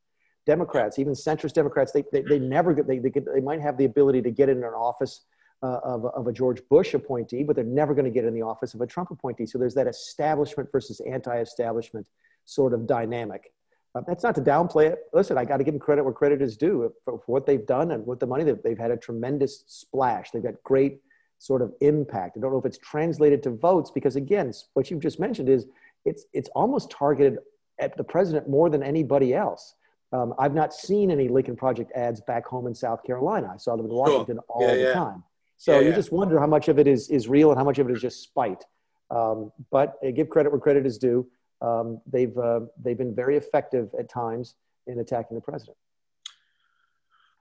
Democrats, 0.48 0.98
even 0.98 1.14
centrist 1.14 1.54
Democrats, 1.54 1.92
they, 1.92 2.04
they, 2.12 2.22
they 2.22 2.40
never 2.40 2.74
get, 2.74 2.88
they, 2.88 2.98
they, 2.98 3.12
get, 3.12 3.24
they 3.32 3.40
might 3.40 3.62
have 3.62 3.78
the 3.78 3.86
ability 3.86 4.24
to 4.24 4.32
get 4.32 4.50
in 4.50 4.58
an 4.58 4.64
office 4.64 5.26
uh, 5.62 5.80
of, 5.84 6.06
of 6.06 6.26
a 6.26 6.34
George 6.34 6.62
Bush 6.70 6.96
appointee, 6.96 7.44
but 7.44 7.56
they're 7.56 7.64
never 7.64 7.94
going 7.94 8.06
to 8.06 8.12
get 8.12 8.26
in 8.26 8.34
the 8.34 8.42
office 8.42 8.74
of 8.74 8.82
a 8.82 8.88
Trump 8.88 9.12
appointee. 9.12 9.46
So 9.46 9.60
there's 9.60 9.76
that 9.76 9.88
establishment 9.88 10.72
versus 10.72 11.00
anti 11.02 11.40
establishment 11.40 12.08
sort 12.46 12.74
of 12.74 12.88
dynamic. 12.88 13.54
Uh, 13.94 14.02
that's 14.08 14.24
not 14.24 14.36
to 14.36 14.42
downplay 14.42 14.90
it. 14.90 15.00
Listen, 15.14 15.38
I 15.38 15.44
got 15.44 15.58
to 15.58 15.64
give 15.64 15.74
them 15.74 15.80
credit 15.80 16.04
where 16.04 16.14
credit 16.14 16.42
is 16.42 16.56
due 16.56 16.94
for, 17.04 17.20
for, 17.20 17.32
what 17.32 17.46
they've 17.46 17.66
done 17.66 17.92
and 17.92 18.06
with 18.06 18.20
the 18.20 18.26
money 18.26 18.44
that 18.46 18.64
they've 18.64 18.78
had 18.78 18.92
a 18.92 18.98
tremendous 18.98 19.64
splash. 19.68 20.32
They've 20.32 20.44
got 20.44 20.62
great 20.64 21.02
sort 21.40 21.62
of 21.62 21.74
impact. 21.82 22.38
I 22.38 22.40
don't 22.40 22.52
know 22.52 22.60
if 22.60 22.66
it's 22.66 22.78
translated 22.78 23.44
to 23.44 23.50
votes 23.52 23.92
because 23.92 24.16
again, 24.16 24.54
what 24.74 24.90
you've 24.90 25.02
just 25.02 25.20
mentioned 25.20 25.50
is 25.50 25.66
it's 26.06 26.26
it's 26.34 26.50
almost 26.50 26.90
targeted 26.90 27.40
at 27.80 27.98
the 27.98 28.04
president 28.04 28.48
more 28.48 28.70
than 28.70 28.82
anybody 28.82 29.34
else. 29.34 29.76
Um, 30.14 30.34
I've 30.38 30.54
not 30.54 30.74
seen 30.74 31.10
any 31.10 31.28
Lincoln 31.28 31.56
Project 31.56 31.92
ads 31.94 32.22
back 32.22 32.46
home 32.46 32.68
in 32.68 32.76
South 32.76 33.04
Carolina. 33.04 33.52
I 33.54 33.58
saw 33.58 33.76
them 33.76 33.86
in 33.86 33.92
Washington 33.94 34.36
sure. 34.36 34.44
all 34.50 34.62
yeah, 34.62 34.74
the 34.74 34.82
yeah. 34.82 34.94
time. 34.94 35.24
So 35.58 35.80
yeah, 35.80 35.88
you 35.88 35.94
just 35.94 36.12
wonder 36.12 36.40
how 36.40 36.48
much 36.48 36.70
of 36.70 36.80
it 36.80 36.88
is 36.88 37.10
is 37.10 37.28
real 37.28 37.50
and 37.52 37.58
how 37.58 37.66
much 37.66 37.80
of 37.80 37.90
it 37.90 37.94
is 37.94 38.02
just 38.02 38.24
spite. 38.24 38.64
Um, 39.10 39.52
but 39.70 39.96
uh, 40.06 40.12
give 40.12 40.30
credit 40.30 40.52
where 40.52 40.62
credit 40.62 40.86
is 40.86 40.98
due 40.98 41.28
um, 41.62 42.02
they've, 42.12 42.38
uh, 42.38 42.62
they've 42.84 42.98
been 42.98 43.16
very 43.16 43.38
effective 43.38 43.90
at 44.00 44.10
times 44.10 44.56
in 44.88 45.00
attacking 45.00 45.36
the 45.36 45.42
president. 45.42 45.78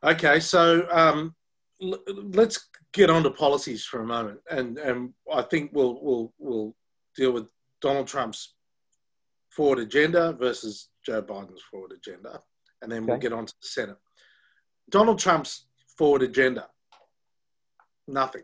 Okay, 0.03 0.41
so 0.41 0.87
um, 0.91 1.35
l- 1.83 2.03
let's 2.07 2.69
get 2.93 3.11
on 3.11 3.23
to 3.23 3.31
policies 3.31 3.85
for 3.85 4.01
a 4.01 4.07
moment, 4.07 4.41
and 4.51 4.79
and 4.79 5.13
I 5.33 5.43
think 5.43 5.73
we'll 5.75 5.99
we'll 6.03 6.33
we'll 6.39 6.75
deal 7.15 7.33
with 7.33 7.47
Donald 7.83 8.07
Trump's 8.07 8.55
forward 9.51 9.79
agenda 9.79 10.33
versus 10.33 10.89
Joe 11.05 11.21
Biden's 11.23 11.63
forward 11.71 11.93
agenda, 11.93 12.41
and 12.81 12.91
then 12.91 13.03
okay. 13.03 13.13
we'll 13.13 13.21
get 13.21 13.33
on 13.33 13.45
to 13.45 13.55
the 13.61 13.67
Senate. 13.67 13.99
Donald 14.89 15.19
Trump's 15.19 15.67
forward 15.99 16.23
agenda, 16.23 16.69
nothing. 18.09 18.43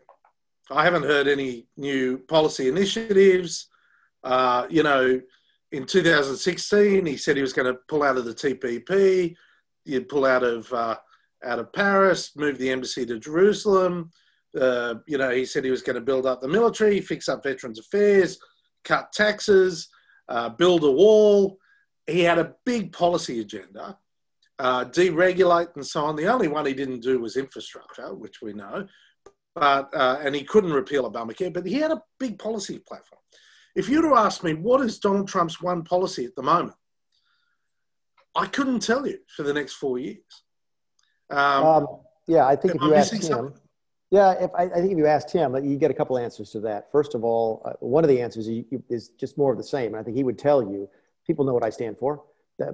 I 0.69 0.83
haven't 0.83 1.03
heard 1.03 1.27
any 1.27 1.67
new 1.75 2.19
policy 2.19 2.67
initiatives. 2.67 3.67
Uh, 4.23 4.67
you 4.69 4.83
know, 4.83 5.21
in 5.71 5.85
2016, 5.85 7.05
he 7.05 7.17
said 7.17 7.35
he 7.35 7.41
was 7.41 7.53
going 7.53 7.71
to 7.71 7.79
pull 7.87 8.03
out 8.03 8.17
of 8.17 8.25
the 8.25 8.33
TPP. 8.33 9.35
he'd 9.85 10.09
pull 10.09 10.25
out 10.25 10.43
of 10.43 10.71
uh, 10.71 10.97
out 11.43 11.59
of 11.59 11.71
Paris, 11.73 12.35
move 12.35 12.57
the 12.57 12.69
embassy 12.69 13.05
to 13.05 13.19
Jerusalem. 13.19 14.11
Uh, 14.59 14.95
you 15.05 15.17
know, 15.17 15.29
he 15.29 15.45
said 15.45 15.63
he 15.63 15.71
was 15.71 15.81
going 15.81 15.95
to 15.95 16.01
build 16.01 16.25
up 16.25 16.41
the 16.41 16.47
military, 16.47 16.99
fix 16.99 17.29
up 17.29 17.43
Veterans 17.43 17.79
Affairs, 17.79 18.39
cut 18.83 19.11
taxes, 19.11 19.89
uh, 20.29 20.49
build 20.49 20.83
a 20.83 20.91
wall. 20.91 21.57
He 22.07 22.21
had 22.21 22.39
a 22.39 22.55
big 22.65 22.93
policy 22.93 23.41
agenda, 23.41 23.97
uh, 24.57 24.85
deregulate 24.85 25.75
and 25.75 25.85
so 25.85 26.05
on. 26.05 26.15
The 26.15 26.27
only 26.27 26.47
one 26.47 26.65
he 26.65 26.73
didn't 26.73 27.01
do 27.01 27.19
was 27.19 27.35
infrastructure, 27.35 28.15
which 28.15 28.41
we 28.41 28.53
know, 28.53 28.87
but 29.53 29.93
uh, 29.93 30.19
and 30.21 30.33
he 30.33 30.43
couldn't 30.43 30.73
repeal 30.73 31.09
Obamacare. 31.11 31.53
But 31.53 31.65
he 31.65 31.75
had 31.75 31.91
a 31.91 32.01
big 32.19 32.39
policy 32.39 32.79
platform. 32.79 33.21
If 33.77 33.87
you'd 33.89 34.05
have 34.05 34.17
asked 34.17 34.43
me 34.43 34.55
what 34.55 34.81
is 34.81 34.97
Donald 34.97 35.27
Trump's 35.27 35.61
one 35.61 35.83
policy 35.83 36.25
at 36.25 36.35
the 36.35 36.41
moment, 36.41 36.75
I 38.35 38.47
couldn't 38.47 38.79
tell 38.79 39.05
you 39.05 39.19
for 39.35 39.43
the 39.43 39.53
next 39.53 39.73
four 39.73 39.99
years. 39.99 40.17
Um, 41.29 41.63
um, 41.63 41.87
yeah, 42.27 42.47
I 42.47 42.55
think 42.55 42.73
if 42.73 42.81
you 42.81 42.95
asked 42.95 43.13
him, 43.13 43.21
something? 43.21 43.57
yeah, 44.09 44.31
if 44.31 44.49
I, 44.57 44.63
I, 44.63 44.69
think 44.79 44.93
if 44.93 44.97
you 44.97 45.05
asked 45.05 45.31
him, 45.31 45.55
you 45.63 45.77
get 45.77 45.91
a 45.91 45.93
couple 45.93 46.17
answers 46.17 46.49
to 46.51 46.59
that. 46.61 46.91
First 46.91 47.13
of 47.13 47.23
all, 47.23 47.61
uh, 47.65 47.73
one 47.79 48.03
of 48.03 48.07
the 48.07 48.19
answers 48.19 48.47
is 48.89 49.09
just 49.09 49.37
more 49.37 49.51
of 49.51 49.59
the 49.59 49.63
same. 49.63 49.93
And 49.93 49.97
I 49.97 50.03
think 50.03 50.17
he 50.17 50.23
would 50.23 50.39
tell 50.39 50.63
you, 50.63 50.89
people 51.27 51.45
know 51.45 51.53
what 51.53 51.63
I 51.63 51.69
stand 51.69 51.99
for. 51.99 52.23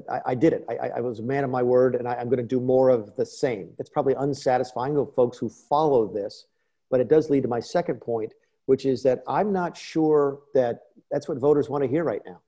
I, 0.09 0.21
I 0.27 0.35
did 0.35 0.53
it. 0.53 0.65
I, 0.69 0.87
I, 0.87 1.01
was 1.01 1.19
a 1.19 1.23
man 1.23 1.43
of 1.43 1.49
my 1.49 1.63
word, 1.63 1.95
and 1.95 2.07
I, 2.07 2.13
am 2.13 2.27
going 2.27 2.37
to 2.37 2.43
do 2.43 2.61
more 2.61 2.87
of 2.87 3.13
the 3.17 3.25
same. 3.25 3.71
It's 3.77 3.89
probably 3.89 4.13
unsatisfying 4.13 4.95
to 4.95 5.11
folks 5.17 5.37
who 5.37 5.49
follow 5.49 6.07
this, 6.07 6.45
but 6.89 7.01
it 7.01 7.09
does 7.09 7.29
lead 7.29 7.43
to 7.43 7.49
my 7.49 7.59
second 7.59 7.99
point, 7.99 8.31
which 8.65 8.85
is 8.85 9.03
that 9.03 9.23
I'm 9.27 9.51
not 9.51 9.77
sure 9.77 10.39
that 10.53 10.81
that's 11.11 11.27
what 11.27 11.37
voters 11.37 11.69
want 11.69 11.83
to 11.83 11.89
hear 11.89 12.03
right 12.03 12.21
now. 12.25 12.41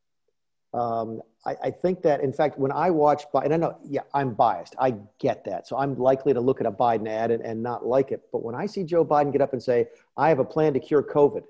Um, 0.80 1.22
I, 1.46 1.56
I, 1.64 1.72
think 1.72 2.02
that, 2.02 2.20
in 2.20 2.34
fact, 2.34 2.60
when 2.60 2.72
I 2.72 2.90
watch, 2.90 3.24
and 3.34 3.54
I 3.54 3.58
know, 3.58 3.78
yeah, 3.86 4.02
I'm 4.14 4.34
biased. 4.34 4.76
I 4.78 4.96
get 5.20 5.46
that. 5.46 5.68
So 5.68 5.78
I'm 5.78 5.98
likely 5.98 6.34
to 6.34 6.42
look 6.42 6.60
at 6.60 6.68
a 6.68 6.72
Biden 6.72 7.08
ad 7.08 7.32
and, 7.32 7.42
and 7.46 7.64
not 7.64 7.86
like 7.86 8.12
it. 8.12 8.24
But 8.34 8.44
when 8.44 8.56
I 8.56 8.66
see 8.66 8.84
Joe 8.84 9.06
Biden 9.06 9.32
get 9.32 9.42
up 9.42 9.54
and 9.54 9.64
say, 9.64 9.88
I 10.18 10.28
have 10.28 10.40
a 10.40 10.44
plan 10.44 10.74
to 10.74 10.82
cure 10.82 11.02
COVID, 11.02 11.44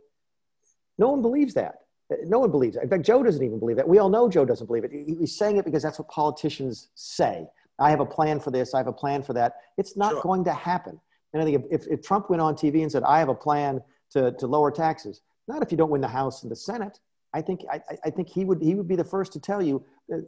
no 0.99 1.09
one 1.09 1.23
believes 1.23 1.55
that. 1.55 1.79
No 2.25 2.37
one 2.37 2.51
believes 2.51 2.75
it. 2.75 2.83
In 2.83 2.89
fact, 2.89 3.03
Joe 3.03 3.23
doesn't 3.23 3.43
even 3.43 3.57
believe 3.57 3.79
it. 3.79 3.87
We 3.87 3.97
all 3.97 4.09
know 4.09 4.29
Joe 4.29 4.45
doesn't 4.45 4.67
believe 4.67 4.83
it. 4.83 4.91
He's 4.91 5.35
saying 5.35 5.57
it 5.57 5.65
because 5.65 5.81
that's 5.81 5.97
what 5.97 6.07
politicians 6.07 6.89
say. 6.93 7.47
I 7.79 7.89
have 7.89 7.99
a 7.99 8.05
plan 8.05 8.39
for 8.39 8.51
this. 8.51 8.75
I 8.75 8.77
have 8.77 8.87
a 8.87 8.93
plan 8.93 9.23
for 9.23 9.33
that. 9.33 9.55
It's 9.77 9.97
not 9.97 10.11
sure. 10.11 10.21
going 10.21 10.43
to 10.45 10.53
happen. 10.53 10.99
And 11.33 11.41
I 11.41 11.45
think 11.45 11.65
if, 11.65 11.81
if, 11.81 11.87
if 11.91 12.01
Trump 12.01 12.29
went 12.29 12.41
on 12.41 12.53
TV 12.53 12.83
and 12.83 12.91
said, 12.91 13.03
I 13.03 13.17
have 13.19 13.29
a 13.29 13.35
plan 13.35 13.81
to, 14.11 14.31
to 14.33 14.47
lower 14.47 14.71
taxes, 14.71 15.21
not 15.47 15.61
if 15.61 15.71
you 15.71 15.77
don't 15.77 15.91
win 15.91 16.01
the 16.01 16.07
House 16.07 16.43
and 16.43 16.51
the 16.51 16.55
Senate, 16.55 16.99
I 17.35 17.41
think 17.41 17.65
I, 17.69 17.81
I, 18.05 18.09
think 18.09 18.29
he 18.29 18.45
would 18.45 18.61
he 18.61 18.75
would 18.75 18.87
be 18.87 18.95
the 18.95 19.03
first 19.03 19.33
to 19.33 19.41
tell 19.41 19.61
you. 19.61 19.83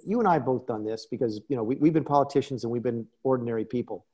You 0.06 0.20
and 0.20 0.28
I 0.28 0.34
have 0.34 0.46
both 0.46 0.68
done 0.68 0.84
this 0.84 1.08
because 1.10 1.40
you 1.48 1.56
know 1.56 1.64
we, 1.64 1.76
we've 1.76 1.94
been 1.94 2.04
politicians 2.04 2.66
and 2.66 2.72
we've 2.72 2.84
been 2.84 3.08
ordinary 3.24 3.64
people. 3.64 4.06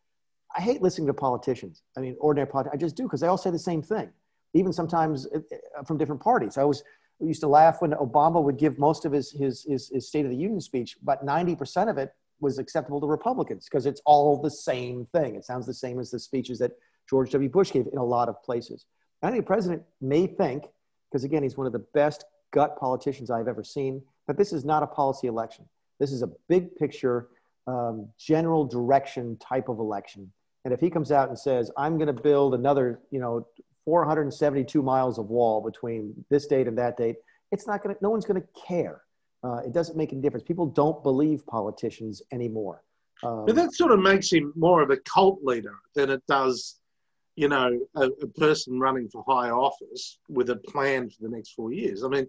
I 0.55 0.61
hate 0.61 0.83
listening 0.83 1.07
to 1.07 1.13
politicians. 1.13 1.81
I 1.97 2.01
mean, 2.01 2.15
ordinary 2.19 2.47
politicians. 2.47 2.79
I 2.79 2.85
just 2.85 2.95
do 2.95 3.03
because 3.03 3.21
they 3.21 3.27
all 3.27 3.37
say 3.37 3.49
the 3.49 3.57
same 3.57 3.81
thing, 3.81 4.11
even 4.53 4.71
sometimes 4.71 5.25
uh, 5.25 5.39
uh, 5.39 5.83
from 5.85 5.97
different 5.97 6.21
parties. 6.21 6.55
I 6.55 6.65
was 6.65 6.83
used 7.19 7.41
to 7.41 7.47
laugh 7.47 7.81
when 7.81 7.91
Obama 7.93 8.43
would 8.43 8.57
give 8.57 8.77
most 8.77 9.05
of 9.05 9.11
his 9.11 9.31
his 9.31 9.65
his, 9.67 9.89
his 9.89 10.07
State 10.07 10.25
of 10.25 10.31
the 10.31 10.37
Union 10.37 10.61
speech, 10.61 10.97
but 11.01 11.25
ninety 11.25 11.55
percent 11.55 11.89
of 11.89 11.97
it 11.97 12.13
was 12.39 12.59
acceptable 12.59 13.01
to 13.01 13.07
Republicans 13.07 13.67
because 13.67 13.87
it's 13.87 14.01
all 14.05 14.39
the 14.39 14.51
same 14.51 15.07
thing. 15.13 15.35
It 15.35 15.45
sounds 15.45 15.65
the 15.65 15.73
same 15.73 15.99
as 15.99 16.11
the 16.11 16.19
speeches 16.19 16.59
that 16.59 16.73
George 17.09 17.31
W. 17.31 17.49
Bush 17.49 17.71
gave 17.71 17.87
in 17.91 17.97
a 17.97 18.05
lot 18.05 18.29
of 18.29 18.41
places. 18.43 18.85
I 19.23 19.31
think 19.31 19.43
the 19.43 19.47
president 19.47 19.83
may 20.01 20.27
think, 20.27 20.65
because 21.09 21.23
again, 21.23 21.43
he's 21.43 21.57
one 21.57 21.65
of 21.65 21.73
the 21.73 21.85
best 21.93 22.25
gut 22.51 22.77
politicians 22.77 23.31
I've 23.31 23.47
ever 23.47 23.63
seen. 23.63 24.01
But 24.27 24.37
this 24.37 24.53
is 24.53 24.63
not 24.63 24.83
a 24.83 24.87
policy 24.87 25.27
election. 25.27 25.65
This 25.99 26.11
is 26.11 26.21
a 26.21 26.29
big 26.47 26.75
picture, 26.75 27.27
um, 27.67 28.07
general 28.17 28.65
direction 28.65 29.37
type 29.37 29.69
of 29.69 29.79
election. 29.79 30.31
And 30.65 30.73
if 30.73 30.79
he 30.79 30.89
comes 30.89 31.11
out 31.11 31.29
and 31.29 31.37
says, 31.37 31.71
I'm 31.77 31.97
going 31.97 32.13
to 32.13 32.21
build 32.21 32.53
another, 32.53 33.01
you 33.11 33.19
know, 33.19 33.47
472 33.85 34.81
miles 34.81 35.19
of 35.19 35.29
wall 35.29 35.61
between 35.61 36.13
this 36.29 36.47
date 36.47 36.67
and 36.67 36.77
that 36.77 36.95
date, 36.95 37.17
it's 37.51 37.67
not 37.67 37.83
going 37.83 37.95
to, 37.95 38.01
no 38.01 38.09
one's 38.09 38.25
going 38.25 38.41
to 38.41 38.47
care. 38.67 39.01
Uh, 39.43 39.57
it 39.57 39.73
doesn't 39.73 39.97
make 39.97 40.13
any 40.13 40.21
difference. 40.21 40.45
People 40.45 40.65
don't 40.65 41.03
believe 41.03 41.45
politicians 41.45 42.21
anymore. 42.31 42.81
Um, 43.23 43.45
but 43.45 43.55
that 43.55 43.73
sort 43.73 43.91
of 43.91 43.99
makes 43.99 44.31
him 44.31 44.53
more 44.55 44.81
of 44.81 44.89
a 44.89 44.97
cult 44.97 45.43
leader 45.43 45.75
than 45.95 46.09
it 46.09 46.23
does 46.27 46.79
you 47.35 47.47
know, 47.47 47.79
a, 47.95 48.05
a, 48.05 48.27
person 48.27 48.79
running 48.79 49.09
for 49.09 49.23
high 49.27 49.49
office 49.49 50.19
with 50.29 50.49
a 50.49 50.55
plan 50.55 51.09
for 51.09 51.17
the 51.21 51.29
next 51.29 51.53
four 51.53 51.71
years. 51.73 52.03
I 52.03 52.07
mean, 52.07 52.27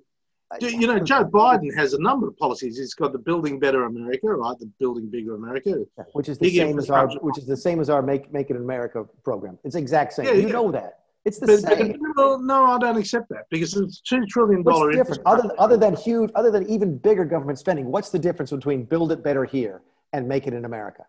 you 0.60 0.86
know, 0.86 0.98
Joe 0.98 1.24
Biden 1.24 1.74
has 1.74 1.94
a 1.94 2.00
number 2.00 2.28
of 2.28 2.36
policies. 2.36 2.78
He's 2.78 2.94
got 2.94 3.12
the 3.12 3.18
Building 3.18 3.58
Better 3.58 3.84
America, 3.84 4.28
right? 4.28 4.58
The 4.58 4.70
Building 4.78 5.10
Bigger 5.10 5.34
America, 5.34 5.84
which 6.12 6.28
is 6.28 6.38
the 6.38 6.46
Big 6.46 6.56
same 6.56 6.78
as 6.78 6.90
our, 6.90 7.08
which 7.16 7.38
is 7.38 7.46
the 7.46 7.56
same 7.56 7.80
as 7.80 7.90
our 7.90 8.02
Make 8.02 8.32
Make 8.32 8.50
It 8.50 8.56
America 8.56 9.04
program. 9.24 9.58
It's 9.64 9.74
the 9.74 9.80
exact 9.80 10.12
same. 10.12 10.26
Yeah, 10.26 10.32
you 10.32 10.46
yeah. 10.46 10.52
know 10.52 10.70
that. 10.70 11.00
It's 11.24 11.38
the 11.38 11.46
but, 11.46 11.60
same. 11.60 11.98
Well, 12.16 12.38
no, 12.38 12.66
I 12.66 12.78
don't 12.78 12.98
accept 12.98 13.30
that 13.30 13.44
because 13.50 13.74
it's 13.76 14.00
two 14.00 14.26
trillion 14.26 14.62
dollar. 14.62 14.86
What's 14.86 14.98
difference 14.98 15.22
other 15.24 15.42
than, 15.42 15.52
other 15.58 15.76
than 15.76 15.96
huge, 15.96 16.30
other 16.34 16.50
than 16.50 16.68
even 16.68 16.98
bigger 16.98 17.24
government 17.24 17.58
spending? 17.58 17.86
What's 17.86 18.10
the 18.10 18.18
difference 18.18 18.50
between 18.50 18.84
Build 18.84 19.10
It 19.10 19.24
Better 19.24 19.44
here 19.44 19.82
and 20.12 20.28
Make 20.28 20.46
It 20.46 20.54
in 20.54 20.64
America? 20.64 21.06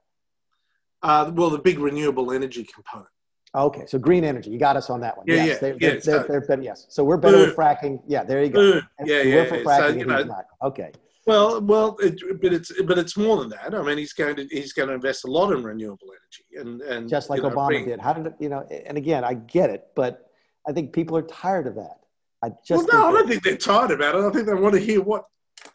Uh, 1.03 1.31
well, 1.35 1.49
the 1.49 1.59
big 1.59 1.79
renewable 1.79 2.31
energy 2.31 2.63
component. 2.63 3.09
Okay, 3.55 3.85
so 3.87 3.97
green 3.97 4.25
energy, 4.25 4.49
you 4.49 4.59
got 4.59 4.75
us 4.75 4.89
on 4.89 4.99
that 5.01 5.17
one. 5.17 5.25
Yeah, 5.27 5.35
yes, 5.35 5.47
yeah, 5.47 5.55
they're, 5.59 5.77
they're, 5.77 5.99
they're, 5.99 6.23
they're, 6.27 6.41
better, 6.41 6.61
yes. 6.61 6.87
So 6.89 7.05
we're 7.05 7.17
better 7.17 7.37
with 7.37 7.55
fracking. 7.55 8.01
Yeah, 8.05 8.23
there 8.23 8.43
you 8.43 8.49
go. 8.49 8.81
Yeah, 9.05 9.21
yeah. 9.21 9.35
We're 9.35 9.45
for 9.45 9.57
fracking 9.57 9.91
so, 9.91 9.97
you 9.97 10.05
know, 10.05 10.23
not. 10.23 10.45
Okay. 10.61 10.91
Well, 11.25 11.61
well, 11.61 11.97
it, 12.01 12.21
but 12.41 12.53
it's 12.53 12.71
but 12.83 12.97
it's 12.97 13.17
more 13.17 13.37
than 13.37 13.49
that. 13.49 13.73
I 13.73 13.81
mean, 13.81 13.97
he's 13.97 14.13
going 14.13 14.35
to 14.35 14.47
he's 14.51 14.73
going 14.73 14.89
to 14.89 14.93
invest 14.93 15.23
a 15.23 15.27
lot 15.27 15.51
in 15.53 15.63
renewable 15.63 16.07
energy, 16.09 16.59
and 16.59 16.81
and 16.81 17.09
just 17.09 17.29
like 17.29 17.41
Obama 17.41 17.67
bring, 17.67 17.85
did. 17.85 17.99
How 17.99 18.13
did 18.13 18.27
it, 18.27 18.35
you 18.39 18.49
know? 18.49 18.61
And 18.85 18.97
again, 18.97 19.23
I 19.23 19.33
get 19.33 19.69
it, 19.69 19.87
but 19.95 20.29
I 20.67 20.73
think 20.73 20.93
people 20.93 21.17
are 21.17 21.23
tired 21.23 21.65
of 21.65 21.75
that. 21.75 21.99
I 22.43 22.49
just 22.67 22.87
well, 22.91 23.01
no, 23.01 23.07
I 23.07 23.11
don't 23.11 23.27
think 23.27 23.41
they're 23.41 23.57
tired 23.57 23.91
about 23.91 24.15
it. 24.15 24.23
I 24.23 24.29
think 24.31 24.45
they 24.45 24.53
want 24.53 24.75
to 24.75 24.81
hear 24.81 25.01
what 25.01 25.25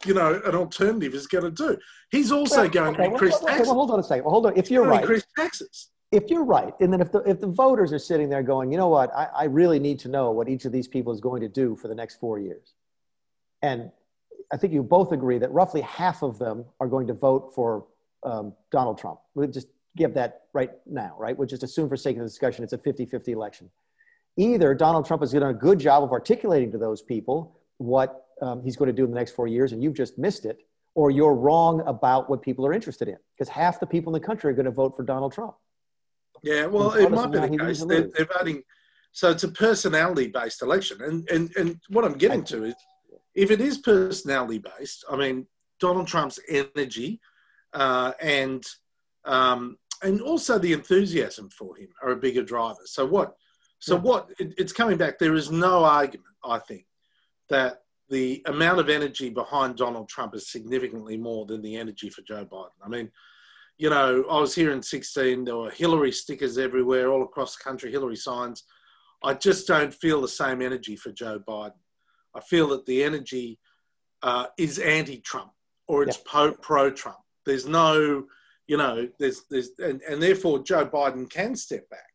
you 0.05 0.13
know 0.13 0.39
an 0.45 0.55
alternative 0.55 1.13
is 1.15 1.27
going 1.27 1.43
to 1.43 1.51
do. 1.51 1.77
He's 2.11 2.31
also 2.31 2.61
well, 2.61 2.69
going 2.69 2.93
okay, 2.95 3.05
to 3.05 3.11
increase 3.11 3.33
well, 3.33 3.47
taxes. 3.47 3.67
well, 3.67 3.75
hold 3.75 3.91
on 3.91 3.99
a 3.99 4.03
second. 4.03 4.23
Well, 4.23 4.31
hold 4.31 4.45
on. 4.45 4.55
If 4.55 4.71
you're 4.71 4.85
right, 4.85 5.01
increase 5.01 5.25
taxes 5.37 5.89
if 6.11 6.29
you're 6.29 6.43
right, 6.43 6.73
and 6.81 6.91
then 6.91 6.99
if 6.99 7.11
the, 7.11 7.19
if 7.19 7.39
the 7.39 7.47
voters 7.47 7.93
are 7.93 7.99
sitting 7.99 8.29
there 8.29 8.43
going, 8.43 8.71
you 8.71 8.77
know 8.77 8.89
what, 8.89 9.13
I, 9.15 9.29
I 9.33 9.43
really 9.45 9.79
need 9.79 9.99
to 9.99 10.09
know 10.09 10.31
what 10.31 10.49
each 10.49 10.65
of 10.65 10.71
these 10.71 10.87
people 10.87 11.13
is 11.13 11.21
going 11.21 11.41
to 11.41 11.47
do 11.47 11.75
for 11.75 11.87
the 11.87 11.95
next 11.95 12.19
four 12.19 12.37
years. 12.37 12.73
And 13.61 13.91
I 14.51 14.57
think 14.57 14.73
you 14.73 14.83
both 14.83 15.13
agree 15.13 15.37
that 15.37 15.51
roughly 15.51 15.81
half 15.81 16.21
of 16.21 16.37
them 16.37 16.65
are 16.81 16.87
going 16.87 17.07
to 17.07 17.13
vote 17.13 17.53
for 17.55 17.85
um, 18.23 18.53
Donald 18.71 18.97
Trump. 18.97 19.19
We'll 19.35 19.47
just 19.47 19.67
give 19.95 20.13
that 20.15 20.41
right 20.53 20.71
now, 20.85 21.15
right? 21.17 21.37
We'll 21.37 21.47
just 21.47 21.63
assume 21.63 21.87
for 21.87 21.95
sake 21.95 22.17
of 22.17 22.23
the 22.23 22.27
discussion 22.27 22.63
it's 22.63 22.73
a 22.73 22.77
50 22.77 23.05
50 23.05 23.31
election. 23.31 23.69
Either 24.37 24.73
Donald 24.73 25.05
Trump 25.05 25.21
has 25.21 25.31
done 25.31 25.43
a 25.43 25.53
good 25.53 25.79
job 25.79 26.03
of 26.03 26.11
articulating 26.11 26.71
to 26.71 26.77
those 26.77 27.01
people 27.01 27.57
what 27.77 28.25
um, 28.41 28.61
he's 28.63 28.75
going 28.75 28.87
to 28.87 28.93
do 28.93 29.03
in 29.03 29.11
the 29.11 29.15
next 29.15 29.31
four 29.31 29.47
years, 29.47 29.71
and 29.71 29.83
you've 29.83 29.93
just 29.93 30.17
missed 30.17 30.45
it, 30.45 30.59
or 30.95 31.11
you're 31.11 31.35
wrong 31.35 31.81
about 31.87 32.29
what 32.29 32.41
people 32.41 32.65
are 32.65 32.73
interested 32.73 33.07
in, 33.07 33.17
because 33.37 33.49
half 33.49 33.79
the 33.79 33.85
people 33.85 34.13
in 34.13 34.21
the 34.21 34.25
country 34.25 34.51
are 34.51 34.53
going 34.53 34.65
to 34.65 34.71
vote 34.71 34.95
for 34.95 35.03
Donald 35.03 35.33
Trump. 35.33 35.55
Yeah, 36.43 36.65
well, 36.65 36.93
it 36.93 37.11
might 37.11 37.31
be 37.31 37.39
the 37.39 37.57
case. 37.57 37.85
They're, 37.85 38.09
they're, 38.15 38.25
voting, 38.25 38.63
so 39.11 39.29
it's 39.29 39.43
a 39.43 39.49
personality-based 39.49 40.61
election, 40.61 41.01
and 41.01 41.29
and 41.29 41.55
and 41.55 41.79
what 41.89 42.03
I'm 42.03 42.17
getting 42.17 42.43
to 42.45 42.63
is, 42.63 42.75
if 43.35 43.51
it 43.51 43.61
is 43.61 43.77
personality-based, 43.77 45.05
I 45.09 45.15
mean, 45.17 45.45
Donald 45.79 46.07
Trump's 46.07 46.39
energy, 46.49 47.19
uh, 47.73 48.13
and 48.19 48.65
um, 49.25 49.77
and 50.01 50.21
also 50.21 50.57
the 50.57 50.73
enthusiasm 50.73 51.49
for 51.49 51.75
him 51.75 51.89
are 52.01 52.11
a 52.11 52.15
bigger 52.15 52.43
driver. 52.43 52.81
So 52.85 53.05
what? 53.05 53.33
So 53.79 53.95
yeah. 53.95 54.01
what? 54.01 54.29
It, 54.39 54.53
it's 54.57 54.73
coming 54.73 54.97
back. 54.97 55.19
There 55.19 55.35
is 55.35 55.51
no 55.51 55.83
argument, 55.83 56.35
I 56.43 56.57
think, 56.57 56.85
that 57.49 57.83
the 58.09 58.41
amount 58.47 58.79
of 58.79 58.89
energy 58.89 59.29
behind 59.29 59.77
Donald 59.77 60.09
Trump 60.09 60.35
is 60.35 60.51
significantly 60.51 61.17
more 61.17 61.45
than 61.45 61.61
the 61.61 61.77
energy 61.77 62.09
for 62.09 62.21
Joe 62.23 62.45
Biden. 62.45 62.69
I 62.83 62.89
mean, 62.89 63.11
you 63.81 63.89
know, 63.89 64.23
I 64.29 64.39
was 64.39 64.53
here 64.53 64.71
in 64.71 64.83
16, 64.83 65.43
there 65.43 65.57
were 65.57 65.71
Hillary 65.71 66.11
stickers 66.11 66.59
everywhere, 66.59 67.11
all 67.11 67.23
across 67.23 67.57
the 67.57 67.63
country, 67.63 67.89
Hillary 67.89 68.15
signs. 68.15 68.63
I 69.23 69.33
just 69.33 69.65
don't 69.65 69.91
feel 69.91 70.21
the 70.21 70.27
same 70.27 70.61
energy 70.61 70.95
for 70.95 71.11
Joe 71.11 71.39
Biden. 71.47 71.79
I 72.35 72.41
feel 72.41 72.67
that 72.69 72.85
the 72.85 73.03
energy 73.03 73.57
uh, 74.21 74.45
is 74.59 74.77
anti 74.77 75.19
Trump 75.21 75.49
or 75.87 76.03
it's 76.03 76.19
yeah. 76.31 76.51
pro 76.61 76.91
Trump. 76.91 77.17
There's 77.43 77.67
no, 77.67 78.25
you 78.67 78.77
know, 78.77 79.09
there's, 79.17 79.45
there's, 79.49 79.69
and, 79.79 79.99
and 80.07 80.21
therefore 80.21 80.59
Joe 80.59 80.85
Biden 80.85 81.27
can 81.27 81.55
step 81.55 81.89
back. 81.89 82.05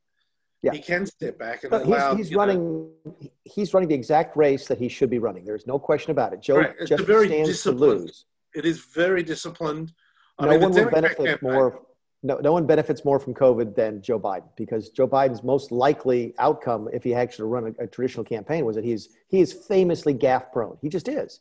Yeah. 0.63 0.71
He 0.71 0.79
can 0.79 1.05
step 1.05 1.37
back 1.37 1.65
and 1.65 1.73
but 1.73 1.85
allow. 1.85 2.15
He's, 2.15 2.29
he's 2.29 2.37
running. 2.37 2.59
Know, 2.59 3.17
he's 3.43 3.75
running 3.75 3.89
the 3.89 3.95
exact 3.97 4.37
race 4.37 4.69
that 4.69 4.79
he 4.79 4.89
should 4.89 5.11
be 5.11 5.19
running. 5.19 5.45
There's 5.45 5.67
no 5.67 5.81
question 5.81 6.13
about 6.13 6.33
it. 6.33 6.43
Joe 6.43 6.63
just 6.87 7.03
stands 7.03 7.63
to 7.65 7.73
lose. 7.73 8.25
It 8.55 8.65
is 8.65 8.79
very 8.95 9.25
disciplined. 9.25 9.93
No 10.41 10.59
one 10.59 10.73
would 10.73 10.91
benefit 10.91 11.43
more. 11.43 11.83
No, 12.23 12.39
no 12.39 12.53
one 12.53 12.67
benefits 12.67 13.05
more 13.05 13.21
from 13.21 13.35
COVID 13.35 13.77
than 13.77 14.03
Joe 14.03 14.19
Biden 14.19 14.49
because 14.57 14.89
Joe 14.91 15.07
Biden's 15.07 15.45
most 15.45 15.71
likely 15.71 16.35
outcome, 16.39 16.89
if 16.93 17.05
he 17.05 17.15
actually 17.15 17.49
run 17.49 17.75
a, 17.79 17.85
a 17.85 17.87
traditional 17.87 18.25
campaign, 18.25 18.65
was 18.65 18.75
that 18.77 18.85
he's 18.85 19.11
he 19.29 19.41
is 19.41 19.53
famously 19.53 20.15
gaffe 20.15 20.51
prone. 20.53 20.77
He 20.83 20.89
just 20.89 21.09
is, 21.09 21.41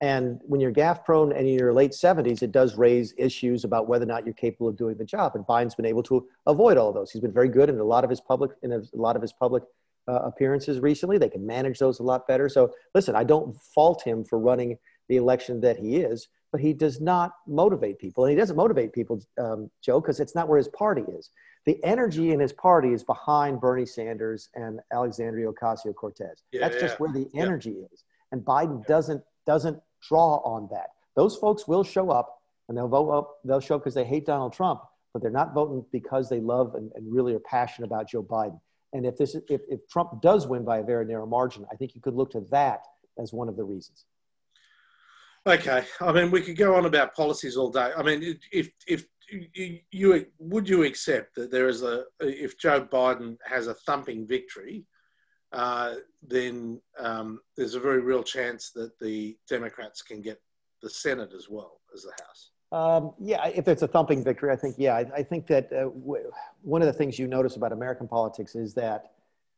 And 0.00 0.40
when 0.44 0.60
you're 0.60 0.72
gaffe 0.72 1.04
prone 1.04 1.32
and 1.32 1.46
in 1.46 1.58
your 1.58 1.72
late 1.72 1.90
70s, 1.90 2.42
it 2.42 2.50
does 2.50 2.76
raise 2.76 3.12
issues 3.18 3.64
about 3.64 3.88
whether 3.88 4.04
or 4.04 4.06
not 4.06 4.24
you're 4.24 4.34
capable 4.34 4.68
of 4.68 4.76
doing 4.76 4.96
the 4.96 5.04
job. 5.04 5.32
And 5.34 5.44
Biden's 5.44 5.74
been 5.74 5.86
able 5.86 6.02
to 6.04 6.26
avoid 6.46 6.78
all 6.78 6.88
of 6.88 6.94
those. 6.94 7.10
He's 7.10 7.22
been 7.22 7.32
very 7.32 7.48
good 7.48 7.68
in 7.68 7.78
a 7.78 7.84
lot 7.84 8.04
of 8.04 8.10
his 8.10 8.20
public 8.20 8.52
in 8.62 8.72
a 8.72 8.82
lot 8.94 9.16
of 9.16 9.22
his 9.22 9.32
public 9.32 9.64
uh, 10.08 10.20
appearances 10.24 10.80
recently. 10.80 11.18
They 11.18 11.28
can 11.28 11.46
manage 11.46 11.78
those 11.78 12.00
a 12.00 12.02
lot 12.02 12.26
better. 12.26 12.48
So 12.48 12.72
listen, 12.94 13.14
I 13.16 13.24
don't 13.24 13.56
fault 13.74 14.02
him 14.02 14.24
for 14.24 14.38
running 14.38 14.78
the 15.08 15.16
election 15.16 15.60
that 15.60 15.76
he 15.76 15.96
is, 15.96 16.28
but 16.52 16.60
he 16.60 16.74
does 16.74 17.00
not 17.00 17.32
motivate 17.46 17.98
people, 17.98 18.24
and 18.24 18.30
he 18.30 18.36
doesn't 18.36 18.56
motivate 18.56 18.92
people, 18.92 19.20
um, 19.38 19.70
Joe, 19.82 20.00
because 20.00 20.20
it's 20.20 20.34
not 20.34 20.48
where 20.48 20.58
his 20.58 20.68
party 20.68 21.02
is. 21.08 21.30
The 21.64 21.82
energy 21.82 22.32
in 22.32 22.40
his 22.40 22.52
party 22.52 22.92
is 22.92 23.02
behind 23.02 23.60
Bernie 23.60 23.86
Sanders 23.86 24.50
and 24.54 24.80
Alexandria 24.92 25.50
Ocasio 25.50 25.94
Cortez. 25.94 26.42
Yeah, 26.52 26.60
That's 26.60 26.74
yeah. 26.74 26.80
just 26.82 27.00
where 27.00 27.10
the 27.10 27.28
energy 27.34 27.76
yeah. 27.78 27.86
is, 27.92 28.04
and 28.30 28.42
Biden 28.42 28.86
doesn't 28.86 29.22
doesn't 29.46 29.80
draw 30.06 30.36
on 30.44 30.68
that. 30.70 30.88
Those 31.16 31.36
folks 31.36 31.66
will 31.66 31.84
show 31.84 32.10
up 32.10 32.42
and 32.68 32.76
they'll 32.76 32.88
vote 32.88 33.10
up, 33.10 33.38
they'll 33.44 33.60
show 33.60 33.78
because 33.78 33.94
they 33.94 34.04
hate 34.04 34.26
Donald 34.26 34.52
Trump, 34.52 34.82
but 35.12 35.20
they're 35.20 35.30
not 35.30 35.52
voting 35.52 35.84
because 35.92 36.28
they 36.28 36.40
love 36.40 36.74
and, 36.74 36.90
and 36.94 37.12
really 37.12 37.34
are 37.34 37.40
passionate 37.40 37.86
about 37.86 38.08
Joe 38.08 38.22
Biden. 38.22 38.60
And 38.92 39.06
if 39.06 39.16
this 39.16 39.34
if, 39.48 39.62
if 39.68 39.80
Trump 39.88 40.20
does 40.20 40.46
win 40.46 40.64
by 40.64 40.78
a 40.78 40.82
very 40.82 41.06
narrow 41.06 41.26
margin, 41.26 41.64
I 41.72 41.76
think 41.76 41.94
you 41.94 42.00
could 42.00 42.14
look 42.14 42.30
to 42.32 42.46
that 42.50 42.82
as 43.18 43.32
one 43.32 43.48
of 43.48 43.56
the 43.56 43.64
reasons. 43.64 44.04
Okay, 45.46 45.84
I 46.00 46.12
mean 46.12 46.30
we 46.30 46.40
could 46.40 46.56
go 46.56 46.74
on 46.76 46.86
about 46.86 47.14
policies 47.14 47.56
all 47.56 47.70
day. 47.70 47.90
I 47.96 48.02
mean, 48.02 48.38
if 48.52 48.70
if 48.86 49.06
you, 49.90 50.26
would 50.38 50.68
you 50.68 50.84
accept 50.84 51.34
that 51.36 51.50
there 51.50 51.68
is 51.68 51.82
a 51.82 52.04
if 52.20 52.58
Joe 52.58 52.84
Biden 52.84 53.36
has 53.44 53.66
a 53.66 53.74
thumping 53.74 54.26
victory, 54.26 54.84
uh, 55.52 55.94
then 56.22 56.80
um, 56.98 57.40
there's 57.56 57.74
a 57.74 57.80
very 57.80 58.00
real 58.00 58.22
chance 58.22 58.70
that 58.74 58.98
the 58.98 59.36
Democrats 59.48 60.02
can 60.02 60.20
get 60.20 60.40
the 60.82 60.90
Senate 60.90 61.32
as 61.34 61.48
well 61.48 61.80
as 61.94 62.02
the 62.02 62.12
House. 62.24 62.50
Um, 62.72 63.12
yeah, 63.20 63.46
if 63.48 63.68
it's 63.68 63.82
a 63.82 63.88
thumping 63.88 64.24
victory, 64.24 64.50
I 64.50 64.56
think, 64.56 64.76
yeah, 64.78 64.94
I, 64.94 65.06
I 65.16 65.22
think 65.22 65.46
that 65.48 65.70
uh, 65.72 65.90
w- 65.90 66.30
one 66.62 66.80
of 66.80 66.86
the 66.86 66.92
things 66.92 67.18
you 67.18 67.26
notice 67.26 67.56
about 67.56 67.70
American 67.70 68.08
politics 68.08 68.54
is 68.54 68.72
that 68.74 69.12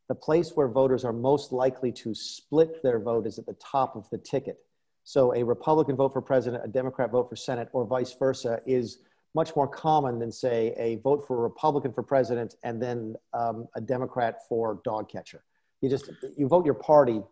the 0.09 0.17
place 0.17 0.53
where 0.57 0.67
voters 0.67 1.05
are 1.05 1.13
most 1.13 1.53
likely 1.53 1.93
to 1.93 2.13
split 2.13 2.83
their 2.83 2.99
vote 2.99 3.27
is 3.27 3.39
at 3.39 3.47
the 3.47 3.55
top 3.55 3.95
of 3.95 4.11
the 4.11 4.19
ticket. 4.19 4.59
So 5.05 5.35
a 5.35 5.45
Republican 5.45 5.97
vote 5.97 6.13
for 6.13 6.23
president, 6.23 6.65
a 6.65 6.69
Democrat 6.69 7.11
vote 7.11 7.29
for 7.29 7.37
Senate, 7.37 7.69
or 7.73 7.87
vice 7.87 8.13
versa 8.15 8.61
is 8.67 8.99
much 9.35 9.55
more 9.55 9.69
common 9.69 10.19
than, 10.19 10.33
say, 10.33 10.75
a 10.79 10.97
vote 10.97 11.27
for 11.27 11.39
a 11.39 11.41
Republican 11.41 11.93
for 11.93 12.03
president 12.03 12.57
and 12.63 12.81
then 12.81 13.15
um, 13.33 13.67
a 13.77 13.81
Democrat 13.81 14.39
for 14.49 14.81
dog 14.85 15.09
catcher 15.11 15.45
you 15.85 15.91
just 15.91 16.11
you 16.37 16.49
vote 16.49 16.65
your 16.65 16.75
party 16.75 17.23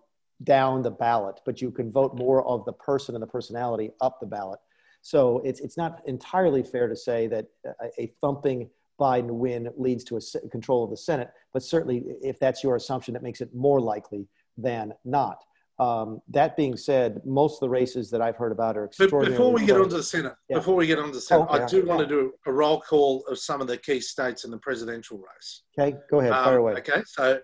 down 0.45 0.83
the 0.83 0.91
ballot, 0.91 1.41
but 1.47 1.63
you 1.63 1.71
can 1.71 1.91
vote 1.91 2.17
more 2.17 2.47
of 2.47 2.65
the 2.65 2.73
person 2.73 3.15
and 3.15 3.23
the 3.23 3.27
personality 3.27 3.91
up 4.01 4.21
the 4.21 4.27
ballot. 4.27 4.61
So 5.01 5.41
it's 5.45 5.61
it's 5.61 5.77
not 5.77 6.03
entirely 6.07 6.63
fair 6.63 6.87
to 6.87 6.97
say 6.97 7.27
that 7.29 7.47
a, 7.65 8.03
a 8.03 8.13
thumping 8.21 8.69
Biden 9.01 9.31
win 9.31 9.71
leads 9.77 10.05
to 10.05 10.17
a 10.19 10.49
control 10.51 10.85
of 10.85 10.91
the 10.91 10.97
Senate, 10.97 11.31
but 11.53 11.63
certainly 11.63 12.05
if 12.23 12.39
that's 12.39 12.63
your 12.63 12.77
assumption, 12.77 13.15
that 13.15 13.23
makes 13.23 13.41
it 13.41 13.55
more 13.55 13.81
likely 13.81 14.29
than 14.59 14.93
not. 15.05 15.43
Um, 15.83 16.23
that 16.29 16.57
being 16.57 16.77
said, 16.77 17.21
most 17.25 17.55
of 17.55 17.61
the 17.61 17.69
races 17.69 18.09
that 18.11 18.23
I've 18.23 18.37
heard 18.37 18.53
about 18.53 18.77
are 18.77 18.85
extraordinary. 18.85 19.31
Before 19.31 19.53
we 19.53 19.67
get 19.67 19.81
onto 19.81 19.97
the 19.97 20.03
Senate, 20.03 20.35
yeah. 20.49 20.59
before 20.59 20.77
we 20.77 20.87
get 20.87 20.99
onto 20.99 21.15
the 21.15 21.21
Senate, 21.21 21.49
oh, 21.51 21.55
okay. 21.55 21.65
I 21.65 21.67
do 21.67 21.85
want 21.85 22.01
to 22.01 22.07
do 22.07 22.33
a 22.47 22.53
roll 22.53 22.81
call 22.81 23.25
of 23.29 23.39
some 23.39 23.61
of 23.61 23.67
the 23.67 23.77
key 23.77 24.01
states 24.01 24.45
in 24.45 24.53
the 24.53 24.59
presidential 24.59 25.19
race. 25.19 25.63
Okay, 25.77 25.97
go 26.09 26.21
ahead, 26.21 26.33
um, 26.33 26.45
fire 26.45 26.59
away. 26.59 26.75
Okay, 26.75 27.03
so 27.07 27.41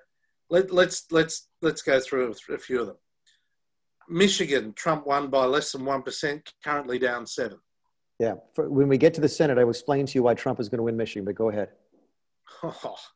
let, 0.50 0.70
let's 0.70 1.06
let's 1.10 1.48
let's 1.62 1.82
go 1.82 1.98
through 1.98 2.32
a 2.50 2.58
few 2.58 2.80
of 2.80 2.86
them. 2.86 2.96
Michigan, 4.08 4.72
Trump 4.74 5.04
won 5.04 5.30
by 5.30 5.44
less 5.44 5.72
than 5.72 5.84
one 5.84 6.02
percent, 6.02 6.52
currently 6.62 6.98
down 7.00 7.26
seven. 7.26 7.58
Yeah, 8.20 8.34
For, 8.54 8.70
when 8.70 8.88
we 8.88 8.98
get 8.98 9.14
to 9.14 9.20
the 9.20 9.28
Senate, 9.28 9.58
I 9.58 9.64
will 9.64 9.70
explain 9.70 10.06
to 10.06 10.14
you 10.14 10.22
why 10.22 10.34
Trump 10.34 10.60
is 10.60 10.68
going 10.68 10.78
to 10.78 10.84
win 10.84 10.96
Michigan. 10.96 11.24
But 11.24 11.34
go 11.34 11.50
ahead. 11.50 11.70
Oh. 12.62 12.96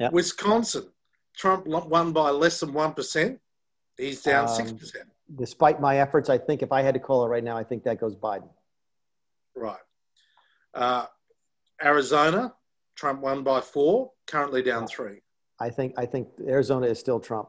Yeah. 0.00 0.08
Wisconsin, 0.10 0.88
Trump 1.36 1.64
won 1.66 2.12
by 2.12 2.30
less 2.30 2.58
than 2.58 2.72
one 2.72 2.92
percent. 2.92 3.38
He's 3.98 4.22
down 4.22 4.48
six 4.48 4.70
um, 4.70 4.78
percent. 4.78 5.08
Despite 5.38 5.80
my 5.80 5.98
efforts, 5.98 6.28
I 6.28 6.38
think 6.38 6.62
if 6.62 6.72
I 6.72 6.82
had 6.82 6.94
to 6.94 7.00
call 7.00 7.24
it 7.24 7.28
right 7.28 7.44
now, 7.44 7.56
I 7.56 7.64
think 7.64 7.84
that 7.84 8.00
goes 8.00 8.14
Biden. 8.14 8.48
Right. 9.54 9.76
Uh, 10.74 11.06
Arizona, 11.82 12.54
Trump 12.96 13.20
won 13.20 13.42
by 13.42 13.60
four, 13.60 14.12
currently 14.26 14.62
down 14.62 14.86
three. 14.86 15.22
I 15.60 15.70
think 15.70 15.94
I 15.96 16.06
think 16.06 16.28
Arizona 16.46 16.86
is 16.86 16.98
still 16.98 17.20
Trump. 17.20 17.48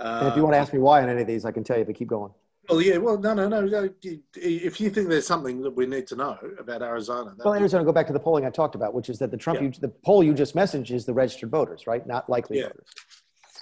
Uh, 0.00 0.18
and 0.20 0.28
if 0.28 0.36
you 0.36 0.42
want 0.42 0.54
to 0.54 0.58
ask 0.58 0.72
me 0.72 0.78
why 0.78 1.02
on 1.02 1.08
any 1.08 1.22
of 1.22 1.26
these, 1.26 1.44
I 1.44 1.52
can 1.52 1.64
tell 1.64 1.78
you. 1.78 1.84
But 1.84 1.96
keep 1.96 2.08
going. 2.08 2.32
Well, 2.68 2.80
yeah. 2.80 2.96
Well, 2.96 3.18
no, 3.18 3.34
no, 3.34 3.48
no. 3.48 3.90
If 4.34 4.80
you 4.80 4.90
think 4.90 5.08
there's 5.08 5.26
something 5.26 5.60
that 5.62 5.70
we 5.70 5.86
need 5.86 6.06
to 6.08 6.16
know 6.16 6.38
about 6.58 6.82
Arizona, 6.82 7.34
well, 7.44 7.54
Arizona. 7.54 7.84
Go 7.84 7.92
back 7.92 8.06
to 8.06 8.12
the 8.12 8.20
polling 8.20 8.44
I 8.44 8.50
talked 8.50 8.74
about, 8.74 8.94
which 8.94 9.08
is 9.08 9.18
that 9.18 9.30
the 9.30 9.36
Trump, 9.36 9.60
yeah. 9.60 9.66
you, 9.66 9.72
the 9.80 9.88
poll 9.88 10.22
you 10.22 10.34
just 10.34 10.54
messaged 10.54 10.90
is 10.90 11.04
the 11.04 11.14
registered 11.14 11.50
voters, 11.50 11.86
right? 11.86 12.06
Not 12.06 12.28
likely 12.28 12.58
yeah. 12.58 12.68
voters. 12.68 12.86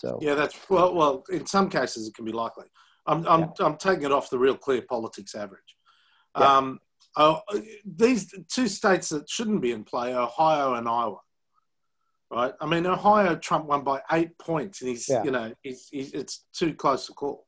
So 0.02 0.18
yeah, 0.20 0.34
that's 0.34 0.58
well. 0.68 0.94
Well, 0.94 1.24
in 1.30 1.46
some 1.46 1.70
cases 1.70 2.08
it 2.08 2.14
can 2.14 2.24
be 2.24 2.32
likely. 2.32 2.66
I'm 3.06 3.26
I'm, 3.26 3.40
yeah. 3.40 3.66
I'm 3.66 3.76
taking 3.76 4.04
it 4.04 4.12
off 4.12 4.30
the 4.30 4.36
RealClearPolitics 4.36 5.34
average. 5.36 5.76
Yeah. 6.36 6.56
Um, 6.56 6.80
oh, 7.16 7.40
these 7.84 8.34
two 8.50 8.66
states 8.68 9.10
that 9.10 9.30
shouldn't 9.30 9.62
be 9.62 9.72
in 9.72 9.84
play, 9.84 10.14
Ohio 10.14 10.74
and 10.74 10.88
Iowa 10.88 11.18
right? 12.32 12.54
I 12.60 12.66
mean, 12.66 12.86
Ohio, 12.86 13.36
Trump 13.36 13.66
won 13.66 13.84
by 13.84 14.00
eight 14.10 14.36
points, 14.38 14.80
and 14.80 14.90
he's, 14.90 15.08
yeah. 15.08 15.22
you 15.22 15.30
know, 15.30 15.52
he's, 15.62 15.88
he's, 15.90 16.12
it's 16.12 16.44
too 16.52 16.74
close 16.74 17.06
to 17.06 17.12
call. 17.12 17.46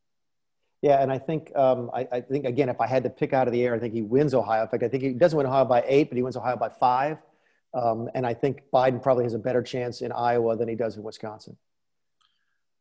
Yeah, 0.83 1.03
and 1.03 1.11
I 1.11 1.19
think, 1.19 1.51
um, 1.57 1.91
I, 1.95 2.07
I, 2.13 2.21
think 2.21 2.45
again, 2.45 2.69
if 2.69 2.79
I 2.81 2.87
had 2.87 3.03
to 3.05 3.11
pick 3.11 3.33
out 3.33 3.49
of 3.49 3.55
the 3.55 3.63
air, 3.63 3.75
I 3.75 3.79
think 3.79 3.95
he 3.95 4.03
wins 4.03 4.35
Ohio. 4.35 4.63
In 4.63 4.69
fact, 4.69 4.83
I 4.83 4.89
think 4.89 5.03
he 5.03 5.13
doesn't 5.15 5.37
win 5.37 5.47
Ohio 5.47 5.65
by 5.65 5.83
eight, 5.87 6.11
but 6.11 6.17
he 6.17 6.23
wins 6.23 6.37
Ohio 6.37 6.57
by 6.57 6.69
five. 6.69 7.17
Um, 7.73 8.11
and 8.15 8.27
I 8.27 8.35
think 8.35 8.63
Biden 8.73 9.03
probably 9.03 9.25
has 9.25 9.33
a 9.33 9.39
better 9.39 9.63
chance 9.63 10.03
in 10.03 10.13
Iowa 10.13 10.57
than 10.57 10.69
he 10.69 10.75
does 10.75 10.97
in 10.97 11.03
Wisconsin. 11.03 11.57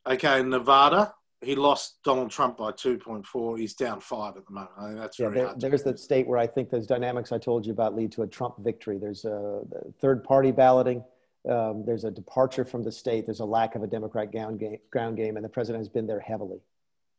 Okay, 0.07 0.43
Nevada, 0.43 1.13
he 1.41 1.55
lost 1.55 1.99
Donald 2.03 2.31
Trump 2.31 2.57
by 2.57 2.71
2.4. 2.71 3.59
He's 3.59 3.73
down 3.73 3.99
five 3.99 4.35
at 4.37 4.45
the 4.45 4.53
moment. 4.53 4.71
I 4.77 4.87
think 4.87 4.99
that's 4.99 5.19
yeah, 5.19 5.29
there, 5.29 5.53
There's 5.57 5.83
the 5.83 5.97
state 5.97 6.27
where 6.27 6.39
I 6.39 6.47
think 6.47 6.69
those 6.69 6.87
dynamics 6.87 7.31
I 7.31 7.37
told 7.37 7.65
you 7.65 7.73
about 7.73 7.95
lead 7.95 8.11
to 8.13 8.23
a 8.23 8.27
Trump 8.27 8.55
victory. 8.59 8.97
There's 8.97 9.25
a 9.25 9.61
third 9.99 10.23
party 10.23 10.51
balloting 10.51 11.03
um, 11.49 11.83
there's 11.85 12.05
a 12.05 12.11
departure 12.11 12.63
from 12.63 12.83
the 12.83 12.91
state. 12.91 13.25
There's 13.25 13.41
a 13.41 13.45
lack 13.45 13.75
of 13.75 13.83
a 13.83 13.87
Democrat 13.87 14.31
ground 14.31 14.59
game, 14.59 14.77
ground 14.91 15.17
game, 15.17 15.35
and 15.35 15.43
the 15.43 15.49
president 15.49 15.81
has 15.81 15.89
been 15.89 16.07
there 16.07 16.19
heavily. 16.19 16.59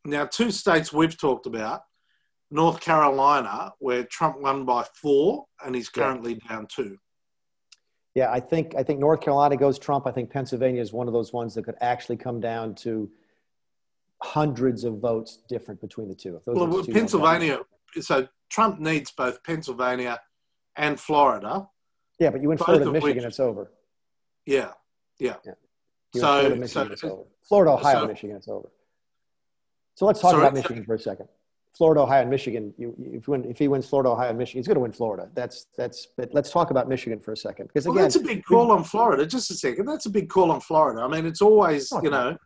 Now, 0.04 0.24
two 0.24 0.50
states 0.50 0.92
we've 0.92 1.18
talked 1.18 1.46
about 1.46 1.82
North 2.50 2.80
Carolina, 2.80 3.72
where 3.78 4.04
Trump 4.04 4.40
won 4.40 4.64
by 4.64 4.84
four, 4.94 5.46
and 5.64 5.74
he's 5.74 5.88
currently 5.88 6.40
yeah. 6.42 6.48
down 6.48 6.66
two. 6.74 6.96
Yeah, 8.14 8.30
I 8.30 8.40
think 8.40 8.74
I 8.76 8.82
think 8.82 9.00
North 9.00 9.20
Carolina 9.20 9.56
goes 9.56 9.78
Trump. 9.78 10.06
I 10.06 10.12
think 10.12 10.30
Pennsylvania 10.30 10.80
is 10.80 10.92
one 10.92 11.08
of 11.08 11.12
those 11.12 11.32
ones 11.32 11.54
that 11.54 11.64
could 11.64 11.74
actually 11.80 12.16
come 12.16 12.40
down 12.40 12.74
to 12.76 13.10
hundreds 14.22 14.84
of 14.84 14.98
votes 14.98 15.40
different 15.48 15.80
between 15.80 16.08
the 16.08 16.14
two. 16.14 16.40
well, 16.46 16.84
Pennsylvania. 16.84 17.60
So 18.00 18.28
Trump 18.48 18.78
needs 18.78 19.10
both 19.10 19.42
Pennsylvania 19.42 20.20
and 20.76 20.98
Florida. 20.98 21.68
Yeah, 22.20 22.30
but 22.30 22.40
you 22.40 22.48
win 22.48 22.58
Florida, 22.58 22.90
Michigan, 22.90 23.16
which, 23.16 23.24
it's 23.24 23.40
over. 23.40 23.72
Yeah, 24.46 24.70
yeah. 25.18 25.34
yeah. 25.44 25.52
So, 26.14 26.20
Florida, 26.20 26.56
Michigan, 26.56 26.96
so, 26.96 27.10
over. 27.10 27.22
Florida, 27.42 27.72
Ohio, 27.72 28.00
so, 28.00 28.06
Michigan, 28.06 28.36
it's 28.36 28.48
over. 28.48 28.70
So 29.96 30.06
let's 30.06 30.20
talk 30.20 30.32
sorry, 30.32 30.42
about 30.42 30.54
Michigan 30.54 30.84
for 30.84 30.94
a 30.94 30.98
second. 30.98 31.28
Florida, 31.76 32.02
Ohio, 32.02 32.22
and 32.22 32.30
Michigan. 32.30 32.72
You, 32.78 32.94
if, 33.12 33.28
win, 33.28 33.44
if 33.44 33.58
he 33.58 33.68
wins 33.68 33.88
Florida, 33.88 34.10
Ohio, 34.10 34.28
and 34.28 34.38
Michigan, 34.38 34.60
he's 34.60 34.66
going 34.66 34.76
to 34.76 34.80
win 34.80 34.92
Florida. 34.92 35.28
That's 35.34 35.66
that's. 35.76 36.06
But 36.16 36.30
let's 36.32 36.50
talk 36.50 36.70
about 36.70 36.88
Michigan 36.88 37.20
for 37.20 37.32
a 37.32 37.36
second, 37.36 37.66
because 37.66 37.86
again, 37.86 37.96
well, 37.96 38.04
that's 38.04 38.16
a 38.16 38.20
big 38.20 38.44
call 38.44 38.70
on 38.70 38.84
Florida. 38.84 39.26
Just 39.26 39.50
a 39.50 39.54
second, 39.54 39.86
that's 39.86 40.06
a 40.06 40.10
big 40.10 40.28
call 40.28 40.50
on 40.50 40.60
Florida. 40.60 41.02
I 41.02 41.08
mean, 41.08 41.26
it's 41.26 41.42
always 41.42 41.92
you 42.02 42.10
know 42.10 42.36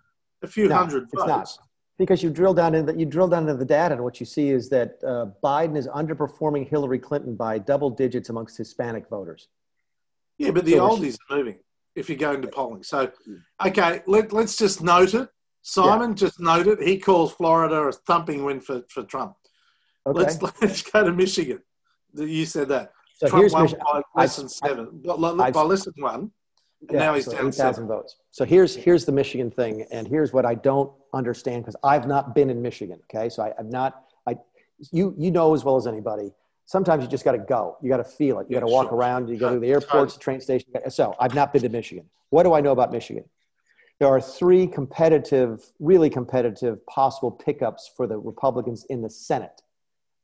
a 0.42 0.46
few 0.46 0.68
no, 0.68 0.76
hundred 0.76 1.02
votes. 1.04 1.12
It's 1.14 1.26
not 1.26 1.58
because 1.98 2.22
you 2.22 2.30
drill 2.30 2.54
down 2.54 2.74
into 2.74 2.96
you 2.98 3.04
drill 3.04 3.28
down 3.28 3.42
into 3.42 3.56
the 3.56 3.64
data, 3.64 3.94
and 3.94 4.04
what 4.04 4.20
you 4.20 4.26
see 4.26 4.50
is 4.50 4.68
that 4.70 4.98
uh, 5.04 5.26
Biden 5.42 5.76
is 5.76 5.86
underperforming 5.88 6.68
Hillary 6.68 6.98
Clinton 6.98 7.34
by 7.34 7.58
double 7.58 7.90
digits 7.90 8.30
amongst 8.30 8.56
Hispanic 8.56 9.08
voters. 9.08 9.48
Yeah, 10.38 10.52
but 10.52 10.64
the 10.64 10.74
so 10.74 10.88
oldies 10.88 11.18
are 11.28 11.36
moving 11.36 11.58
if 11.96 12.08
you 12.08 12.16
go 12.16 12.32
into 12.32 12.48
polling. 12.48 12.82
So, 12.84 13.10
okay, 13.64 14.02
let, 14.06 14.32
let's 14.32 14.56
just 14.56 14.82
note 14.82 15.14
it. 15.14 15.28
Simon, 15.68 16.10
yeah. 16.10 16.14
just 16.14 16.40
noted. 16.40 16.80
He 16.80 16.98
calls 16.98 17.32
Florida 17.32 17.76
a 17.76 17.92
thumping 17.92 18.44
win 18.44 18.60
for, 18.60 18.82
for 18.88 19.02
Trump. 19.02 19.34
Okay. 20.06 20.18
Let's, 20.18 20.42
let's 20.62 20.82
go 20.82 21.04
to 21.04 21.12
Michigan. 21.12 21.60
You 22.14 22.46
said 22.46 22.68
that. 22.68 22.92
So 23.16 23.28
Trump 23.28 23.42
here's 23.42 23.52
won 23.52 23.62
Michigan. 23.64 23.84
by 23.92 24.02
less 24.14 24.36
than 24.36 24.48
seven. 24.48 25.02
I, 25.10 25.16
by, 25.16 25.50
by 25.50 25.62
less 25.62 25.84
than 25.84 25.94
one. 25.98 26.30
And 26.88 26.92
yeah, 26.92 26.98
now 26.98 27.14
he's 27.14 27.26
so 27.26 27.32
down 27.32 27.48
8,000 27.48 27.86
votes. 27.86 28.16
So 28.30 28.44
here's 28.44 28.76
here's 28.76 29.04
the 29.04 29.10
Michigan 29.10 29.50
thing, 29.50 29.84
and 29.90 30.06
here's 30.06 30.32
what 30.32 30.46
I 30.46 30.54
don't 30.54 30.92
understand 31.12 31.64
because 31.64 31.74
I've 31.82 32.06
not 32.06 32.36
been 32.36 32.50
in 32.50 32.62
Michigan. 32.62 33.00
Okay, 33.12 33.28
so 33.28 33.42
I, 33.42 33.52
I'm 33.58 33.68
not. 33.68 34.04
I 34.28 34.36
you 34.92 35.12
you 35.18 35.32
know 35.32 35.54
as 35.54 35.64
well 35.64 35.76
as 35.76 35.88
anybody 35.88 36.32
sometimes 36.68 37.02
you 37.02 37.10
just 37.10 37.24
got 37.24 37.32
to 37.32 37.38
go. 37.38 37.76
You 37.82 37.88
got 37.88 37.96
to 37.96 38.04
feel 38.04 38.38
it. 38.38 38.46
You 38.48 38.54
got 38.54 38.66
to 38.66 38.72
walk 38.72 38.88
sure. 38.88 38.96
around. 38.96 39.28
You 39.28 39.36
go 39.36 39.54
to 39.54 39.58
the 39.58 39.70
airports, 39.70 40.14
the 40.14 40.20
train 40.20 40.40
station. 40.40 40.68
So 40.90 41.16
I've 41.18 41.34
not 41.34 41.52
been 41.52 41.62
to 41.62 41.68
Michigan. 41.68 42.04
What 42.30 42.44
do 42.44 42.52
I 42.52 42.60
know 42.60 42.72
about 42.72 42.92
Michigan? 42.92 43.24
There 43.98 44.08
are 44.08 44.20
three 44.20 44.66
competitive, 44.66 45.64
really 45.80 46.08
competitive 46.08 46.84
possible 46.86 47.30
pickups 47.30 47.90
for 47.96 48.06
the 48.06 48.16
Republicans 48.16 48.84
in 48.88 49.02
the 49.02 49.10
Senate. 49.10 49.62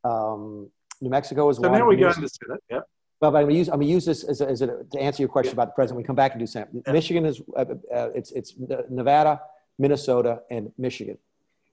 Um, 0.04 0.70
New 1.00 1.10
Mexico 1.10 1.48
is 1.48 1.56
so 1.56 1.68
one. 1.68 1.78
now 1.78 1.86
we 1.86 1.96
go 1.96 2.08
into 2.08 2.28
Senate. 2.28 2.62
Yeah. 2.70 2.80
But 3.20 3.28
I'm 3.28 3.32
going 3.32 3.48
to 3.48 3.54
use, 3.54 3.68
I'm 3.68 3.76
going 3.76 3.88
to 3.88 3.92
use 3.92 4.04
this 4.04 4.22
as, 4.24 4.40
a, 4.40 4.48
as 4.48 4.62
a, 4.62 4.84
to 4.92 5.00
answer 5.00 5.22
your 5.22 5.28
question 5.28 5.50
yeah. 5.50 5.54
about 5.54 5.68
the 5.68 5.72
president. 5.72 5.98
We 5.98 6.04
come 6.04 6.16
back 6.16 6.32
and 6.32 6.40
do 6.40 6.46
Senate. 6.46 6.68
Yeah. 6.72 6.92
Michigan 6.92 7.24
is 7.24 7.42
uh, 7.56 7.64
uh, 7.92 8.10
it's 8.14 8.30
it's 8.32 8.54
Nevada, 8.90 9.40
Minnesota, 9.78 10.42
and 10.50 10.70
Michigan. 10.78 11.18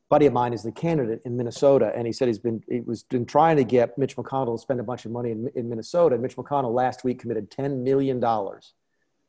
buddy 0.10 0.26
of 0.26 0.34
mine 0.34 0.54
is 0.54 0.64
the 0.64 0.72
candidate 0.72 1.22
in 1.26 1.38
Minnesota, 1.38 1.92
and 1.96 2.08
he 2.08 2.14
said 2.14 2.28
he's 2.28 2.40
been 2.40 2.64
he 2.70 2.82
was 2.82 3.04
been 3.04 3.26
trying 3.26 3.58
to 3.58 3.64
get 3.64 3.98
Mitch 3.98 4.16
McConnell 4.16 4.56
to 4.56 4.62
spend 4.62 4.80
a 4.80 4.84
bunch 4.84 5.06
of 5.06 5.12
money 5.12 5.32
in, 5.32 5.50
in 5.56 5.70
Minnesota. 5.70 6.16
And 6.16 6.22
Mitch 6.22 6.36
McConnell 6.36 6.74
last 6.74 7.04
week 7.04 7.20
committed 7.20 7.52
ten 7.52 7.84
million 7.84 8.20
dollars 8.20 8.74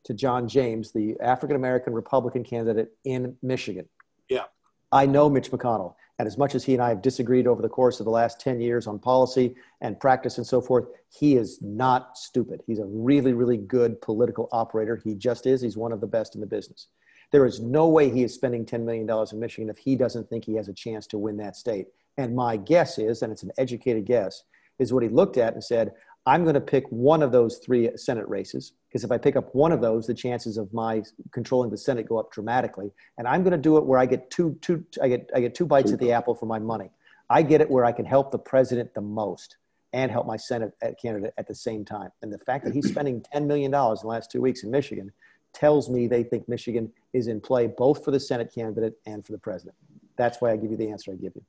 to 0.05 0.13
John 0.13 0.47
James, 0.47 0.91
the 0.91 1.15
African 1.21 1.55
American 1.55 1.93
Republican 1.93 2.43
candidate 2.43 2.91
in 3.05 3.37
Michigan. 3.41 3.87
Yeah, 4.29 4.45
I 4.91 5.05
know 5.05 5.29
Mitch 5.29 5.51
McConnell. 5.51 5.95
And 6.19 6.27
as 6.27 6.37
much 6.37 6.53
as 6.53 6.63
he 6.63 6.73
and 6.73 6.81
I 6.81 6.89
have 6.89 7.01
disagreed 7.01 7.47
over 7.47 7.61
the 7.61 7.69
course 7.69 7.99
of 7.99 8.05
the 8.05 8.11
last 8.11 8.39
10 8.39 8.61
years 8.61 8.85
on 8.85 8.99
policy 8.99 9.55
and 9.81 9.99
practice 9.99 10.37
and 10.37 10.45
so 10.45 10.61
forth, 10.61 10.85
he 11.09 11.35
is 11.35 11.59
not 11.61 12.17
stupid. 12.17 12.61
He's 12.67 12.79
a 12.79 12.85
really, 12.85 13.33
really 13.33 13.57
good 13.57 13.99
political 13.99 14.47
operator. 14.51 15.01
He 15.03 15.15
just 15.15 15.47
is. 15.47 15.61
He's 15.61 15.75
one 15.75 15.91
of 15.91 16.01
the 16.01 16.07
best 16.07 16.35
in 16.35 16.41
the 16.41 16.47
business. 16.47 16.87
There 17.31 17.47
is 17.47 17.59
no 17.59 17.87
way 17.87 18.11
he 18.11 18.23
is 18.23 18.33
spending 18.33 18.63
$10 18.63 18.83
million 18.83 19.09
in 19.09 19.39
Michigan 19.39 19.69
if 19.71 19.79
he 19.79 19.95
doesn't 19.95 20.29
think 20.29 20.45
he 20.45 20.53
has 20.53 20.67
a 20.67 20.73
chance 20.73 21.07
to 21.07 21.17
win 21.17 21.35
that 21.37 21.55
state. 21.55 21.87
And 22.17 22.35
my 22.35 22.57
guess 22.57 22.99
is, 22.99 23.23
and 23.23 23.31
it's 23.31 23.41
an 23.41 23.51
educated 23.57 24.05
guess, 24.05 24.43
is 24.77 24.93
what 24.93 25.01
he 25.01 25.09
looked 25.09 25.37
at 25.37 25.55
and 25.55 25.63
said, 25.63 25.93
I'm 26.25 26.43
going 26.43 26.53
to 26.53 26.61
pick 26.61 26.85
one 26.89 27.21
of 27.21 27.31
those 27.31 27.57
three 27.57 27.89
Senate 27.97 28.27
races 28.29 28.73
because 28.87 29.03
if 29.03 29.11
I 29.11 29.17
pick 29.17 29.35
up 29.35 29.53
one 29.53 29.73
of 29.73 29.81
those, 29.81 30.07
the 30.07 30.13
chances 30.13 30.57
of 30.57 30.73
my 30.73 31.03
controlling 31.31 31.69
the 31.69 31.77
Senate 31.77 32.07
go 32.07 32.17
up 32.17 32.31
dramatically. 32.31 32.91
And 33.17 33.27
I'm 33.27 33.43
going 33.43 33.51
to 33.51 33.57
do 33.57 33.77
it 33.77 33.85
where 33.85 33.99
I 33.99 34.05
get 34.05 34.29
two, 34.29 34.57
two, 34.61 34.85
I 35.01 35.09
get, 35.09 35.29
I 35.35 35.41
get 35.41 35.53
two 35.53 35.65
bites 35.65 35.91
at 35.91 35.99
the 35.99 36.13
apple 36.13 36.33
for 36.33 36.45
my 36.45 36.59
money. 36.59 36.91
I 37.29 37.41
get 37.41 37.59
it 37.59 37.69
where 37.69 37.83
I 37.83 37.91
can 37.91 38.05
help 38.05 38.31
the 38.31 38.39
president 38.39 38.93
the 38.93 39.01
most 39.01 39.57
and 39.91 40.09
help 40.09 40.25
my 40.25 40.37
Senate 40.37 40.73
candidate 41.01 41.33
at 41.37 41.47
the 41.47 41.55
same 41.55 41.83
time. 41.83 42.09
And 42.21 42.31
the 42.31 42.39
fact 42.39 42.63
that 42.65 42.73
he's 42.73 42.87
spending 42.91 43.21
$10 43.33 43.45
million 43.45 43.65
in 43.65 43.71
the 43.71 44.07
last 44.07 44.31
two 44.31 44.41
weeks 44.41 44.63
in 44.63 44.71
Michigan 44.71 45.11
tells 45.53 45.89
me 45.89 46.07
they 46.07 46.23
think 46.23 46.47
Michigan 46.47 46.91
is 47.11 47.27
in 47.27 47.41
play 47.41 47.67
both 47.67 48.03
for 48.03 48.11
the 48.11 48.19
Senate 48.19 48.51
candidate 48.53 48.93
and 49.05 49.25
for 49.25 49.33
the 49.33 49.37
president. 49.37 49.75
That's 50.15 50.41
why 50.41 50.51
I 50.51 50.57
give 50.57 50.71
you 50.71 50.77
the 50.77 50.89
answer 50.89 51.11
I 51.11 51.15
give 51.15 51.33
you. 51.35 51.43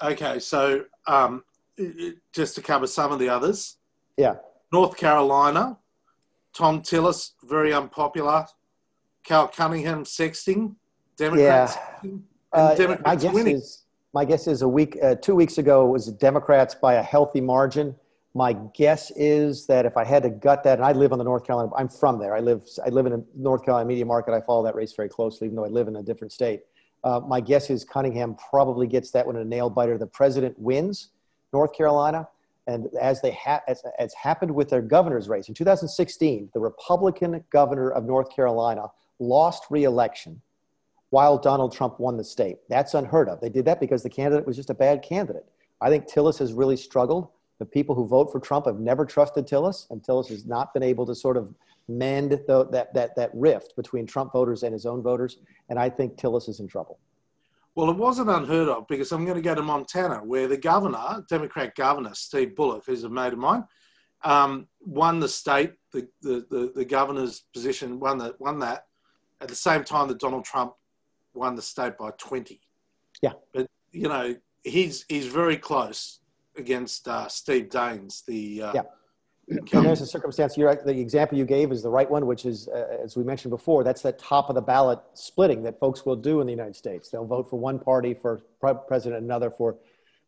Okay, 0.00 0.38
so 0.38 0.84
um, 1.06 1.44
just 2.32 2.54
to 2.54 2.62
cover 2.62 2.86
some 2.86 3.12
of 3.12 3.18
the 3.18 3.28
others, 3.28 3.76
yeah. 4.16 4.34
North 4.72 4.96
Carolina, 4.96 5.78
Thom 6.54 6.82
Tillis, 6.82 7.32
very 7.44 7.72
unpopular. 7.72 8.46
Cal 9.24 9.48
Cunningham 9.48 10.04
sexting, 10.04 10.74
Democrats. 11.16 11.76
Yeah. 12.02 12.10
Uh, 12.52 12.74
Democrats 12.74 13.06
my 13.06 13.16
guess 13.16 13.34
winning. 13.34 13.56
is 13.56 13.82
my 14.14 14.24
guess 14.24 14.46
is 14.46 14.62
a 14.62 14.68
week, 14.68 14.98
uh, 15.02 15.14
two 15.14 15.34
weeks 15.34 15.58
ago 15.58 15.86
was 15.86 16.06
Democrats 16.12 16.74
by 16.74 16.94
a 16.94 17.02
healthy 17.02 17.40
margin. 17.40 17.94
My 18.34 18.52
guess 18.74 19.10
is 19.12 19.66
that 19.66 19.86
if 19.86 19.96
I 19.96 20.04
had 20.04 20.22
to 20.24 20.30
gut 20.30 20.62
that, 20.64 20.78
and 20.78 20.84
I 20.84 20.92
live 20.92 21.12
on 21.12 21.18
the 21.18 21.24
North 21.24 21.46
Carolina, 21.46 21.70
I'm 21.76 21.88
from 21.88 22.18
there. 22.18 22.34
I 22.34 22.40
live, 22.40 22.66
I 22.84 22.88
live 22.90 23.06
in 23.06 23.12
a 23.14 23.22
North 23.34 23.64
Carolina 23.64 23.86
media 23.86 24.04
market. 24.04 24.34
I 24.34 24.40
follow 24.40 24.62
that 24.64 24.74
race 24.74 24.92
very 24.92 25.08
closely, 25.08 25.46
even 25.46 25.56
though 25.56 25.64
I 25.64 25.68
live 25.68 25.88
in 25.88 25.96
a 25.96 26.02
different 26.02 26.32
state. 26.32 26.62
Uh, 27.04 27.20
my 27.20 27.40
guess 27.40 27.68
is 27.68 27.84
Cunningham 27.84 28.36
probably 28.50 28.86
gets 28.86 29.10
that 29.10 29.26
one 29.26 29.36
a 29.36 29.44
nail 29.44 29.68
biter. 29.68 29.98
The 29.98 30.06
president 30.06 30.58
wins 30.58 31.08
North 31.52 31.74
Carolina. 31.74 32.28
And 32.66 32.88
as 33.00 33.20
they 33.20 33.32
ha- 33.32 33.62
as, 33.66 33.82
as 33.98 34.14
happened 34.14 34.54
with 34.54 34.68
their 34.68 34.82
governor's 34.82 35.28
race 35.28 35.48
in 35.48 35.54
2016, 35.54 36.50
the 36.54 36.60
Republican 36.60 37.42
governor 37.50 37.90
of 37.90 38.04
North 38.04 38.34
Carolina 38.34 38.86
lost 39.18 39.64
re-election 39.70 40.40
while 41.10 41.36
Donald 41.36 41.72
Trump 41.72 42.00
won 42.00 42.16
the 42.16 42.24
state. 42.24 42.58
That's 42.68 42.94
unheard 42.94 43.28
of. 43.28 43.40
They 43.40 43.50
did 43.50 43.64
that 43.66 43.80
because 43.80 44.02
the 44.02 44.10
candidate 44.10 44.46
was 44.46 44.56
just 44.56 44.70
a 44.70 44.74
bad 44.74 45.02
candidate. 45.02 45.44
I 45.80 45.90
think 45.90 46.06
Tillis 46.06 46.38
has 46.38 46.52
really 46.52 46.76
struggled. 46.76 47.28
The 47.58 47.66
people 47.66 47.94
who 47.94 48.06
vote 48.06 48.32
for 48.32 48.40
Trump 48.40 48.66
have 48.66 48.78
never 48.78 49.04
trusted 49.04 49.46
Tillis, 49.46 49.90
and 49.90 50.02
Tillis 50.02 50.28
has 50.28 50.46
not 50.46 50.72
been 50.72 50.82
able 50.82 51.04
to 51.06 51.14
sort 51.14 51.36
of 51.36 51.54
mend 51.88 52.32
the, 52.46 52.66
that, 52.70 52.94
that, 52.94 53.14
that 53.16 53.30
rift 53.34 53.76
between 53.76 54.06
Trump 54.06 54.32
voters 54.32 54.62
and 54.62 54.72
his 54.72 54.86
own 54.86 55.02
voters. 55.02 55.38
And 55.68 55.78
I 55.78 55.90
think 55.90 56.16
Tillis 56.16 56.48
is 56.48 56.60
in 56.60 56.68
trouble. 56.68 56.98
Well, 57.74 57.90
it 57.90 57.96
wasn't 57.96 58.28
unheard 58.28 58.68
of 58.68 58.86
because 58.86 59.12
I'm 59.12 59.24
going 59.24 59.36
to 59.36 59.42
go 59.42 59.54
to 59.54 59.62
Montana, 59.62 60.16
where 60.16 60.46
the 60.46 60.56
governor, 60.56 61.24
Democrat 61.28 61.74
governor 61.74 62.14
Steve 62.14 62.54
Bullock, 62.54 62.84
who's 62.86 63.04
a 63.04 63.08
mate 63.08 63.32
of 63.32 63.38
mine, 63.38 63.64
um, 64.24 64.68
won 64.80 65.20
the 65.20 65.28
state, 65.28 65.72
the, 65.92 66.06
the, 66.20 66.46
the, 66.50 66.72
the, 66.74 66.84
governor's 66.84 67.44
position, 67.52 67.98
won, 67.98 68.18
the, 68.18 68.34
won 68.38 68.58
that 68.60 68.84
at 69.40 69.48
the 69.48 69.54
same 69.54 69.82
time 69.82 70.06
that 70.08 70.20
Donald 70.20 70.44
Trump 70.44 70.74
won 71.34 71.56
the 71.56 71.62
state 71.62 71.98
by 71.98 72.10
20. 72.18 72.60
Yeah. 73.22 73.32
But, 73.52 73.66
you 73.90 74.08
know, 74.08 74.36
he's, 74.62 75.04
he's 75.08 75.26
very 75.26 75.56
close 75.56 76.20
against 76.56 77.08
uh, 77.08 77.26
Steve 77.28 77.68
Daines, 77.68 78.24
the. 78.24 78.62
Uh, 78.62 78.72
yeah 78.74 78.82
there's 79.48 80.00
a 80.00 80.06
circumstance. 80.06 80.56
You're, 80.56 80.74
the 80.74 80.98
example 80.98 81.36
you 81.36 81.44
gave 81.44 81.72
is 81.72 81.82
the 81.82 81.90
right 81.90 82.08
one, 82.10 82.26
which 82.26 82.44
is, 82.44 82.68
uh, 82.68 82.98
as 83.02 83.16
we 83.16 83.24
mentioned 83.24 83.50
before, 83.50 83.82
that's 83.84 84.02
that 84.02 84.18
top 84.18 84.48
of 84.48 84.54
the 84.54 84.60
ballot 84.60 85.00
splitting 85.14 85.62
that 85.64 85.78
folks 85.80 86.06
will 86.06 86.16
do 86.16 86.40
in 86.40 86.46
the 86.46 86.52
United 86.52 86.76
States. 86.76 87.10
They'll 87.10 87.26
vote 87.26 87.50
for 87.50 87.58
one 87.58 87.78
party 87.78 88.14
for 88.14 88.40
president, 88.86 89.22
another 89.22 89.50
for 89.50 89.76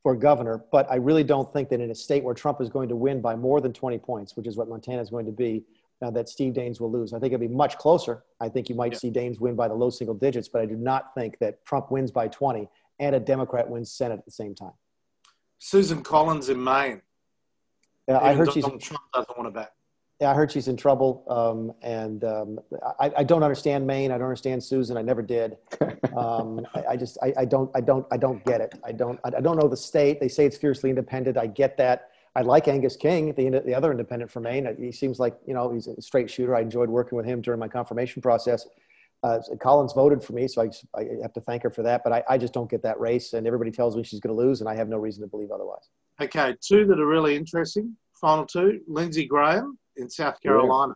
for 0.02 0.14
governor. 0.14 0.62
But 0.70 0.86
I 0.90 0.96
really 0.96 1.24
don't 1.24 1.50
think 1.52 1.70
that 1.70 1.80
in 1.80 1.90
a 1.90 1.94
state 1.94 2.22
where 2.22 2.34
Trump 2.34 2.60
is 2.60 2.68
going 2.68 2.90
to 2.90 2.96
win 2.96 3.22
by 3.22 3.34
more 3.34 3.60
than 3.62 3.72
20 3.72 3.98
points, 3.98 4.36
which 4.36 4.46
is 4.46 4.56
what 4.56 4.68
Montana 4.68 5.00
is 5.00 5.08
going 5.08 5.24
to 5.24 5.32
be, 5.32 5.64
uh, 6.02 6.10
that 6.10 6.28
Steve 6.28 6.52
Daines 6.52 6.78
will 6.78 6.92
lose. 6.92 7.14
I 7.14 7.18
think 7.18 7.32
it'll 7.32 7.48
be 7.48 7.54
much 7.54 7.78
closer. 7.78 8.22
I 8.38 8.50
think 8.50 8.68
you 8.68 8.74
might 8.74 8.92
yeah. 8.92 8.98
see 8.98 9.10
Daines 9.10 9.40
win 9.40 9.56
by 9.56 9.66
the 9.66 9.74
low 9.74 9.88
single 9.88 10.14
digits, 10.14 10.46
but 10.46 10.60
I 10.60 10.66
do 10.66 10.76
not 10.76 11.14
think 11.14 11.38
that 11.38 11.64
Trump 11.64 11.90
wins 11.90 12.10
by 12.10 12.28
20 12.28 12.68
and 12.98 13.16
a 13.16 13.20
Democrat 13.20 13.68
wins 13.68 13.90
Senate 13.90 14.18
at 14.18 14.24
the 14.26 14.30
same 14.30 14.54
time. 14.54 14.72
Susan 15.58 16.02
Collins 16.02 16.50
in 16.50 16.62
Maine 16.62 17.00
yeah, 18.08 18.18
I 18.18 18.34
heard 18.34 18.52
she's 18.52 18.64
in, 18.64 18.78
Trump 18.78 19.02
doesn't 19.12 19.36
want 19.36 19.46
to 19.46 19.60
bet. 19.60 19.72
Yeah, 20.20 20.30
I 20.30 20.34
heard 20.34 20.52
she's 20.52 20.68
in 20.68 20.76
trouble, 20.76 21.24
um, 21.28 21.72
and 21.82 22.22
um, 22.24 22.60
I, 23.00 23.10
I, 23.18 23.24
don't 23.24 23.42
understand 23.42 23.84
Maine. 23.84 24.12
I 24.12 24.14
don't 24.14 24.28
understand 24.28 24.62
Susan. 24.62 24.96
I 24.96 25.02
never 25.02 25.22
did. 25.22 25.56
Um, 26.14 26.64
I, 26.76 26.84
I, 26.90 26.96
just, 26.96 27.18
I, 27.24 27.32
I, 27.38 27.44
don't, 27.44 27.68
I 27.74 27.80
don't, 27.80 28.06
I 28.12 28.16
don't 28.16 28.44
get 28.44 28.60
it. 28.60 28.78
I 28.84 28.92
don't, 28.92 29.18
I 29.24 29.40
don't 29.40 29.58
know 29.58 29.66
the 29.66 29.76
state. 29.76 30.20
They 30.20 30.28
say 30.28 30.46
it's 30.46 30.56
fiercely 30.56 30.88
independent. 30.88 31.36
I 31.36 31.48
get 31.48 31.76
that. 31.78 32.10
I 32.36 32.42
like 32.42 32.68
Angus 32.68 32.94
King, 32.94 33.32
the 33.34 33.62
the 33.66 33.74
other 33.74 33.90
independent 33.90 34.30
from 34.30 34.44
Maine. 34.44 34.76
He 34.78 34.92
seems 34.92 35.18
like 35.18 35.36
you 35.44 35.54
know 35.54 35.72
he's 35.72 35.88
a 35.88 36.00
straight 36.00 36.30
shooter. 36.30 36.54
I 36.54 36.60
enjoyed 36.60 36.88
working 36.88 37.16
with 37.16 37.26
him 37.26 37.40
during 37.40 37.58
my 37.58 37.66
confirmation 37.66 38.22
process. 38.22 38.66
Uh, 39.22 39.40
Collins 39.60 39.92
voted 39.92 40.22
for 40.22 40.34
me, 40.34 40.46
so 40.46 40.62
I, 40.62 41.00
I 41.00 41.06
have 41.22 41.32
to 41.32 41.40
thank 41.40 41.62
her 41.62 41.70
for 41.70 41.82
that. 41.82 42.02
But 42.04 42.12
I, 42.12 42.22
I 42.28 42.38
just 42.38 42.52
don't 42.52 42.70
get 42.70 42.82
that 42.82 43.00
race, 43.00 43.32
and 43.32 43.46
everybody 43.46 43.70
tells 43.70 43.96
me 43.96 44.02
she's 44.02 44.20
going 44.20 44.36
to 44.36 44.40
lose, 44.40 44.60
and 44.60 44.68
I 44.68 44.74
have 44.74 44.88
no 44.88 44.98
reason 44.98 45.22
to 45.22 45.28
believe 45.28 45.50
otherwise. 45.50 45.88
Okay, 46.20 46.54
two 46.60 46.86
that 46.86 47.00
are 47.00 47.06
really 47.06 47.36
interesting. 47.36 47.96
Final 48.20 48.46
two: 48.46 48.80
Lindsey 48.86 49.26
Graham 49.26 49.78
in 49.96 50.08
South 50.08 50.40
Carolina. 50.40 50.94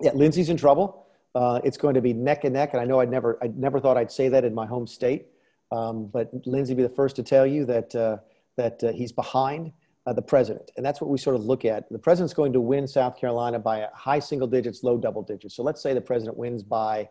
Yeah, 0.00 0.12
Lindsey's 0.14 0.48
in 0.48 0.56
trouble. 0.56 1.06
Uh, 1.34 1.60
it's 1.64 1.76
going 1.76 1.94
to 1.94 2.00
be 2.00 2.12
neck 2.12 2.44
and 2.44 2.54
neck, 2.54 2.70
and 2.72 2.80
I 2.80 2.84
know 2.84 3.00
I'd 3.00 3.10
never, 3.10 3.38
I 3.42 3.48
never 3.56 3.80
thought 3.80 3.96
I'd 3.96 4.12
say 4.12 4.28
that 4.28 4.44
in 4.44 4.54
my 4.54 4.66
home 4.66 4.86
state. 4.86 5.26
Um, 5.72 6.06
but 6.06 6.30
Lindsey 6.46 6.74
be 6.74 6.82
the 6.82 6.88
first 6.88 7.16
to 7.16 7.22
tell 7.22 7.46
you 7.46 7.64
that 7.64 7.94
uh, 7.94 8.18
that 8.56 8.82
uh, 8.84 8.92
he's 8.92 9.12
behind 9.12 9.72
uh, 10.06 10.12
the 10.12 10.22
president. 10.22 10.70
And 10.76 10.84
that's 10.84 11.00
what 11.00 11.10
we 11.10 11.18
sort 11.18 11.36
of 11.36 11.44
look 11.44 11.64
at. 11.64 11.88
The 11.90 11.98
president's 11.98 12.34
going 12.34 12.52
to 12.52 12.60
win 12.60 12.86
South 12.86 13.18
Carolina 13.18 13.58
by 13.58 13.78
a 13.78 13.88
high 13.94 14.18
single 14.18 14.46
digits, 14.46 14.82
low 14.82 14.98
double 14.98 15.22
digits. 15.22 15.54
So 15.56 15.62
let's 15.62 15.82
say 15.82 15.94
the 15.94 16.00
president 16.00 16.36
wins 16.36 16.62
by 16.62 17.08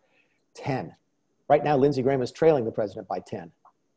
10. 0.56 0.96
Right 1.50 1.64
now, 1.64 1.76
Lindsey 1.76 2.02
Graham 2.02 2.22
is 2.22 2.32
trailing 2.32 2.66
the 2.66 2.72
president 2.72 3.08
by 3.08 3.20
10. 3.20 3.52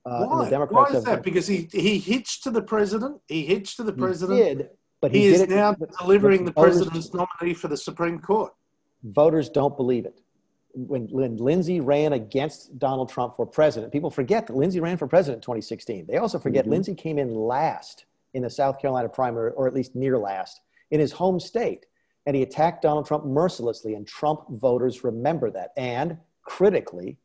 Uh, 0.06 0.24
Why? 0.24 0.66
Why 0.70 0.84
is 0.84 1.02
that? 1.04 1.24
Because 1.24 1.48
he, 1.48 1.68
he 1.72 1.98
hitched 1.98 2.44
to 2.44 2.52
the 2.52 2.62
president. 2.62 3.20
He 3.26 3.44
hitched 3.44 3.76
to 3.78 3.82
the 3.82 3.92
president. 3.92 4.38
He 4.38 4.44
did, 4.44 4.68
but 5.00 5.10
he, 5.10 5.20
he 5.20 5.26
is 5.26 5.48
now 5.48 5.74
delivering 5.98 6.44
the 6.44 6.52
voters, 6.52 6.76
president's 6.76 7.12
nominee 7.12 7.54
for 7.54 7.66
the 7.66 7.76
Supreme 7.76 8.20
Court. 8.20 8.54
Voters 9.02 9.48
don't 9.48 9.76
believe 9.76 10.04
it. 10.04 10.20
When, 10.74 11.08
when 11.08 11.36
Lindsey 11.38 11.80
ran 11.80 12.12
against 12.12 12.78
Donald 12.78 13.08
Trump 13.08 13.34
for 13.34 13.46
president, 13.46 13.92
people 13.92 14.10
forget 14.10 14.46
that 14.46 14.54
Lindsey 14.54 14.78
ran 14.78 14.96
for 14.96 15.08
president 15.08 15.38
in 15.38 15.42
2016. 15.42 16.06
They 16.06 16.18
also 16.18 16.38
forget 16.38 16.64
mm-hmm. 16.64 16.72
Lindsey 16.72 16.94
came 16.94 17.18
in 17.18 17.34
last 17.34 18.04
in 18.34 18.42
the 18.42 18.50
South 18.50 18.80
Carolina 18.80 19.08
primary, 19.08 19.52
or 19.52 19.66
at 19.66 19.74
least 19.74 19.96
near 19.96 20.18
last, 20.18 20.60
in 20.92 21.00
his 21.00 21.10
home 21.10 21.40
state. 21.40 21.86
And 22.26 22.36
he 22.36 22.42
attacked 22.42 22.82
Donald 22.82 23.06
Trump 23.06 23.24
mercilessly, 23.24 23.94
and 23.94 24.06
Trump 24.06 24.42
voters 24.50 25.02
remember 25.02 25.50
that. 25.50 25.70
And 25.76 26.18
critically, 26.42 27.16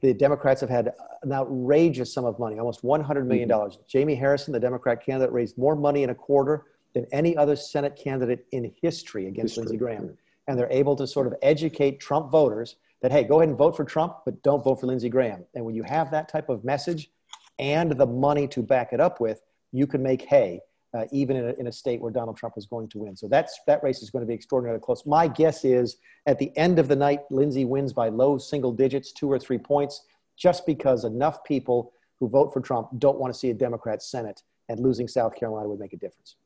the 0.00 0.14
Democrats 0.14 0.60
have 0.60 0.70
had 0.70 0.92
an 1.22 1.32
outrageous 1.32 2.12
sum 2.12 2.24
of 2.24 2.38
money, 2.38 2.58
almost 2.58 2.82
$100 2.82 3.26
million. 3.26 3.48
Mm-hmm. 3.48 3.80
Jamie 3.86 4.14
Harrison, 4.14 4.52
the 4.52 4.60
Democrat 4.60 5.04
candidate, 5.04 5.32
raised 5.32 5.58
more 5.58 5.76
money 5.76 6.02
in 6.02 6.10
a 6.10 6.14
quarter 6.14 6.64
than 6.94 7.06
any 7.12 7.36
other 7.36 7.54
Senate 7.54 7.96
candidate 7.96 8.46
in 8.52 8.72
history 8.80 9.26
against 9.26 9.56
history. 9.56 9.62
Lindsey 9.64 9.76
Graham. 9.76 10.16
And 10.48 10.58
they're 10.58 10.70
able 10.70 10.96
to 10.96 11.06
sort 11.06 11.26
of 11.26 11.34
educate 11.42 12.00
Trump 12.00 12.30
voters 12.30 12.76
that, 13.02 13.12
hey, 13.12 13.24
go 13.24 13.40
ahead 13.40 13.48
and 13.50 13.58
vote 13.58 13.76
for 13.76 13.84
Trump, 13.84 14.16
but 14.24 14.42
don't 14.42 14.64
vote 14.64 14.80
for 14.80 14.86
Lindsey 14.86 15.08
Graham. 15.08 15.44
And 15.54 15.64
when 15.64 15.74
you 15.74 15.82
have 15.84 16.10
that 16.10 16.28
type 16.28 16.48
of 16.48 16.64
message 16.64 17.10
and 17.58 17.92
the 17.92 18.06
money 18.06 18.48
to 18.48 18.62
back 18.62 18.92
it 18.92 19.00
up 19.00 19.20
with, 19.20 19.42
you 19.72 19.86
can 19.86 20.02
make 20.02 20.22
hay 20.22 20.60
uh, 20.94 21.04
even 21.12 21.36
in 21.36 21.48
a, 21.48 21.52
in 21.54 21.66
a 21.66 21.72
state 21.72 22.00
where 22.00 22.10
Donald 22.10 22.36
Trump 22.36 22.56
was 22.56 22.66
going 22.66 22.88
to 22.88 22.98
win. 22.98 23.16
So 23.16 23.28
that's, 23.28 23.60
that 23.66 23.82
race 23.82 24.02
is 24.02 24.10
going 24.10 24.22
to 24.22 24.26
be 24.26 24.34
extraordinarily 24.34 24.80
close. 24.80 25.06
My 25.06 25.28
guess 25.28 25.64
is 25.64 25.96
at 26.26 26.38
the 26.38 26.56
end 26.56 26.78
of 26.78 26.88
the 26.88 26.96
night, 26.96 27.20
Lindsey 27.30 27.64
wins 27.64 27.92
by 27.92 28.08
low 28.08 28.38
single 28.38 28.72
digits, 28.72 29.12
two 29.12 29.30
or 29.30 29.38
three 29.38 29.58
points, 29.58 30.04
just 30.36 30.66
because 30.66 31.04
enough 31.04 31.44
people 31.44 31.92
who 32.18 32.28
vote 32.28 32.52
for 32.52 32.60
Trump 32.60 32.88
don't 32.98 33.18
want 33.18 33.32
to 33.32 33.38
see 33.38 33.50
a 33.50 33.54
Democrat 33.54 34.02
Senate, 34.02 34.42
and 34.68 34.78
losing 34.78 35.08
South 35.08 35.34
Carolina 35.34 35.68
would 35.68 35.80
make 35.80 35.92
a 35.92 35.96
difference. 35.96 36.36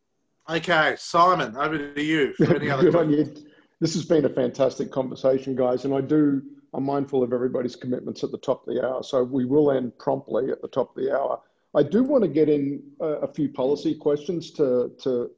Okay, 0.49 0.95
Simon, 0.99 1.57
over 1.57 1.93
to 1.95 2.03
you 2.03 2.33
for 2.35 2.55
any 2.55 2.71
other 2.71 2.91
questions. 2.93 3.45
This 3.81 3.95
has 3.95 4.05
been 4.05 4.25
a 4.25 4.29
fantastic 4.29 4.91
conversation, 4.91 5.55
guys, 5.57 5.85
and 5.85 5.95
I 5.95 6.01
do. 6.01 6.43
I'm 6.73 6.85
mindful 6.85 7.23
of 7.23 7.33
everybody's 7.33 7.77
commitments 7.77 8.25
at 8.25 8.31
the 8.31 8.39
top 8.39 8.67
of 8.67 8.75
the 8.75 8.87
hour, 8.87 9.03
so 9.03 9.23
we 9.23 9.45
will 9.45 9.71
end 9.71 9.97
promptly 9.99 10.51
at 10.51 10.63
the 10.63 10.69
top 10.69 10.97
of 10.97 11.03
the 11.03 11.15
hour. 11.15 11.41
I 11.75 11.83
do 11.83 12.05
want 12.05 12.23
to 12.23 12.29
get 12.29 12.49
in 12.49 12.83
a, 13.01 13.07
a 13.07 13.33
few 13.33 13.49
policy 13.49 13.95
questions 13.95 14.51
to, 14.53 14.93
to, 15.03 15.31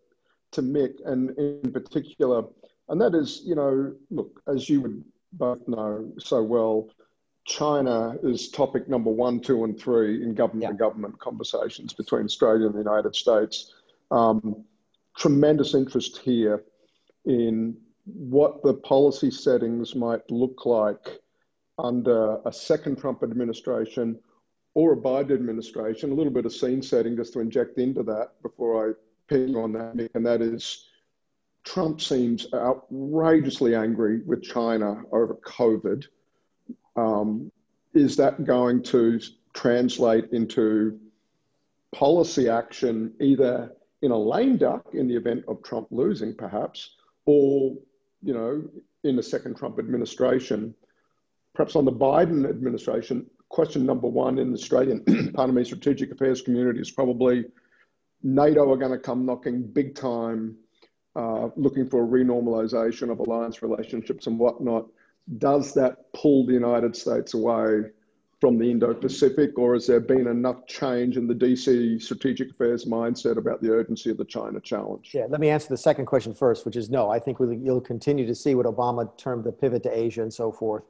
to 0.52 0.62
Mick, 0.62 0.94
and 1.04 1.30
in 1.38 1.72
particular, 1.72 2.44
and 2.88 3.00
that 3.00 3.14
is, 3.14 3.42
you 3.44 3.54
know, 3.54 3.94
look, 4.10 4.40
as 4.46 4.68
you 4.68 4.80
would 4.82 5.04
both 5.32 5.66
know 5.66 6.12
so 6.18 6.42
well, 6.42 6.88
China 7.46 8.16
is 8.22 8.48
topic 8.48 8.88
number 8.88 9.10
one, 9.10 9.40
two, 9.40 9.64
and 9.64 9.78
three 9.78 10.22
in 10.22 10.34
government 10.34 10.62
yeah. 10.64 10.70
to 10.70 10.74
government 10.74 11.18
conversations 11.18 11.92
between 11.92 12.24
Australia 12.24 12.66
and 12.66 12.74
the 12.74 12.80
United 12.80 13.14
States. 13.14 13.72
Um, 14.10 14.64
tremendous 15.16 15.74
interest 15.74 16.18
here 16.18 16.64
in 17.24 17.76
what 18.04 18.62
the 18.62 18.74
policy 18.74 19.30
settings 19.30 19.94
might 19.94 20.28
look 20.30 20.66
like 20.66 21.20
under 21.78 22.38
a 22.44 22.52
second 22.52 22.98
Trump 22.98 23.22
administration 23.22 24.18
or 24.76 24.92
a 24.92 24.96
Biden 24.96 25.30
administration, 25.30 26.12
a 26.12 26.14
little 26.14 26.30
bit 26.30 26.44
of 26.44 26.52
scene 26.52 26.82
setting 26.82 27.16
just 27.16 27.32
to 27.32 27.40
inject 27.40 27.78
into 27.78 28.02
that 28.02 28.32
before 28.42 28.90
I 28.90 28.92
ping 29.26 29.56
on 29.56 29.72
that, 29.72 30.10
and 30.12 30.26
that 30.26 30.42
is 30.42 30.88
Trump 31.64 32.02
seems 32.02 32.46
outrageously 32.52 33.74
angry 33.74 34.20
with 34.26 34.42
China 34.42 35.02
over 35.12 35.38
COVID. 35.46 36.04
Um, 36.94 37.50
is 37.94 38.18
that 38.18 38.44
going 38.44 38.82
to 38.82 39.18
translate 39.54 40.26
into 40.32 41.00
policy 41.94 42.50
action 42.50 43.14
either 43.18 43.72
in 44.02 44.10
a 44.10 44.18
lame 44.18 44.58
duck 44.58 44.84
in 44.92 45.08
the 45.08 45.16
event 45.16 45.42
of 45.48 45.62
Trump 45.62 45.88
losing, 45.90 46.34
perhaps, 46.34 46.96
or 47.24 47.74
you 48.22 48.34
know, 48.34 48.62
in 49.04 49.16
the 49.16 49.22
second 49.22 49.56
Trump 49.56 49.78
administration, 49.78 50.74
perhaps 51.54 51.76
on 51.76 51.86
the 51.86 51.92
Biden 51.92 52.46
administration, 52.46 53.24
question 53.48 53.86
number 53.86 54.08
one 54.08 54.38
in 54.38 54.50
the 54.50 54.58
Australian, 54.58 55.04
pardon 55.34 55.54
me, 55.54 55.64
strategic 55.64 56.10
affairs 56.10 56.42
community 56.42 56.80
is 56.80 56.90
probably 56.90 57.44
NATO 58.22 58.70
are 58.70 58.76
going 58.76 58.92
to 58.92 58.98
come 58.98 59.24
knocking 59.24 59.62
big 59.62 59.94
time, 59.94 60.56
uh, 61.14 61.48
looking 61.56 61.88
for 61.88 62.04
a 62.04 62.06
renormalization 62.06 63.10
of 63.10 63.20
alliance 63.20 63.62
relationships 63.62 64.26
and 64.26 64.38
whatnot. 64.38 64.86
Does 65.38 65.74
that 65.74 66.12
pull 66.12 66.46
the 66.46 66.52
United 66.52 66.96
States 66.96 67.34
away 67.34 67.82
from 68.40 68.58
the 68.58 68.70
Indo 68.70 68.92
Pacific, 68.92 69.58
or 69.58 69.72
has 69.74 69.86
there 69.86 70.00
been 70.00 70.26
enough 70.26 70.66
change 70.66 71.16
in 71.16 71.26
the 71.26 71.34
DC 71.34 72.02
strategic 72.02 72.50
affairs 72.50 72.84
mindset 72.84 73.38
about 73.38 73.62
the 73.62 73.70
urgency 73.70 74.10
of 74.10 74.18
the 74.18 74.24
China 74.26 74.60
challenge? 74.60 75.12
Yeah, 75.14 75.24
let 75.30 75.40
me 75.40 75.48
answer 75.48 75.68
the 75.68 75.76
second 75.76 76.04
question 76.04 76.34
first, 76.34 76.66
which 76.66 76.76
is 76.76 76.90
no. 76.90 77.10
I 77.10 77.18
think 77.18 77.40
we'll, 77.40 77.54
you'll 77.54 77.80
continue 77.80 78.26
to 78.26 78.34
see 78.34 78.54
what 78.54 78.66
Obama 78.66 79.16
termed 79.16 79.44
the 79.44 79.52
pivot 79.52 79.82
to 79.84 79.98
Asia 79.98 80.22
and 80.22 80.32
so 80.32 80.52
forth. 80.52 80.84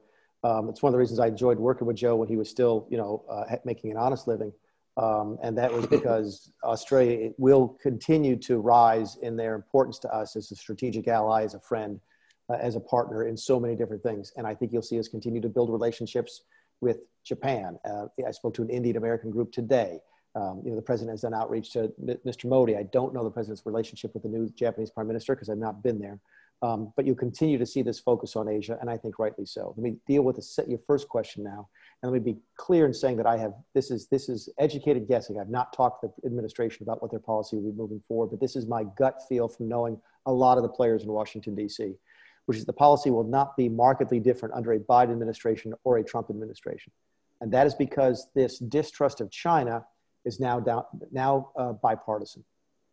Um, 0.47 0.69
it's 0.69 0.81
one 0.81 0.91
of 0.91 0.93
the 0.93 0.99
reasons 0.99 1.19
I 1.19 1.27
enjoyed 1.27 1.59
working 1.59 1.89
with 1.89 1.97
Joe 1.97 2.15
when 2.15 2.29
he 2.29 2.37
was 2.37 2.49
still, 2.49 2.87
you 2.89 2.97
know, 2.97 3.25
uh, 3.29 3.57
making 3.65 3.91
an 3.91 3.97
honest 3.97 4.29
living. 4.29 4.53
Um, 4.97 5.39
and 5.43 5.59
that 5.59 5.73
was 5.73 5.87
because 5.87 6.53
Australia 6.65 7.33
will 7.37 7.77
continue 7.83 8.37
to 8.37 8.59
rise 8.59 9.17
in 9.23 9.37
their 9.37 9.57
importance 9.57 9.99
to 10.01 10.15
us 10.15 10.37
as 10.37 10.53
a 10.53 10.57
strategic 10.57 11.09
ally, 11.09 11.43
as 11.43 11.55
a 11.55 11.61
friend, 11.61 12.01
uh, 12.49 12.59
as 12.61 12.77
a 12.77 12.81
partner 12.81 13.27
in 13.27 13.37
so 13.37 13.59
many 13.59 13.75
different 13.75 14.05
things. 14.05 14.33
And 14.37 14.47
I 14.47 14.55
think 14.55 14.73
you'll 14.73 14.83
see 14.83 15.01
us 15.01 15.09
continue 15.09 15.41
to 15.41 15.49
build 15.49 15.69
relationships 15.69 16.43
with 16.81 16.99
Japan. 17.25 17.77
Uh, 17.85 18.07
I 18.25 18.31
spoke 18.31 18.55
to 18.55 18.63
an 18.63 18.71
Indian 18.71 18.99
American 18.99 19.33
group 19.33 19.51
today. 19.51 19.99
Um, 20.37 20.63
you 20.65 20.71
know, 20.71 20.77
the 20.77 20.83
president 20.83 21.15
has 21.15 21.23
done 21.23 21.35
outreach 21.35 21.73
to 21.73 21.93
Mr. 22.25 22.45
Modi. 22.45 22.77
I 22.77 22.85
don't 22.85 23.13
know 23.13 23.25
the 23.25 23.31
president's 23.31 23.67
relationship 23.67 24.15
with 24.15 24.23
the 24.23 24.29
new 24.29 24.49
Japanese 24.51 24.91
prime 24.91 25.09
minister 25.09 25.35
because 25.35 25.49
I've 25.49 25.59
not 25.59 25.83
been 25.83 25.99
there. 25.99 26.21
Um, 26.63 26.93
but 26.97 27.05
you 27.05 27.15
continue 27.15 27.59
to 27.59 27.67
see 27.67 27.83
this 27.83 28.01
focus 28.01 28.35
on 28.35 28.49
Asia, 28.49 28.79
and 28.81 28.89
I 28.89 28.97
think 28.97 29.19
rightly 29.19 29.45
so. 29.45 29.75
Let 29.77 29.83
me 29.83 29.97
deal 30.07 30.23
with 30.23 30.41
your 30.67 30.79
first 30.87 31.07
question 31.09 31.45
now, 31.45 31.69
and 32.03 32.11
let 32.11 32.23
me 32.23 32.33
be 32.33 32.39
clear 32.57 32.87
in 32.87 32.95
saying 32.95 33.19
that 33.19 33.27
I 33.27 33.37
have 33.37 33.53
this 33.75 33.91
is 33.91 34.09
this 34.09 34.31
is 34.31 34.49
educated 34.59 35.07
guessing. 35.07 35.39
I've 35.39 35.51
not 35.51 35.75
talked 35.75 36.01
to 36.01 36.09
the 36.23 36.27
administration 36.27 36.83
about 36.83 37.03
what 37.03 37.11
their 37.11 37.21
policy 37.21 37.57
will 37.57 37.71
be 37.71 37.77
moving 37.77 38.03
forward, 38.09 38.29
but 38.29 38.41
this 38.41 38.57
is 38.57 38.67
my 38.67 38.85
gut 38.97 39.21
feel 39.29 39.49
from 39.49 39.69
knowing 39.69 40.01
a 40.25 40.33
lot 40.33 40.57
of 40.57 40.63
the 40.63 40.69
players 40.69 41.03
in 41.03 41.11
Washington 41.11 41.55
D.C., 41.55 41.93
which 42.47 42.57
is 42.57 42.65
the 42.65 42.73
policy 42.73 43.11
will 43.11 43.25
not 43.25 43.55
be 43.59 43.69
markedly 43.69 44.19
different 44.19 44.55
under 44.55 44.73
a 44.73 44.79
Biden 44.79 45.13
administration 45.13 45.75
or 45.85 45.99
a 45.99 46.05
Trump 46.05 46.31
administration, 46.31 46.91
and 47.43 47.53
that 47.53 47.67
is 47.67 47.75
because 47.75 48.29
this 48.35 48.59
distrust 48.61 49.21
of 49.21 49.31
China 49.31 49.85
is 50.25 50.41
now 50.41 50.59
down, 50.59 50.85
now 51.13 51.51
uh, 51.59 51.75
bipartisan. 51.75 52.45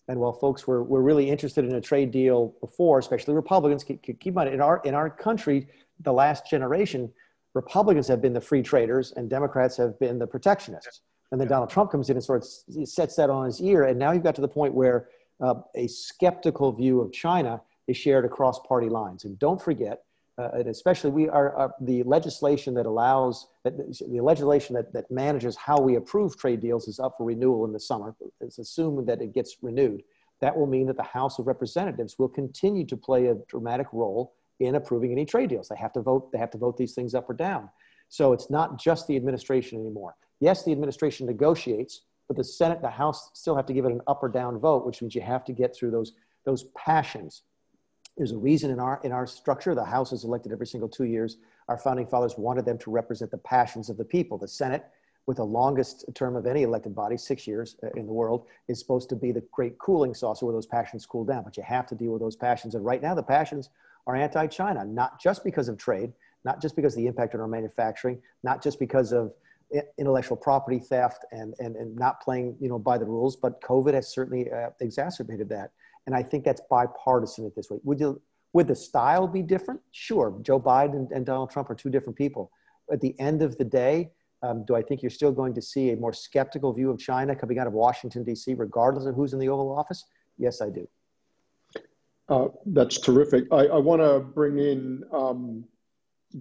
And 0.07 0.19
while 0.19 0.33
folks 0.33 0.67
were, 0.67 0.83
were 0.83 1.01
really 1.01 1.29
interested 1.29 1.63
in 1.65 1.75
a 1.75 1.81
trade 1.81 2.11
deal 2.11 2.53
before, 2.59 2.99
especially 2.99 3.33
Republicans, 3.33 3.83
keep, 3.83 4.01
keep 4.01 4.25
in 4.25 4.33
mind, 4.33 4.53
in 4.53 4.59
our, 4.59 4.81
in 4.83 4.93
our 4.93 5.09
country, 5.09 5.67
the 6.01 6.11
last 6.11 6.49
generation, 6.49 7.11
Republicans 7.53 8.07
have 8.07 8.21
been 8.21 8.33
the 8.33 8.41
free 8.41 8.61
traders 8.61 9.13
and 9.15 9.29
Democrats 9.29 9.77
have 9.77 9.97
been 9.99 10.19
the 10.19 10.27
protectionists. 10.27 11.01
And 11.31 11.39
then 11.39 11.47
Donald 11.47 11.69
Trump 11.69 11.91
comes 11.91 12.09
in 12.09 12.17
and 12.17 12.23
sort 12.23 12.43
of 12.43 12.87
sets 12.87 13.15
that 13.15 13.29
on 13.29 13.45
his 13.45 13.61
ear. 13.61 13.85
And 13.85 13.97
now 13.97 14.11
you've 14.11 14.23
got 14.23 14.35
to 14.35 14.41
the 14.41 14.47
point 14.47 14.73
where 14.73 15.07
uh, 15.41 15.55
a 15.75 15.87
skeptical 15.87 16.71
view 16.71 17.01
of 17.01 17.11
China 17.11 17.61
is 17.87 17.97
shared 17.97 18.25
across 18.25 18.59
party 18.59 18.89
lines. 18.89 19.25
And 19.25 19.39
don't 19.39 19.61
forget, 19.61 20.03
uh, 20.37 20.49
and 20.53 20.67
especially 20.67 21.11
we 21.11 21.29
are 21.29 21.57
uh, 21.59 21.67
the 21.81 22.01
legislation 22.03 22.73
that 22.73 22.85
allows 22.85 23.47
that 23.63 23.77
the 23.77 24.21
legislation 24.21 24.75
that, 24.75 24.91
that 24.91 25.09
manages 25.11 25.55
how 25.55 25.79
we 25.79 25.95
approve 25.95 26.37
trade 26.37 26.59
deals 26.59 26.87
is 26.87 26.99
up 26.99 27.15
for 27.17 27.25
renewal 27.25 27.65
in 27.65 27.73
the 27.73 27.79
summer. 27.79 28.15
It's 28.41 28.57
assumed 28.57 29.07
that 29.07 29.21
it 29.21 29.33
gets 29.33 29.57
renewed. 29.61 30.01
That 30.41 30.57
will 30.57 30.67
mean 30.67 30.87
that 30.87 30.97
the 30.97 31.03
House 31.03 31.37
of 31.39 31.47
Representatives 31.47 32.17
will 32.17 32.27
continue 32.27 32.85
to 32.87 32.97
play 32.97 33.27
a 33.27 33.35
dramatic 33.47 33.87
role 33.93 34.33
in 34.59 34.75
approving 34.75 35.11
any 35.11 35.25
trade 35.25 35.49
deals. 35.49 35.69
They 35.69 35.77
have 35.77 35.93
to 35.93 36.01
vote. 36.01 36.31
They 36.31 36.39
have 36.39 36.51
to 36.51 36.57
vote 36.57 36.77
these 36.77 36.93
things 36.93 37.13
up 37.13 37.29
or 37.29 37.33
down. 37.33 37.69
So 38.09 38.33
it's 38.33 38.49
not 38.49 38.79
just 38.79 39.07
the 39.07 39.15
administration 39.15 39.79
anymore. 39.79 40.15
Yes, 40.39 40.63
the 40.63 40.71
administration 40.71 41.27
negotiates, 41.27 42.01
but 42.27 42.37
the 42.37 42.43
Senate, 42.43 42.81
the 42.81 42.89
House 42.89 43.29
still 43.33 43.55
have 43.55 43.65
to 43.67 43.73
give 43.73 43.85
it 43.85 43.91
an 43.91 44.01
up 44.07 44.21
or 44.21 44.29
down 44.29 44.59
vote, 44.59 44.85
which 44.85 45.01
means 45.01 45.15
you 45.15 45.21
have 45.21 45.45
to 45.45 45.53
get 45.53 45.75
through 45.75 45.91
those 45.91 46.13
those 46.45 46.65
passions 46.75 47.43
there's 48.17 48.31
a 48.31 48.37
reason 48.37 48.69
in 48.69 48.79
our, 48.79 48.99
in 49.03 49.11
our 49.11 49.25
structure, 49.25 49.73
the 49.73 49.83
House 49.83 50.11
is 50.11 50.23
elected 50.23 50.51
every 50.51 50.67
single 50.67 50.89
two 50.89 51.05
years. 51.05 51.37
Our 51.67 51.77
founding 51.77 52.05
fathers 52.05 52.35
wanted 52.37 52.65
them 52.65 52.77
to 52.79 52.91
represent 52.91 53.31
the 53.31 53.37
passions 53.37 53.89
of 53.89 53.97
the 53.97 54.05
people. 54.05 54.37
The 54.37 54.47
Senate, 54.47 54.85
with 55.25 55.37
the 55.37 55.45
longest 55.45 56.05
term 56.13 56.35
of 56.35 56.45
any 56.45 56.63
elected 56.63 56.93
body, 56.93 57.17
six 57.17 57.47
years 57.47 57.75
uh, 57.83 57.87
in 57.95 58.05
the 58.05 58.13
world, 58.13 58.45
is 58.67 58.77
supposed 58.77 59.09
to 59.09 59.15
be 59.15 59.31
the 59.31 59.43
great 59.51 59.79
cooling 59.79 60.13
saucer 60.13 60.45
where 60.45 60.53
those 60.53 60.67
passions 60.67 61.05
cool 61.05 61.25
down. 61.25 61.43
But 61.43 61.57
you 61.57 61.63
have 61.63 61.87
to 61.87 61.95
deal 61.95 62.11
with 62.11 62.21
those 62.21 62.35
passions. 62.35 62.75
And 62.75 62.85
right 62.85 63.01
now, 63.01 63.15
the 63.15 63.23
passions 63.23 63.69
are 64.05 64.15
anti 64.15 64.47
China, 64.47 64.85
not 64.85 65.19
just 65.19 65.43
because 65.43 65.67
of 65.69 65.77
trade, 65.77 66.13
not 66.45 66.61
just 66.61 66.75
because 66.75 66.93
of 66.93 66.97
the 66.97 67.07
impact 67.07 67.33
on 67.33 67.41
our 67.41 67.47
manufacturing, 67.47 68.21
not 68.43 68.61
just 68.61 68.79
because 68.79 69.11
of 69.11 69.33
intellectual 69.97 70.37
property 70.37 70.77
theft 70.77 71.25
and, 71.31 71.55
and, 71.59 71.75
and 71.75 71.95
not 71.95 72.21
playing 72.21 72.55
you 72.59 72.69
know, 72.69 72.77
by 72.77 72.97
the 72.97 73.05
rules, 73.05 73.35
but 73.35 73.59
COVID 73.61 73.93
has 73.93 74.13
certainly 74.13 74.51
uh, 74.51 74.69
exacerbated 74.81 75.49
that. 75.49 75.71
And 76.05 76.15
I 76.15 76.23
think 76.23 76.43
that's 76.43 76.61
bipartisan 76.69 77.45
at 77.45 77.55
this 77.55 77.69
way. 77.69 77.77
Would 77.83 77.99
you, 77.99 78.21
would 78.53 78.67
the 78.67 78.75
style 78.75 79.27
be 79.27 79.41
different? 79.41 79.79
Sure. 79.91 80.37
Joe 80.41 80.59
Biden 80.59 81.07
and 81.11 81.25
Donald 81.25 81.49
Trump 81.49 81.69
are 81.69 81.75
two 81.75 81.89
different 81.89 82.17
people. 82.17 82.51
At 82.91 83.01
the 83.01 83.17
end 83.19 83.41
of 83.41 83.57
the 83.57 83.63
day, 83.63 84.11
um, 84.41 84.65
do 84.65 84.75
I 84.75 84.81
think 84.81 85.01
you're 85.01 85.09
still 85.09 85.31
going 85.31 85.53
to 85.53 85.61
see 85.61 85.91
a 85.91 85.95
more 85.95 86.11
skeptical 86.11 86.73
view 86.73 86.91
of 86.91 86.99
China 86.99 87.33
coming 87.33 87.59
out 87.59 87.67
of 87.67 87.73
Washington, 87.73 88.23
D.C., 88.25 88.53
regardless 88.55 89.05
of 89.05 89.15
who's 89.15 89.31
in 89.31 89.39
the 89.39 89.47
Oval 89.47 89.77
Office? 89.77 90.03
Yes, 90.37 90.61
I 90.61 90.69
do. 90.69 90.87
Uh, 92.27 92.47
that's 92.65 92.99
terrific. 92.99 93.45
I, 93.51 93.67
I 93.67 93.77
want 93.77 94.01
to 94.01 94.19
bring 94.19 94.57
in 94.57 95.03
um, 95.13 95.63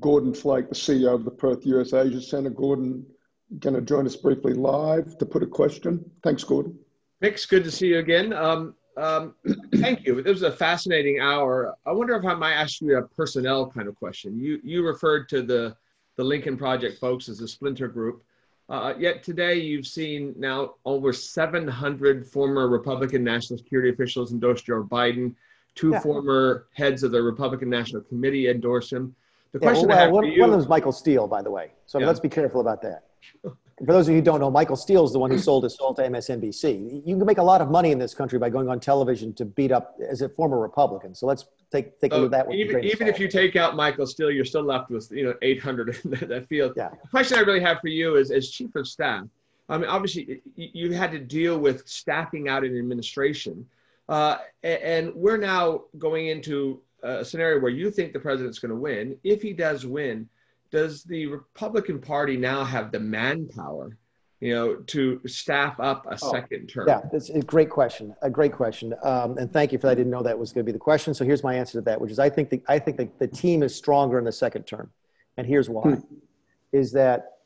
Gordon 0.00 0.34
Flake, 0.34 0.68
the 0.68 0.74
CEO 0.74 1.14
of 1.14 1.24
the 1.24 1.30
Perth 1.30 1.64
US 1.66 1.92
Asia 1.92 2.20
Center. 2.20 2.50
Gordon, 2.50 3.06
going 3.58 3.74
to 3.74 3.82
join 3.82 4.06
us 4.06 4.16
briefly 4.16 4.54
live 4.54 5.18
to 5.18 5.26
put 5.26 5.42
a 5.42 5.46
question. 5.46 6.04
Thanks, 6.22 6.42
Gordon. 6.44 6.78
Mick, 7.22 7.48
good 7.48 7.64
to 7.64 7.70
see 7.70 7.88
you 7.88 7.98
again. 7.98 8.32
Um, 8.32 8.74
um, 8.96 9.34
thank 9.76 10.06
you. 10.06 10.22
This 10.22 10.32
was 10.32 10.42
a 10.42 10.52
fascinating 10.52 11.20
hour. 11.20 11.74
I 11.86 11.92
wonder 11.92 12.14
if 12.14 12.24
I 12.24 12.34
might 12.34 12.54
ask 12.54 12.80
you 12.80 12.96
a 12.98 13.02
personnel 13.02 13.70
kind 13.70 13.88
of 13.88 13.96
question. 13.96 14.38
You 14.38 14.60
you 14.62 14.84
referred 14.84 15.28
to 15.30 15.42
the 15.42 15.76
the 16.16 16.24
Lincoln 16.24 16.56
Project 16.56 16.98
folks 16.98 17.28
as 17.28 17.40
a 17.40 17.48
splinter 17.48 17.88
group. 17.88 18.22
Uh, 18.68 18.94
yet 18.98 19.22
today 19.22 19.56
you've 19.58 19.86
seen 19.86 20.34
now 20.38 20.74
over 20.84 21.12
700 21.12 22.26
former 22.26 22.68
Republican 22.68 23.24
national 23.24 23.58
security 23.58 23.90
officials 23.90 24.32
endorse 24.32 24.62
Joe 24.62 24.84
Biden. 24.84 25.34
Two 25.74 25.90
yeah. 25.90 26.00
former 26.00 26.66
heads 26.74 27.02
of 27.02 27.12
the 27.12 27.22
Republican 27.22 27.70
National 27.70 28.02
Committee 28.02 28.48
endorse 28.48 28.92
him. 28.92 29.14
The 29.52 29.58
question 29.58 29.88
yeah, 29.88 29.94
well, 29.94 29.98
I 29.98 30.02
have 30.02 30.10
one, 30.10 30.24
for 30.24 30.30
you, 30.30 30.40
one 30.40 30.50
of 30.50 30.52
them 30.52 30.60
is 30.60 30.68
Michael 30.68 30.92
Steele, 30.92 31.26
by 31.26 31.42
the 31.42 31.50
way. 31.50 31.72
So 31.86 31.98
yeah. 31.98 32.06
let's 32.06 32.20
be 32.20 32.28
careful 32.28 32.60
about 32.60 32.82
that. 32.82 33.04
for 33.84 33.92
those 33.92 34.06
of 34.06 34.12
you 34.12 34.20
who 34.20 34.24
don't 34.24 34.40
know, 34.40 34.50
Michael 34.50 34.76
Steele 34.76 35.04
is 35.04 35.12
the 35.12 35.18
one 35.18 35.30
who 35.30 35.38
sold 35.38 35.64
his 35.64 35.74
soul 35.74 35.92
to 35.94 36.02
MSNBC. 36.02 37.02
You 37.04 37.16
can 37.16 37.26
make 37.26 37.38
a 37.38 37.42
lot 37.42 37.60
of 37.60 37.68
money 37.68 37.90
in 37.90 37.98
this 37.98 38.14
country 38.14 38.38
by 38.38 38.48
going 38.48 38.68
on 38.68 38.78
television 38.78 39.32
to 39.34 39.44
beat 39.44 39.72
up 39.72 39.96
as 40.08 40.22
a 40.22 40.28
former 40.28 40.60
Republican. 40.60 41.14
So 41.14 41.26
let's 41.26 41.46
take 41.72 41.98
take 42.00 42.12
a 42.12 42.16
look 42.16 42.32
at 42.32 42.46
that. 42.46 42.54
Even, 42.54 42.84
even 42.84 43.08
if 43.08 43.18
you 43.18 43.26
take 43.26 43.56
out 43.56 43.74
Michael 43.74 44.06
Steele, 44.06 44.30
you're 44.30 44.44
still 44.44 44.62
left 44.62 44.90
with 44.90 45.10
you 45.10 45.24
know 45.24 45.34
800 45.42 45.98
in 46.04 46.10
that, 46.12 46.28
that 46.28 46.48
field. 46.48 46.74
Yeah. 46.76 46.90
The 46.90 47.08
question 47.08 47.38
I 47.38 47.40
really 47.40 47.60
have 47.60 47.80
for 47.80 47.88
you 47.88 48.16
is, 48.16 48.30
as 48.30 48.50
chief 48.50 48.74
of 48.76 48.86
staff, 48.86 49.24
I 49.68 49.78
mean, 49.78 49.88
obviously 49.88 50.42
you 50.54 50.92
had 50.92 51.10
to 51.10 51.18
deal 51.18 51.58
with 51.58 51.86
staffing 51.88 52.48
out 52.48 52.64
an 52.64 52.78
administration, 52.78 53.66
uh, 54.08 54.38
and 54.62 55.12
we're 55.14 55.38
now 55.38 55.82
going 55.98 56.28
into 56.28 56.80
a 57.02 57.24
scenario 57.24 57.60
where 57.60 57.72
you 57.72 57.90
think 57.90 58.12
the 58.12 58.20
president's 58.20 58.60
going 58.60 58.70
to 58.70 58.76
win. 58.76 59.16
If 59.24 59.42
he 59.42 59.52
does 59.52 59.84
win 59.84 60.28
does 60.72 61.04
the 61.04 61.26
Republican 61.26 62.00
Party 62.00 62.36
now 62.36 62.64
have 62.64 62.90
the 62.90 62.98
manpower, 62.98 63.96
you 64.40 64.54
know, 64.54 64.76
to 64.76 65.20
staff 65.26 65.78
up 65.78 66.06
a 66.06 66.18
oh, 66.20 66.32
second 66.32 66.66
term? 66.66 66.88
Yeah, 66.88 67.02
that's 67.12 67.28
a 67.28 67.42
great 67.42 67.70
question. 67.70 68.16
A 68.22 68.30
great 68.30 68.52
question, 68.52 68.94
um, 69.04 69.36
and 69.36 69.52
thank 69.52 69.70
you 69.70 69.78
for 69.78 69.86
that. 69.86 69.92
I 69.92 69.94
didn't 69.94 70.10
know 70.10 70.22
that 70.22 70.36
was 70.36 70.52
going 70.52 70.64
to 70.64 70.66
be 70.66 70.72
the 70.72 70.78
question. 70.78 71.14
So 71.14 71.24
here's 71.24 71.44
my 71.44 71.54
answer 71.54 71.72
to 71.78 71.82
that, 71.82 72.00
which 72.00 72.10
is 72.10 72.18
I 72.18 72.30
think 72.30 72.48
the, 72.50 72.62
I 72.66 72.78
think 72.78 72.96
the, 72.96 73.08
the 73.18 73.28
team 73.28 73.62
is 73.62 73.76
stronger 73.76 74.18
in 74.18 74.24
the 74.24 74.32
second 74.32 74.64
term, 74.64 74.90
and 75.36 75.46
here's 75.46 75.68
why: 75.68 75.90
hmm. 75.90 76.14
is 76.72 76.90
that 76.92 77.36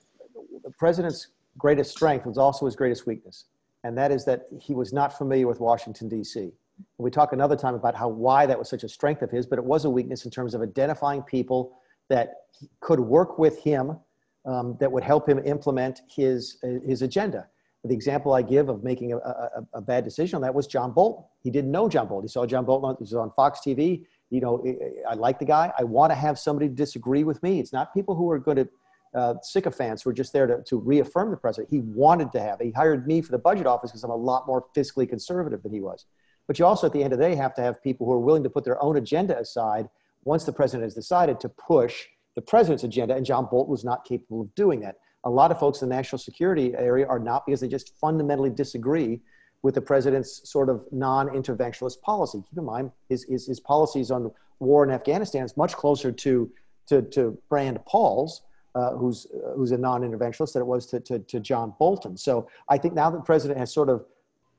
the 0.62 0.70
president's 0.70 1.28
greatest 1.58 1.90
strength 1.90 2.26
was 2.26 2.38
also 2.38 2.64
his 2.64 2.76
greatest 2.76 3.06
weakness, 3.06 3.46
and 3.82 3.98
that 3.98 4.12
is 4.12 4.24
that 4.24 4.46
he 4.60 4.72
was 4.72 4.92
not 4.92 5.18
familiar 5.18 5.48
with 5.48 5.58
Washington 5.58 6.08
D.C. 6.08 6.52
We 6.98 7.10
talk 7.10 7.32
another 7.32 7.56
time 7.56 7.74
about 7.74 7.96
how 7.96 8.08
why 8.08 8.46
that 8.46 8.56
was 8.56 8.68
such 8.68 8.84
a 8.84 8.88
strength 8.88 9.22
of 9.22 9.30
his, 9.32 9.46
but 9.46 9.58
it 9.58 9.64
was 9.64 9.84
a 9.84 9.90
weakness 9.90 10.24
in 10.26 10.30
terms 10.30 10.54
of 10.54 10.62
identifying 10.62 11.22
people 11.22 11.76
that 12.08 12.34
could 12.80 13.00
work 13.00 13.38
with 13.38 13.58
him 13.62 13.98
um, 14.46 14.76
that 14.80 14.90
would 14.90 15.02
help 15.02 15.28
him 15.28 15.40
implement 15.44 16.02
his, 16.08 16.58
his 16.84 17.02
agenda. 17.02 17.46
The 17.84 17.94
example 17.94 18.32
I 18.32 18.42
give 18.42 18.68
of 18.68 18.82
making 18.82 19.12
a, 19.12 19.18
a, 19.18 19.66
a, 19.74 19.80
bad 19.80 20.02
decision 20.02 20.36
on 20.36 20.42
that 20.42 20.52
was 20.52 20.66
John 20.66 20.90
Bolton. 20.90 21.24
He 21.44 21.52
didn't 21.52 21.70
know 21.70 21.88
John 21.88 22.08
Bolton. 22.08 22.26
He 22.26 22.32
saw 22.32 22.44
John 22.44 22.64
Bolton 22.64 22.90
on, 22.90 22.96
was 22.98 23.14
on 23.14 23.30
Fox 23.36 23.60
TV. 23.64 24.04
You 24.30 24.40
know, 24.40 24.64
I 25.08 25.14
like 25.14 25.38
the 25.38 25.44
guy. 25.44 25.72
I 25.78 25.84
want 25.84 26.10
to 26.10 26.16
have 26.16 26.36
somebody 26.36 26.68
disagree 26.68 27.22
with 27.22 27.40
me. 27.44 27.60
It's 27.60 27.72
not 27.72 27.94
people 27.94 28.16
who 28.16 28.28
are 28.28 28.40
going 28.40 28.56
to 28.56 28.68
uh, 29.14 29.34
sycophants 29.42 30.02
who 30.02 30.10
are 30.10 30.12
just 30.12 30.32
there 30.32 30.46
to, 30.46 30.62
to 30.64 30.78
reaffirm 30.78 31.30
the 31.30 31.36
president. 31.36 31.70
He 31.70 31.78
wanted 31.78 32.32
to 32.32 32.40
have. 32.40 32.60
He 32.60 32.72
hired 32.72 33.06
me 33.06 33.22
for 33.22 33.32
the 33.32 33.38
budget 33.38 33.66
office 33.66 33.92
because 33.92 34.02
I'm 34.02 34.10
a 34.10 34.16
lot 34.16 34.46
more 34.46 34.64
fiscally 34.76 35.08
conservative 35.08 35.62
than 35.62 35.72
he 35.72 35.80
was. 35.80 36.06
But 36.46 36.58
you 36.58 36.66
also, 36.66 36.86
at 36.86 36.92
the 36.92 37.02
end 37.02 37.12
of 37.12 37.18
the 37.18 37.24
day, 37.24 37.34
have 37.34 37.54
to 37.54 37.62
have 37.62 37.82
people 37.82 38.06
who 38.06 38.12
are 38.12 38.20
willing 38.20 38.42
to 38.42 38.50
put 38.50 38.64
their 38.64 38.82
own 38.82 38.96
agenda 38.96 39.38
aside 39.38 39.88
once 40.26 40.44
the 40.44 40.52
president 40.52 40.82
has 40.84 40.94
decided 40.94 41.40
to 41.40 41.48
push 41.48 42.04
the 42.34 42.42
president's 42.42 42.84
agenda, 42.84 43.14
and 43.14 43.24
John 43.24 43.46
Bolt 43.50 43.68
was 43.68 43.84
not 43.84 44.04
capable 44.04 44.42
of 44.42 44.54
doing 44.54 44.80
that. 44.80 44.96
A 45.24 45.30
lot 45.30 45.50
of 45.50 45.58
folks 45.58 45.80
in 45.80 45.88
the 45.88 45.94
national 45.94 46.18
security 46.18 46.74
area 46.74 47.06
are 47.06 47.18
not 47.18 47.46
because 47.46 47.60
they 47.60 47.68
just 47.68 47.96
fundamentally 47.98 48.50
disagree 48.50 49.20
with 49.62 49.74
the 49.74 49.80
president's 49.80 50.48
sort 50.50 50.68
of 50.68 50.84
non-interventionist 50.92 52.00
policy. 52.02 52.38
Keep 52.48 52.58
in 52.58 52.64
mind, 52.64 52.90
his, 53.08 53.24
his, 53.24 53.46
his 53.46 53.60
policies 53.60 54.10
on 54.10 54.30
war 54.58 54.84
in 54.84 54.90
Afghanistan 54.90 55.44
is 55.44 55.56
much 55.56 55.74
closer 55.74 56.12
to, 56.12 56.50
to, 56.88 57.02
to 57.02 57.38
Rand 57.48 57.78
Paul's, 57.86 58.42
uh, 58.74 58.92
who's, 58.92 59.26
uh, 59.34 59.52
who's 59.56 59.72
a 59.72 59.78
non-interventionist, 59.78 60.52
than 60.52 60.62
it 60.62 60.66
was 60.66 60.86
to, 60.86 61.00
to, 61.00 61.18
to 61.20 61.40
John 61.40 61.72
Bolton. 61.78 62.16
So 62.16 62.48
I 62.68 62.78
think 62.78 62.94
now 62.94 63.10
that 63.10 63.18
the 63.18 63.24
president 63.24 63.58
has 63.58 63.72
sort 63.72 63.88
of 63.88 64.04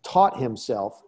taught 0.04 0.40
himself 0.40 1.04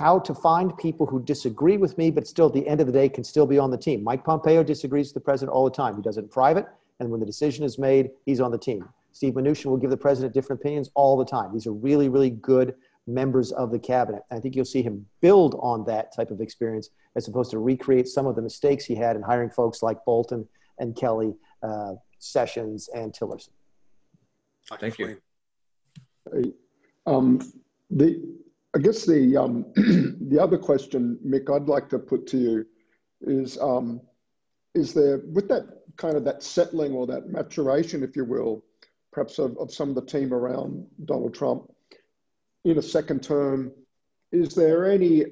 how 0.00 0.18
to 0.18 0.34
find 0.34 0.74
people 0.78 1.04
who 1.04 1.22
disagree 1.22 1.76
with 1.76 1.98
me, 1.98 2.10
but 2.10 2.26
still 2.26 2.46
at 2.46 2.54
the 2.54 2.66
end 2.66 2.80
of 2.80 2.86
the 2.86 2.92
day 2.92 3.06
can 3.06 3.22
still 3.22 3.44
be 3.46 3.58
on 3.58 3.70
the 3.70 3.76
team. 3.76 4.02
Mike 4.02 4.24
Pompeo 4.24 4.62
disagrees 4.62 5.08
with 5.08 5.14
the 5.14 5.20
president 5.20 5.54
all 5.54 5.64
the 5.64 5.76
time. 5.82 5.94
He 5.94 6.00
does 6.00 6.16
it 6.16 6.22
in 6.22 6.28
private, 6.28 6.66
and 7.00 7.10
when 7.10 7.20
the 7.20 7.26
decision 7.26 7.66
is 7.66 7.78
made, 7.78 8.08
he's 8.24 8.40
on 8.40 8.50
the 8.50 8.56
team. 8.56 8.88
Steve 9.12 9.34
Mnuchin 9.34 9.66
will 9.66 9.76
give 9.76 9.90
the 9.90 9.98
president 9.98 10.32
different 10.32 10.62
opinions 10.62 10.88
all 10.94 11.18
the 11.18 11.24
time. 11.26 11.52
These 11.52 11.66
are 11.66 11.74
really, 11.74 12.08
really 12.08 12.30
good 12.30 12.74
members 13.06 13.52
of 13.52 13.70
the 13.70 13.78
cabinet. 13.78 14.22
I 14.30 14.38
think 14.38 14.56
you'll 14.56 14.64
see 14.64 14.82
him 14.82 15.04
build 15.20 15.58
on 15.60 15.84
that 15.84 16.16
type 16.16 16.30
of 16.30 16.40
experience 16.40 16.88
as 17.14 17.28
opposed 17.28 17.50
to 17.50 17.58
recreate 17.58 18.08
some 18.08 18.26
of 18.26 18.36
the 18.36 18.42
mistakes 18.42 18.86
he 18.86 18.94
had 18.94 19.16
in 19.16 19.22
hiring 19.22 19.50
folks 19.50 19.82
like 19.82 20.02
Bolton 20.06 20.48
and 20.78 20.96
Kelly, 20.96 21.34
uh, 21.62 21.92
Sessions, 22.18 22.88
and 22.94 23.12
Tillerson. 23.12 23.50
Thank 24.80 24.98
you. 24.98 25.20
Um, 27.04 27.40
the 27.90 28.22
I 28.74 28.78
guess 28.78 29.04
the 29.04 29.36
um, 29.36 29.66
the 29.74 30.38
other 30.40 30.58
question, 30.58 31.18
Mick, 31.26 31.54
I'd 31.54 31.68
like 31.68 31.88
to 31.90 31.98
put 31.98 32.26
to 32.28 32.38
you 32.38 32.66
is 33.22 33.58
um, 33.58 34.00
is 34.74 34.94
there 34.94 35.22
with 35.32 35.48
that 35.48 35.66
kind 35.96 36.16
of 36.16 36.24
that 36.24 36.42
settling 36.42 36.92
or 36.92 37.06
that 37.06 37.28
maturation, 37.28 38.02
if 38.02 38.16
you 38.16 38.24
will, 38.24 38.64
perhaps 39.12 39.38
of, 39.38 39.56
of 39.58 39.72
some 39.72 39.90
of 39.90 39.94
the 39.96 40.06
team 40.06 40.32
around 40.32 40.86
Donald 41.04 41.34
Trump 41.34 41.70
in 42.64 42.78
a 42.78 42.82
second 42.82 43.22
term, 43.22 43.72
is 44.32 44.54
there 44.54 44.90
any 44.90 45.24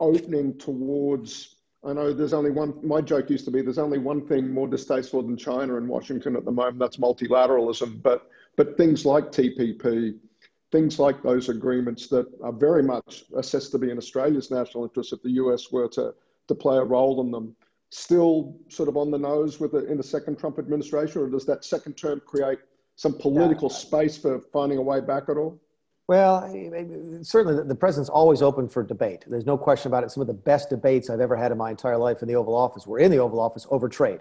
opening 0.00 0.56
towards? 0.58 1.56
I 1.84 1.92
know 1.92 2.12
there's 2.12 2.32
only 2.32 2.50
one. 2.50 2.74
My 2.82 3.00
joke 3.00 3.30
used 3.30 3.44
to 3.46 3.50
be 3.50 3.62
there's 3.62 3.78
only 3.78 3.98
one 3.98 4.26
thing 4.26 4.52
more 4.52 4.68
distasteful 4.68 5.22
than 5.22 5.36
China 5.36 5.76
in 5.76 5.88
Washington 5.88 6.36
at 6.36 6.44
the 6.44 6.50
moment. 6.50 6.78
That's 6.78 6.96
multilateralism. 6.96 8.02
But 8.02 8.28
but 8.56 8.76
things 8.76 9.04
like 9.04 9.32
TPP 9.32 10.18
things 10.70 10.98
like 10.98 11.22
those 11.22 11.48
agreements 11.48 12.08
that 12.08 12.26
are 12.42 12.52
very 12.52 12.82
much 12.82 13.24
assessed 13.36 13.72
to 13.72 13.78
be 13.78 13.90
in 13.90 13.98
Australia's 13.98 14.50
national 14.50 14.84
interest 14.84 15.12
if 15.12 15.22
the 15.22 15.30
US 15.32 15.72
were 15.72 15.88
to, 15.88 16.14
to 16.46 16.54
play 16.54 16.76
a 16.76 16.84
role 16.84 17.20
in 17.20 17.30
them, 17.30 17.54
still 17.90 18.56
sort 18.68 18.88
of 18.88 18.96
on 18.96 19.10
the 19.10 19.18
nose 19.18 19.58
with 19.58 19.74
it 19.74 19.88
in 19.88 19.96
the 19.96 20.02
second 20.02 20.38
Trump 20.38 20.58
administration, 20.58 21.22
or 21.22 21.28
does 21.28 21.46
that 21.46 21.64
second 21.64 21.94
term 21.94 22.20
create 22.26 22.58
some 22.96 23.14
political 23.14 23.68
yeah. 23.70 23.76
space 23.76 24.18
for 24.18 24.40
finding 24.52 24.78
a 24.78 24.82
way 24.82 25.00
back 25.00 25.24
at 25.28 25.36
all? 25.36 25.58
Well, 26.08 26.40
certainly 27.22 27.62
the 27.64 27.74
president's 27.74 28.08
always 28.08 28.40
open 28.40 28.66
for 28.66 28.82
debate. 28.82 29.24
There's 29.26 29.44
no 29.44 29.58
question 29.58 29.90
about 29.90 30.04
it. 30.04 30.10
Some 30.10 30.22
of 30.22 30.26
the 30.26 30.32
best 30.32 30.70
debates 30.70 31.10
I've 31.10 31.20
ever 31.20 31.36
had 31.36 31.52
in 31.52 31.58
my 31.58 31.70
entire 31.70 31.98
life 31.98 32.22
in 32.22 32.28
the 32.28 32.34
Oval 32.34 32.54
Office 32.54 32.86
were 32.86 32.98
in 32.98 33.10
the 33.10 33.18
Oval 33.18 33.38
Office 33.38 33.66
over 33.70 33.90
trade. 33.90 34.20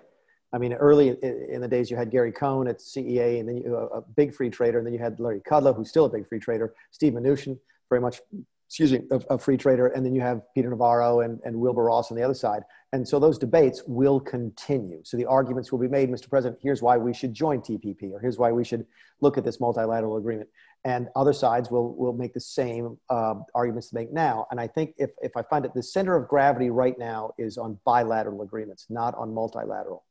I 0.53 0.57
mean, 0.57 0.73
early 0.73 1.09
in 1.09 1.59
the 1.61 1.67
days, 1.67 1.91
you 1.91 1.97
had 1.97 2.09
Gary 2.09 2.31
Cohn 2.31 2.67
at 2.67 2.79
CEA, 2.79 3.39
and 3.39 3.49
then 3.49 3.57
you, 3.57 3.75
a 3.75 4.01
big 4.01 4.33
free 4.33 4.49
trader, 4.49 4.77
and 4.77 4.87
then 4.87 4.93
you 4.93 4.99
had 4.99 5.19
Larry 5.19 5.41
Kudlow, 5.41 5.75
who's 5.75 5.89
still 5.89 6.05
a 6.05 6.09
big 6.09 6.27
free 6.27 6.39
trader, 6.39 6.73
Steve 6.91 7.13
Mnuchin, 7.13 7.59
very 7.89 8.01
much, 8.01 8.21
excuse 8.67 8.93
me, 8.93 9.01
a, 9.11 9.15
a, 9.31 9.37
free 9.37 9.57
trader, 9.57 9.87
and 9.87 10.05
then 10.05 10.15
you 10.15 10.21
have 10.21 10.41
Peter 10.55 10.69
Navarro 10.69 11.19
and, 11.21 11.39
and 11.43 11.55
Wilbur 11.55 11.83
Ross 11.83 12.11
on 12.11 12.17
the 12.17 12.23
other 12.23 12.33
side. 12.33 12.63
And 12.93 13.05
so 13.05 13.19
those 13.19 13.37
debates 13.37 13.83
will 13.85 14.21
continue. 14.21 15.01
So 15.03 15.17
the 15.17 15.25
arguments 15.25 15.71
will 15.71 15.79
be 15.79 15.89
made, 15.89 16.09
Mr. 16.09 16.29
President, 16.29 16.59
here's 16.61 16.81
why 16.81 16.95
we 16.95 17.13
should 17.13 17.33
join 17.33 17.59
TPP, 17.59 18.13
or 18.13 18.19
here's 18.19 18.37
why 18.37 18.53
we 18.53 18.63
should 18.63 18.85
look 19.19 19.37
at 19.37 19.43
this 19.43 19.59
multilateral 19.59 20.15
agreement. 20.15 20.49
And 20.85 21.09
other 21.17 21.33
sides 21.33 21.69
will, 21.69 21.95
will 21.95 22.13
make 22.13 22.33
the 22.33 22.39
same 22.39 22.97
uh, 23.09 23.35
arguments 23.53 23.89
to 23.89 23.95
make 23.95 24.13
now. 24.13 24.47
And 24.51 24.59
I 24.61 24.67
think 24.67 24.93
if, 24.97 25.09
if 25.21 25.35
I 25.35 25.41
find 25.43 25.65
it, 25.65 25.73
the 25.73 25.83
center 25.83 26.15
of 26.15 26.29
gravity 26.29 26.69
right 26.69 26.97
now 26.97 27.31
is 27.37 27.57
on 27.57 27.77
bilateral 27.83 28.41
agreements, 28.41 28.85
not 28.89 29.13
on 29.15 29.33
multilateral. 29.33 30.05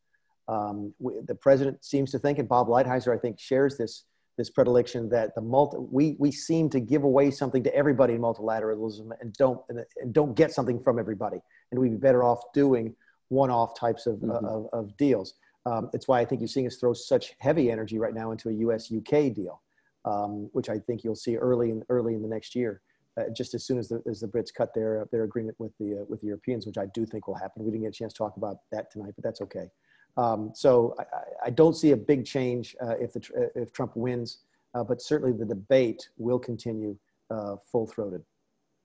Um, 0.49 0.95
we, 0.99 1.15
the 1.27 1.35
president 1.35 1.85
seems 1.85 2.11
to 2.13 2.19
think, 2.19 2.39
and 2.39 2.49
Bob 2.49 2.69
Lighthizer, 2.69 3.15
I 3.15 3.19
think, 3.19 3.39
shares 3.39 3.77
this 3.77 4.05
this 4.37 4.51
predilection 4.51 5.09
that 5.09 5.35
the 5.35 5.41
multi, 5.41 5.79
we 5.79 6.17
we 6.19 6.31
seem 6.31 6.69
to 6.71 6.81
give 6.81 7.05
away 7.05 7.31
something 7.31 7.63
to 7.63 7.75
everybody 7.75 8.15
in 8.15 8.21
multilateralism 8.21 9.11
and 9.21 9.33
don't 9.35 9.61
and 9.69 9.85
don't 10.13 10.35
get 10.35 10.53
something 10.53 10.83
from 10.83 10.99
everybody, 10.99 11.41
and 11.71 11.81
we'd 11.81 11.91
be 11.91 11.97
better 11.97 12.23
off 12.23 12.41
doing 12.53 12.95
one-off 13.29 13.79
types 13.79 14.07
of, 14.07 14.19
mm-hmm. 14.19 14.45
of, 14.45 14.69
of, 14.73 14.97
deals. 14.97 15.35
Um, 15.65 15.91
it's 15.93 16.07
why 16.07 16.21
I 16.21 16.25
think 16.25 16.41
you're 16.41 16.47
seeing 16.47 16.69
us 16.69 16.77
throw 16.77 16.93
such 16.93 17.35
heavy 17.41 17.73
energy 17.73 17.99
right 17.99 18.15
now 18.15 18.31
into 18.31 18.51
a 18.51 18.53
U.S. 18.53 18.93
UK 18.93 19.35
deal, 19.35 19.63
um, 20.05 20.49
which 20.53 20.69
I 20.69 20.79
think 20.79 21.03
you'll 21.03 21.17
see 21.17 21.37
early 21.37 21.71
in 21.71 21.83
early 21.89 22.15
in 22.15 22.23
the 22.23 22.29
next 22.29 22.55
year. 22.55 22.83
Uh, 23.19 23.31
just 23.35 23.55
as 23.55 23.65
soon 23.65 23.79
as 23.79 23.89
the, 23.89 24.03
as 24.09 24.21
the 24.21 24.29
Brits 24.29 24.53
cut 24.55 24.75
their 24.75 25.09
their 25.11 25.25
agreement 25.25 25.59
with 25.59 25.73
the 25.81 26.01
uh, 26.01 26.05
with 26.09 26.21
the 26.21 26.27
Europeans, 26.27 26.67
which 26.67 26.79
I 26.79 26.87
do 26.95 27.07
think 27.07 27.27
will 27.27 27.35
happen. 27.35 27.65
We 27.65 27.71
didn't 27.71 27.85
get 27.85 27.89
a 27.89 27.99
chance 27.99 28.13
to 28.13 28.19
talk 28.19 28.37
about 28.37 28.59
that 28.73 28.93
tonight, 28.93 29.15
but 29.17 29.25
that's 29.25 29.41
okay. 29.41 29.71
Um, 30.17 30.53
so 30.55 30.95
I, 30.99 31.05
I, 31.47 31.51
don't 31.51 31.75
see 31.75 31.93
a 31.93 31.97
big 31.97 32.25
change 32.25 32.75
uh, 32.83 32.97
if, 32.99 33.13
the, 33.13 33.21
uh, 33.37 33.61
if 33.61 33.73
Trump 33.73 33.95
wins, 33.97 34.39
uh, 34.75 34.83
but 34.83 35.03
certainly 35.03 35.37
the 35.37 35.45
debate 35.45 36.09
will 36.17 36.39
continue 36.39 36.97
uh, 37.31 37.57
full 37.71 37.87
throated. 37.87 38.23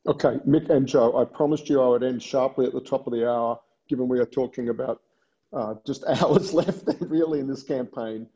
Okay, 0.07 0.39
Mick 0.47 0.69
and 0.69 0.87
Joe, 0.87 1.17
I 1.17 1.25
promised 1.25 1.69
you 1.69 1.81
I 1.81 1.87
would 1.87 2.03
end 2.03 2.21
sharply 2.21 2.65
at 2.65 2.73
the 2.73 2.81
top 2.81 3.07
of 3.07 3.13
the 3.13 3.29
hour, 3.29 3.59
given 3.87 4.07
we 4.07 4.19
are 4.19 4.25
talking 4.25 4.69
about 4.69 5.01
uh, 5.53 5.75
just 5.85 6.03
hours 6.21 6.53
left 6.53 6.89
really 6.99 7.39
in 7.39 7.47
this 7.47 7.63
campaign. 7.63 8.27